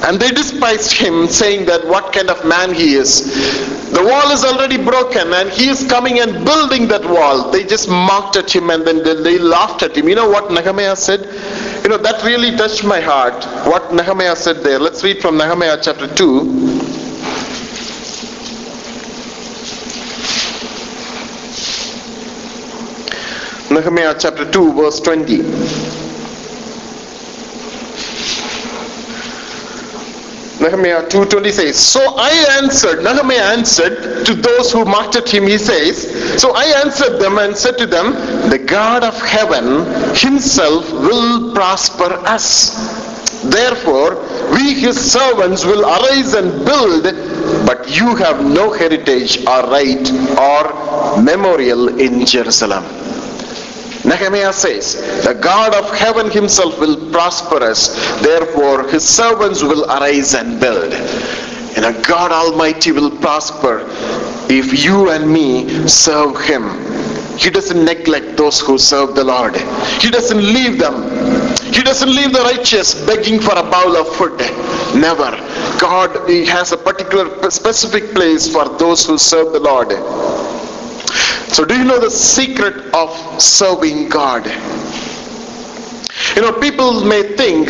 and 0.07 0.19
they 0.19 0.31
despised 0.31 0.93
him, 0.93 1.27
saying 1.29 1.67
that 1.67 1.87
what 1.87 2.13
kind 2.13 2.31
of 2.31 2.45
man 2.47 2.73
he 2.75 2.95
is. 2.95 3.91
The 3.91 4.03
wall 4.03 4.31
is 4.31 4.45
already 4.45 4.83
broken 4.83 5.33
and 5.35 5.51
he 5.51 5.69
is 5.69 5.87
coming 5.89 6.21
and 6.21 6.45
building 6.45 6.89
that 6.89 7.05
wall. 7.05 7.51
They 7.51 7.65
just 7.65 7.89
mocked 7.89 8.37
at 8.37 8.51
him 8.55 8.71
and 8.71 8.87
then 8.87 9.03
they 9.05 9.39
laughed 9.39 9.83
at 9.83 9.97
him. 9.97 10.09
You 10.09 10.15
know 10.15 10.29
what 10.29 10.51
Nehemiah 10.51 10.97
said? 10.97 11.21
You 11.83 11.91
know, 11.91 11.99
that 11.99 12.23
really 12.25 12.57
touched 12.57 12.85
my 12.85 13.01
heart. 13.01 13.45
What 13.67 13.93
Nehemiah 13.93 14.37
said 14.37 14.59
there. 14.59 14.79
Let's 14.79 15.05
read 15.05 15.21
from 15.21 15.37
Nehemiah 15.37 15.79
chapter 15.83 16.07
2. 16.15 16.80
Nehemiah 23.81 24.15
chapter 24.19 24.45
2 24.45 24.75
verse 24.75 25.01
20. 25.01 25.41
Nehemiah 30.61 31.09
2.20 31.09 31.51
says, 31.51 31.79
So 31.79 32.01
I 32.19 32.59
answered, 32.61 33.03
Nehemiah 33.03 33.57
answered 33.57 34.27
to 34.27 34.35
those 34.35 34.71
who 34.71 34.85
mocked 34.85 35.17
at 35.17 35.33
him, 35.33 35.45
he 35.45 35.57
says, 35.57 36.13
So 36.39 36.53
I 36.55 36.65
answered 36.85 37.19
them 37.19 37.39
and 37.39 37.57
said 37.57 37.79
to 37.79 37.87
them, 37.87 38.13
The 38.51 38.59
God 38.59 39.03
of 39.03 39.17
heaven 39.23 39.87
himself 40.15 40.93
will 40.93 41.55
prosper 41.55 42.13
us. 42.27 42.77
Therefore, 43.45 44.17
we 44.53 44.75
his 44.75 45.01
servants 45.01 45.65
will 45.65 45.87
arise 45.87 46.35
and 46.35 46.53
build, 46.67 47.05
but 47.67 47.89
you 47.97 48.15
have 48.17 48.45
no 48.45 48.71
heritage 48.75 49.39
or 49.47 49.63
right 49.71 50.05
or 50.37 51.23
memorial 51.23 51.99
in 51.99 52.27
Jerusalem. 52.27 52.85
Nehemiah 54.05 54.53
says, 54.53 54.95
The 55.25 55.35
God 55.35 55.75
of 55.75 55.95
heaven 55.97 56.31
himself 56.31 56.79
will 56.81 57.11
prosper 57.11 57.63
us, 57.63 57.95
therefore 58.23 58.89
his 58.89 59.07
servants 59.07 59.63
will 59.63 59.85
arise 59.85 60.35
and 60.35 60.59
build. 60.61 60.93
And 61.77 61.85
a 61.85 62.03
God 62.03 62.33
Almighty 62.33 62.93
will 62.93 63.11
prosper 63.11 63.85
if 64.49 64.85
you 64.85 65.11
and 65.11 65.31
me 65.31 65.87
serve 65.87 66.41
him. 66.41 66.65
He 67.39 67.49
doesn't 67.49 67.85
neglect 67.85 68.37
those 68.37 68.61
who 68.61 68.77
serve 68.77 69.15
the 69.15 69.25
Lord. 69.25 69.57
He 70.01 70.11
doesn't 70.11 70.43
leave 70.43 70.79
them. 70.79 70.95
He 71.73 71.83
doesn't 71.83 72.15
leave 72.15 72.33
the 72.33 72.41
righteous 72.41 72.95
begging 73.07 73.41
for 73.41 73.57
a 73.57 73.63
bowl 73.63 73.97
of 73.97 74.09
food. 74.17 74.39
Never. 74.95 75.31
God 75.79 76.29
he 76.29 76.45
has 76.47 76.73
a 76.73 76.77
particular 76.77 77.51
specific 77.51 78.13
place 78.13 78.53
for 78.53 78.69
those 78.77 79.07
who 79.07 79.17
serve 79.17 79.53
the 79.53 79.61
Lord. 79.61 79.89
So 81.53 81.65
do 81.65 81.77
you 81.77 81.85
know 81.85 81.99
the 81.99 82.11
secret 82.11 82.95
of 82.95 83.11
serving 83.43 84.09
God? 84.09 84.47
You 86.37 86.43
know, 86.43 86.53
people 86.53 87.05
may 87.05 87.23
think, 87.37 87.69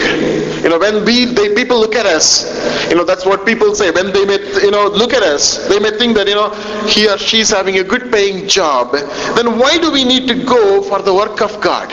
you 0.63 0.69
know, 0.69 0.79
when 0.79 1.05
we, 1.05 1.25
they, 1.25 1.55
people 1.55 1.81
look 1.81 1.95
at 1.95 2.05
us, 2.05 2.45
you 2.91 2.97
know, 2.97 3.05
that's 3.05 3.25
what 3.25 3.47
people 3.47 3.75
say. 3.75 3.91
When 3.91 4.13
they 4.13 4.25
may, 4.27 4.39
you 4.63 4.71
know, 4.71 4.87
look 4.87 5.15
at 5.15 5.23
us, 5.23 5.67
they 5.69 5.79
may 5.79 5.91
think 5.91 6.15
that, 6.17 6.29
you 6.29 6.35
know, 6.35 6.51
he 6.87 7.09
or 7.09 7.17
she's 7.17 7.49
having 7.49 7.79
a 7.79 7.85
good 7.85 8.13
paying 8.13 8.47
job. 8.47 8.93
Then 8.93 9.59
why 9.59 9.79
do 9.79 9.91
we 9.91 10.05
need 10.05 10.29
to 10.29 10.35
go 10.45 10.83
for 10.83 11.01
the 11.01 11.15
work 11.15 11.41
of 11.41 11.59
God? 11.61 11.91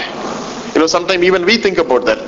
You 0.77 0.81
know, 0.81 0.85
sometimes 0.85 1.23
even 1.23 1.43
we 1.43 1.57
think 1.57 1.79
about 1.79 2.05
that. 2.05 2.19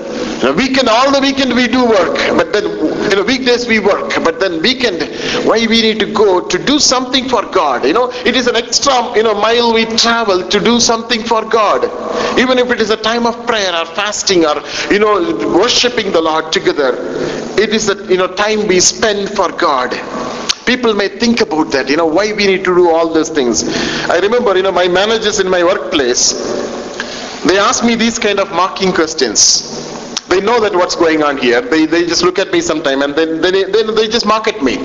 You 0.42 0.50
know, 0.50 0.54
weekend, 0.54 0.90
all 0.90 1.12
the 1.12 1.20
weekend 1.22 1.54
we 1.54 1.68
do 1.68 1.86
work, 1.86 2.18
but 2.36 2.52
then, 2.52 2.64
you 3.12 3.16
know, 3.16 3.24
weekdays 3.24 3.68
we 3.68 3.78
work, 3.78 4.10
but 4.24 4.40
then 4.40 4.60
weekend, 4.64 5.04
why 5.46 5.68
we 5.68 5.84
need 5.84 6.00
to 6.00 6.12
go 6.12 6.42
to 6.48 6.58
do 6.58 6.80
something 6.80 7.30
for 7.30 7.44
God? 7.46 7.86
You 7.86 7.94
know, 7.94 8.10
it 8.26 8.36
is 8.36 8.48
an 8.48 8.56
extra, 8.56 9.16
you 9.16 9.22
know, 9.22 9.36
mile 9.36 9.72
we 9.72 9.86
travel 9.86 10.42
to 10.50 10.60
do 10.60 10.80
something 10.80 11.22
for 11.22 11.46
God. 11.48 11.84
Even 12.40 12.58
if 12.58 12.72
it 12.72 12.82
is 12.82 12.90
a 12.90 12.98
time 12.98 13.28
of 13.28 13.46
prayer 13.46 13.72
or 13.72 13.86
fasting 13.86 14.44
or, 14.46 14.56
you 14.90 14.98
know, 14.98 15.22
worshipping 15.56 16.12
the 16.12 16.20
Lord 16.20 16.52
together, 16.52 16.96
it 17.56 17.70
is 17.70 17.88
a, 17.88 18.04
you 18.12 18.18
know, 18.18 18.34
time 18.34 18.66
we 18.66 18.80
spend 18.80 19.30
for 19.30 19.52
God 19.52 19.94
people 20.66 20.94
may 20.94 21.08
think 21.08 21.42
about 21.42 21.72
that 21.72 21.90
you 21.90 21.98
know 21.98 22.06
why 22.06 22.32
we 22.34 22.46
need 22.46 22.64
to 22.64 22.76
do 22.76 22.90
all 22.92 23.12
those 23.12 23.30
things 23.30 23.64
i 24.08 24.20
remember 24.20 24.56
you 24.56 24.62
know 24.62 24.72
my 24.72 24.88
managers 24.88 25.40
in 25.40 25.50
my 25.50 25.64
workplace 25.64 26.24
they 27.48 27.58
ask 27.58 27.84
me 27.84 27.96
these 27.96 28.20
kind 28.20 28.40
of 28.40 28.50
mocking 28.52 28.92
questions. 28.92 30.28
They 30.28 30.42
know 30.42 30.60
that 30.60 30.74
what's 30.74 30.96
going 30.96 31.24
on 31.24 31.38
here. 31.38 31.62
They, 31.62 31.86
they 31.86 32.06
just 32.06 32.24
look 32.24 32.38
at 32.38 32.52
me 32.52 32.62
sometime 32.62 33.02
and 33.02 33.16
then, 33.16 33.42
then, 33.42 33.72
they 33.96 34.08
just 34.08 34.26
mock 34.26 34.48
at 34.48 34.62
me. 34.62 34.76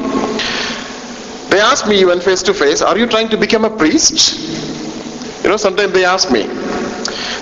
They 1.51 1.61
ask 1.61 1.87
me 1.87 2.01
even 2.01 2.21
face 2.21 2.43
to 2.45 2.55
face, 2.55 2.81
are 2.81 2.97
you 2.97 3.07
trying 3.07 3.29
to 3.29 3.37
become 3.37 3.65
a 3.65 3.77
priest? 3.77 5.43
You 5.43 5.51
know, 5.51 5.57
sometimes 5.57 5.93
they 5.93 6.05
ask 6.05 6.31
me. 6.31 6.49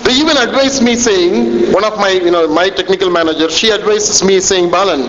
They 0.03 0.15
even 0.19 0.35
advise 0.35 0.81
me 0.81 0.95
saying, 0.95 1.71
one 1.71 1.85
of 1.85 1.97
my, 1.97 2.09
you 2.09 2.29
know, 2.29 2.45
my 2.47 2.69
technical 2.69 3.09
manager, 3.09 3.49
she 3.49 3.71
advises 3.71 4.21
me 4.23 4.41
saying, 4.41 4.69
Balan, 4.69 5.01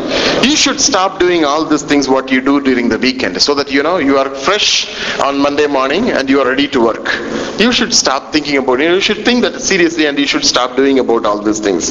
you 0.44 0.54
should 0.54 0.80
stop 0.80 1.18
doing 1.18 1.44
all 1.44 1.64
these 1.64 1.82
things 1.82 2.08
what 2.08 2.30
you 2.30 2.40
do 2.40 2.60
during 2.60 2.88
the 2.88 2.98
weekend 2.98 3.40
so 3.42 3.54
that, 3.54 3.72
you 3.72 3.82
know, 3.82 3.98
you 3.98 4.16
are 4.18 4.30
fresh 4.30 4.86
on 5.20 5.38
Monday 5.38 5.66
morning 5.66 6.10
and 6.10 6.30
you 6.30 6.40
are 6.40 6.48
ready 6.48 6.68
to 6.68 6.80
work. 6.80 7.08
You 7.58 7.72
should 7.72 7.92
stop 7.92 8.32
thinking 8.32 8.56
about 8.58 8.80
it. 8.80 8.90
You 8.90 9.00
should 9.00 9.24
think 9.24 9.42
that 9.42 9.60
seriously 9.60 10.06
and 10.06 10.16
you 10.16 10.28
should 10.28 10.44
stop 10.44 10.76
doing 10.76 11.00
about 11.00 11.26
all 11.26 11.42
these 11.42 11.58
things. 11.58 11.90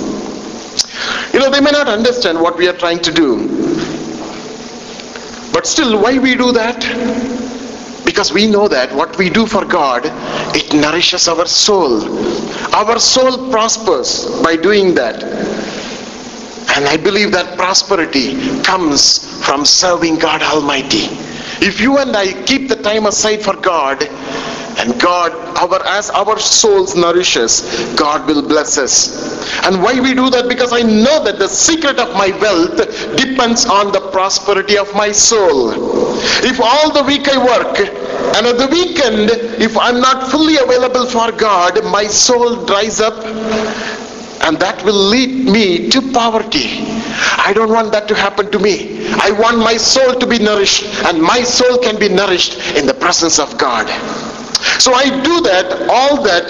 You 1.33 1.39
know, 1.39 1.49
they 1.49 1.59
may 1.59 1.71
not 1.71 1.89
understand 1.89 2.39
what 2.39 2.57
we 2.57 2.69
are 2.69 2.77
trying 2.77 2.99
to 2.99 3.11
do. 3.11 3.47
But 5.51 5.67
still, 5.67 6.01
why 6.01 6.17
we 6.19 6.35
do 6.35 6.51
that? 6.53 7.42
Because 8.13 8.31
we 8.31 8.45
know 8.45 8.67
that 8.67 8.93
what 8.93 9.17
we 9.17 9.27
do 9.27 9.47
for 9.47 9.65
God, 9.65 10.03
it 10.55 10.71
nourishes 10.71 11.27
our 11.27 11.47
soul. 11.47 12.03
Our 12.71 12.99
soul 12.99 13.49
prospers 13.49 14.39
by 14.43 14.55
doing 14.55 14.93
that. 14.93 15.23
And 16.75 16.85
I 16.85 16.95
believe 16.95 17.31
that 17.31 17.57
prosperity 17.57 18.61
comes 18.61 19.43
from 19.43 19.65
serving 19.65 20.19
God 20.19 20.43
Almighty. 20.43 21.07
If 21.65 21.81
you 21.81 21.97
and 21.97 22.15
I 22.15 22.43
keep 22.43 22.69
the 22.69 22.75
time 22.75 23.07
aside 23.07 23.41
for 23.41 23.55
God, 23.55 24.07
and 24.77 24.99
God, 24.99 25.31
our 25.57 25.81
as 25.87 26.09
our 26.09 26.37
souls 26.39 26.95
nourishes, 26.95 27.61
God 27.95 28.27
will 28.27 28.41
bless 28.41 28.77
us. 28.77 29.65
And 29.65 29.81
why 29.81 29.99
we 29.99 30.13
do 30.13 30.29
that? 30.29 30.49
Because 30.49 30.73
I 30.73 30.81
know 30.81 31.23
that 31.23 31.39
the 31.39 31.47
secret 31.47 31.99
of 31.99 32.13
my 32.13 32.29
wealth 32.41 32.77
depends 33.17 33.65
on 33.65 33.91
the 33.91 34.09
prosperity 34.11 34.77
of 34.77 34.93
my 34.93 35.11
soul. 35.11 35.71
If 36.43 36.59
all 36.59 36.91
the 36.91 37.03
week 37.03 37.27
I 37.29 37.37
work, 37.37 38.02
and 38.35 38.47
at 38.47 38.57
the 38.57 38.67
weekend, 38.67 39.29
if 39.61 39.77
I'm 39.77 39.99
not 39.99 40.31
fully 40.31 40.57
available 40.57 41.05
for 41.05 41.31
God, 41.31 41.83
my 41.85 42.07
soul 42.07 42.65
dries 42.65 42.99
up 42.99 43.13
and 44.43 44.57
that 44.59 44.83
will 44.83 45.07
lead 45.09 45.45
me 45.45 45.89
to 45.89 46.01
poverty. 46.11 46.81
I 47.37 47.53
don't 47.53 47.71
want 47.71 47.91
that 47.93 48.07
to 48.09 48.15
happen 48.15 48.51
to 48.51 48.59
me. 48.59 49.07
I 49.21 49.31
want 49.31 49.57
my 49.57 49.77
soul 49.77 50.19
to 50.19 50.27
be 50.27 50.39
nourished, 50.39 50.83
and 51.05 51.21
my 51.21 51.43
soul 51.43 51.77
can 51.77 51.97
be 51.97 52.09
nourished 52.09 52.57
in 52.75 52.85
the 52.85 52.93
presence 52.93 53.39
of 53.39 53.57
God. 53.57 53.87
So 54.79 54.93
I 54.93 55.05
do 55.23 55.41
that, 55.41 55.87
all 55.89 56.21
that 56.23 56.45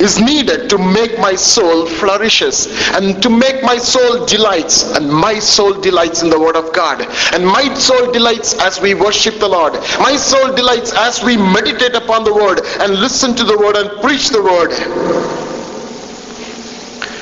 is 0.00 0.20
needed 0.20 0.68
to 0.70 0.78
make 0.78 1.18
my 1.18 1.34
soul 1.34 1.86
flourishes 1.86 2.66
and 2.92 3.22
to 3.22 3.30
make 3.30 3.62
my 3.62 3.78
soul 3.78 4.26
delights. 4.26 4.96
And 4.96 5.10
my 5.10 5.38
soul 5.38 5.80
delights 5.80 6.22
in 6.22 6.30
the 6.30 6.38
word 6.38 6.56
of 6.56 6.72
god. 6.72 7.00
And 7.32 7.46
my 7.46 7.72
soul 7.74 8.12
delights 8.12 8.58
as 8.60 8.80
we 8.80 8.94
worship 8.94 9.38
the 9.38 9.48
lord. 9.48 9.74
My 9.98 10.16
soul 10.16 10.54
delights 10.54 10.92
as 10.92 11.22
we 11.22 11.36
meditate 11.36 11.94
upon 11.94 12.24
the 12.24 12.34
word 12.34 12.60
and 12.80 12.94
listen 12.94 13.34
to 13.36 13.44
the 13.44 13.58
word 13.58 13.76
and 13.76 14.00
preach 14.00 14.28
the 14.30 14.42
word. 14.42 14.72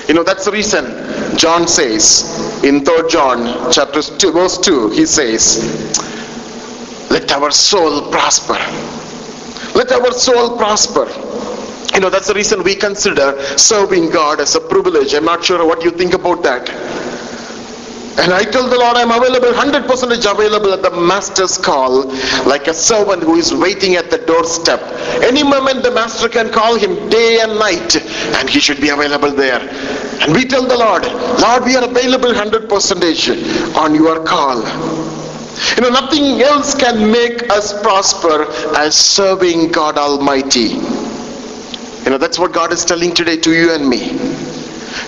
You 0.08 0.14
know 0.14 0.22
that's 0.22 0.44
the 0.44 0.52
reason 0.52 0.84
john 1.36 1.66
says 1.66 2.62
in 2.62 2.84
3 2.84 3.08
john 3.10 3.72
chapter 3.72 4.00
2 4.00 4.30
verse 4.30 4.56
2 4.58 4.90
he 4.90 5.04
says 5.04 6.06
let 7.16 7.30
our 7.32 7.50
soul 7.50 8.10
prosper. 8.10 8.58
Let 9.74 9.92
our 9.92 10.12
soul 10.12 10.56
prosper 10.58 11.06
you 11.96 12.00
know, 12.00 12.10
that's 12.10 12.28
the 12.28 12.34
reason 12.34 12.62
we 12.62 12.74
consider 12.74 13.40
serving 13.56 14.10
God 14.10 14.38
as 14.38 14.54
a 14.54 14.60
privilege. 14.60 15.14
I'm 15.14 15.24
not 15.24 15.42
sure 15.42 15.64
what 15.66 15.82
you 15.82 15.90
think 15.90 16.12
about 16.12 16.42
that. 16.42 16.68
And 18.18 18.34
I 18.34 18.44
tell 18.44 18.68
the 18.68 18.76
Lord 18.76 18.98
I'm 18.98 19.10
available, 19.10 19.48
100% 19.48 20.30
available 20.30 20.74
at 20.74 20.82
the 20.82 20.90
master's 20.90 21.56
call, 21.56 22.04
like 22.44 22.66
a 22.66 22.74
servant 22.74 23.22
who 23.22 23.36
is 23.36 23.54
waiting 23.54 23.96
at 23.96 24.10
the 24.10 24.18
doorstep. 24.18 24.80
Any 25.22 25.42
moment 25.42 25.82
the 25.82 25.90
master 25.90 26.28
can 26.28 26.52
call 26.52 26.76
him 26.76 27.08
day 27.08 27.40
and 27.40 27.58
night, 27.58 27.96
and 28.36 28.48
he 28.48 28.60
should 28.60 28.80
be 28.80 28.90
available 28.90 29.30
there. 29.30 29.60
And 30.20 30.34
we 30.34 30.44
tell 30.44 30.66
the 30.66 30.76
Lord, 30.76 31.04
Lord, 31.40 31.64
we 31.64 31.76
are 31.76 31.84
available 31.84 32.28
100% 32.28 33.76
on 33.76 33.94
your 33.94 34.22
call. 34.22 34.58
You 35.76 35.82
know, 35.82 35.90
nothing 35.90 36.42
else 36.42 36.74
can 36.74 37.10
make 37.10 37.50
us 37.50 37.72
prosper 37.80 38.46
as 38.76 38.94
serving 38.94 39.72
God 39.72 39.96
Almighty. 39.96 41.05
You 42.06 42.12
know, 42.12 42.18
that's 42.18 42.38
what 42.38 42.52
God 42.52 42.72
is 42.72 42.84
telling 42.84 43.12
today 43.12 43.36
to 43.38 43.52
you 43.52 43.74
and 43.74 43.88
me. 43.88 44.16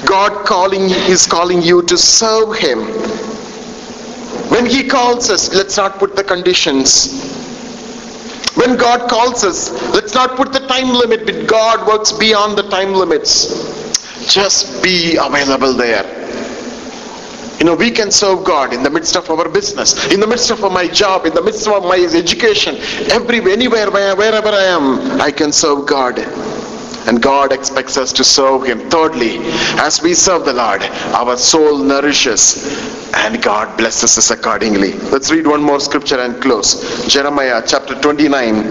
God 0.04 0.44
calling 0.44 0.90
is 1.08 1.28
calling 1.28 1.62
you 1.62 1.80
to 1.82 1.96
serve 1.96 2.58
Him. 2.58 2.80
When 4.50 4.66
He 4.66 4.82
calls 4.82 5.30
us, 5.30 5.54
let's 5.54 5.76
not 5.76 6.00
put 6.00 6.16
the 6.16 6.24
conditions. 6.24 7.22
When 8.56 8.76
God 8.76 9.08
calls 9.08 9.44
us, 9.44 9.70
let's 9.94 10.12
not 10.12 10.36
put 10.36 10.52
the 10.52 10.58
time 10.66 10.88
limit, 10.88 11.24
but 11.24 11.46
God 11.46 11.86
works 11.86 12.10
beyond 12.10 12.58
the 12.58 12.68
time 12.68 12.92
limits. 12.92 13.46
Just 14.28 14.82
be 14.82 15.16
available 15.22 15.74
there. 15.74 16.04
You 17.60 17.64
know, 17.64 17.76
we 17.76 17.92
can 17.92 18.10
serve 18.10 18.42
God 18.42 18.74
in 18.74 18.82
the 18.82 18.90
midst 18.90 19.14
of 19.14 19.30
our 19.30 19.48
business, 19.48 20.12
in 20.12 20.18
the 20.18 20.26
midst 20.26 20.50
of 20.50 20.60
my 20.72 20.88
job, 20.88 21.26
in 21.26 21.34
the 21.34 21.42
midst 21.42 21.68
of 21.68 21.84
my 21.84 21.96
education, 21.96 22.74
everywhere, 23.12 23.52
anywhere, 23.52 23.88
wherever 23.88 24.48
I 24.48 24.64
am, 24.64 25.20
I 25.20 25.30
can 25.30 25.52
serve 25.52 25.86
God. 25.86 26.18
And 27.08 27.22
God 27.22 27.52
expects 27.52 27.96
us 27.96 28.12
to 28.12 28.22
serve 28.22 28.66
Him. 28.66 28.90
Thirdly, 28.90 29.38
as 29.80 30.02
we 30.02 30.12
serve 30.12 30.44
the 30.44 30.52
Lord, 30.52 30.82
our 31.14 31.38
soul 31.38 31.78
nourishes 31.78 33.08
and 33.14 33.42
God 33.42 33.78
blesses 33.78 34.18
us 34.18 34.30
accordingly. 34.30 34.92
Let's 35.10 35.30
read 35.30 35.46
one 35.46 35.62
more 35.62 35.80
scripture 35.80 36.20
and 36.20 36.40
close. 36.42 37.06
Jeremiah 37.08 37.62
chapter 37.66 37.98
29. 37.98 38.62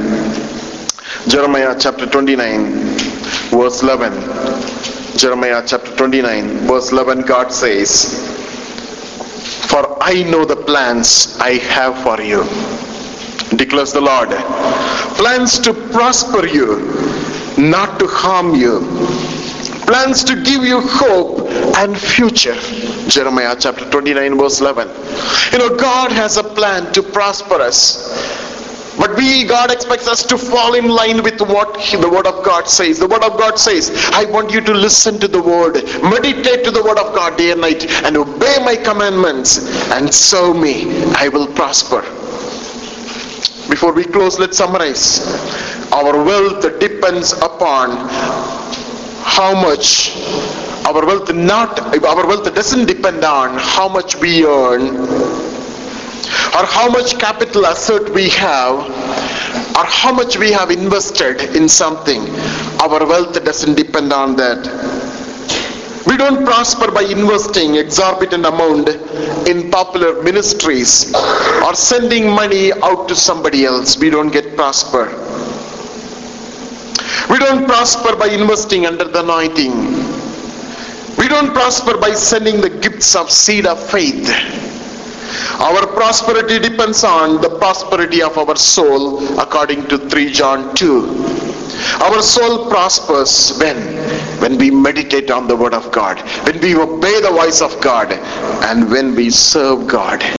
Jeremiah 1.27 1.75
chapter 1.79 2.05
29, 2.05 2.71
verse 3.49 3.81
11. 3.81 4.13
Jeremiah 5.17 5.63
chapter 5.65 5.95
29, 5.95 6.67
verse 6.67 6.91
11, 6.91 7.21
God 7.23 7.51
says, 7.51 8.21
For 9.67 9.97
I 10.01 10.21
know 10.23 10.45
the 10.45 10.55
plans 10.55 11.37
I 11.39 11.53
have 11.53 11.97
for 12.03 12.21
you, 12.21 12.43
declares 13.57 13.93
the 13.93 14.01
Lord. 14.01 14.29
Plans 15.17 15.57
to 15.59 15.73
prosper 15.73 16.45
you 16.45 17.06
not 17.57 17.99
to 17.99 18.07
harm 18.07 18.55
you. 18.55 18.79
Plans 19.87 20.23
to 20.25 20.35
give 20.43 20.63
you 20.63 20.81
hope 20.81 21.49
and 21.77 21.97
future. 21.97 22.55
Jeremiah 23.07 23.55
chapter 23.57 23.89
29 23.89 24.37
verse 24.37 24.59
11. 24.61 24.87
You 25.51 25.59
know, 25.59 25.77
God 25.77 26.11
has 26.11 26.37
a 26.37 26.43
plan 26.43 26.91
to 26.93 27.01
prosper 27.01 27.55
us. 27.55 28.47
But 28.97 29.15
we, 29.15 29.45
God 29.45 29.71
expects 29.71 30.07
us 30.07 30.25
to 30.25 30.37
fall 30.37 30.73
in 30.73 30.87
line 30.87 31.21
with 31.21 31.39
what 31.39 31.77
he, 31.77 31.97
the 31.97 32.09
Word 32.09 32.25
of 32.25 32.43
God 32.43 32.67
says. 32.67 32.97
The 32.97 33.07
Word 33.07 33.23
of 33.23 33.37
God 33.37 33.59
says, 33.59 33.91
I 34.11 34.25
want 34.25 34.51
you 34.51 34.59
to 34.61 34.73
listen 34.73 35.19
to 35.19 35.27
the 35.27 35.41
Word, 35.41 35.75
meditate 36.01 36.65
to 36.65 36.71
the 36.71 36.83
Word 36.83 36.97
of 36.97 37.13
God 37.13 37.37
day 37.37 37.51
and 37.51 37.61
night, 37.61 37.85
and 38.03 38.17
obey 38.17 38.57
my 38.65 38.75
commandments, 38.75 39.59
and 39.91 40.11
serve 40.11 40.57
me. 40.57 40.91
I 41.15 41.29
will 41.29 41.47
prosper. 41.47 42.01
Before 43.69 43.93
we 43.93 44.03
close, 44.03 44.39
let's 44.39 44.57
summarize. 44.57 45.76
Our 45.91 46.23
wealth 46.23 46.61
depends 46.79 47.33
upon 47.33 48.07
how 49.23 49.53
much 49.53 50.15
our 50.87 51.05
wealth 51.05 51.33
not 51.33 51.79
our 52.03 52.25
wealth 52.27 52.53
doesn't 52.55 52.85
depend 52.85 53.23
on 53.23 53.57
how 53.57 53.87
much 53.89 54.15
we 54.17 54.45
earn 54.45 54.95
or 56.57 56.63
how 56.77 56.89
much 56.89 57.17
capital 57.19 57.65
asset 57.65 58.09
we 58.13 58.29
have 58.29 58.75
or 59.77 59.85
how 59.85 60.13
much 60.13 60.37
we 60.37 60.51
have 60.51 60.71
invested 60.71 61.55
in 61.55 61.67
something 61.67 62.21
our 62.79 63.05
wealth 63.05 63.43
doesn't 63.43 63.75
depend 63.75 64.13
on 64.13 64.35
that 64.35 64.63
we 66.07 66.15
don't 66.15 66.45
prosper 66.45 66.89
by 66.89 67.01
investing 67.03 67.75
exorbitant 67.75 68.45
amount 68.45 68.87
in 69.45 69.69
popular 69.69 70.23
ministries 70.23 71.13
or 71.65 71.75
sending 71.75 72.29
money 72.31 72.71
out 72.81 73.09
to 73.09 73.15
somebody 73.15 73.65
else. 73.65 73.97
We 73.97 74.09
don't 74.09 74.31
get 74.31 74.55
prosper. 74.55 75.11
We 77.29 77.39
don't 77.39 77.65
prosper 77.65 78.15
by 78.15 78.27
investing 78.27 78.85
under 78.85 79.05
the 79.05 79.23
anointing. 79.23 79.73
We 81.17 81.27
don't 81.27 81.53
prosper 81.53 81.97
by 81.97 82.13
sending 82.13 82.61
the 82.61 82.69
gifts 82.69 83.15
of 83.15 83.31
seed 83.31 83.65
of 83.65 83.79
faith. 83.89 84.29
Our 85.59 85.87
prosperity 85.87 86.59
depends 86.59 87.03
on 87.03 87.41
the 87.41 87.49
prosperity 87.57 88.21
of 88.21 88.37
our 88.37 88.55
soul 88.55 89.39
according 89.39 89.87
to 89.87 89.97
3 89.97 90.31
John 90.31 90.75
2. 90.75 91.47
Our 92.01 92.21
soul 92.21 92.69
prospers 92.69 93.57
when? 93.57 93.77
When 94.39 94.57
we 94.57 94.69
meditate 94.69 95.31
on 95.31 95.47
the 95.47 95.55
word 95.55 95.73
of 95.73 95.91
God, 95.91 96.19
when 96.45 96.61
we 96.61 96.75
obey 96.75 97.21
the 97.21 97.31
voice 97.31 97.61
of 97.61 97.79
God, 97.81 98.11
and 98.69 98.89
when 98.89 99.15
we 99.15 99.29
serve 99.29 99.87
God. 99.87 100.21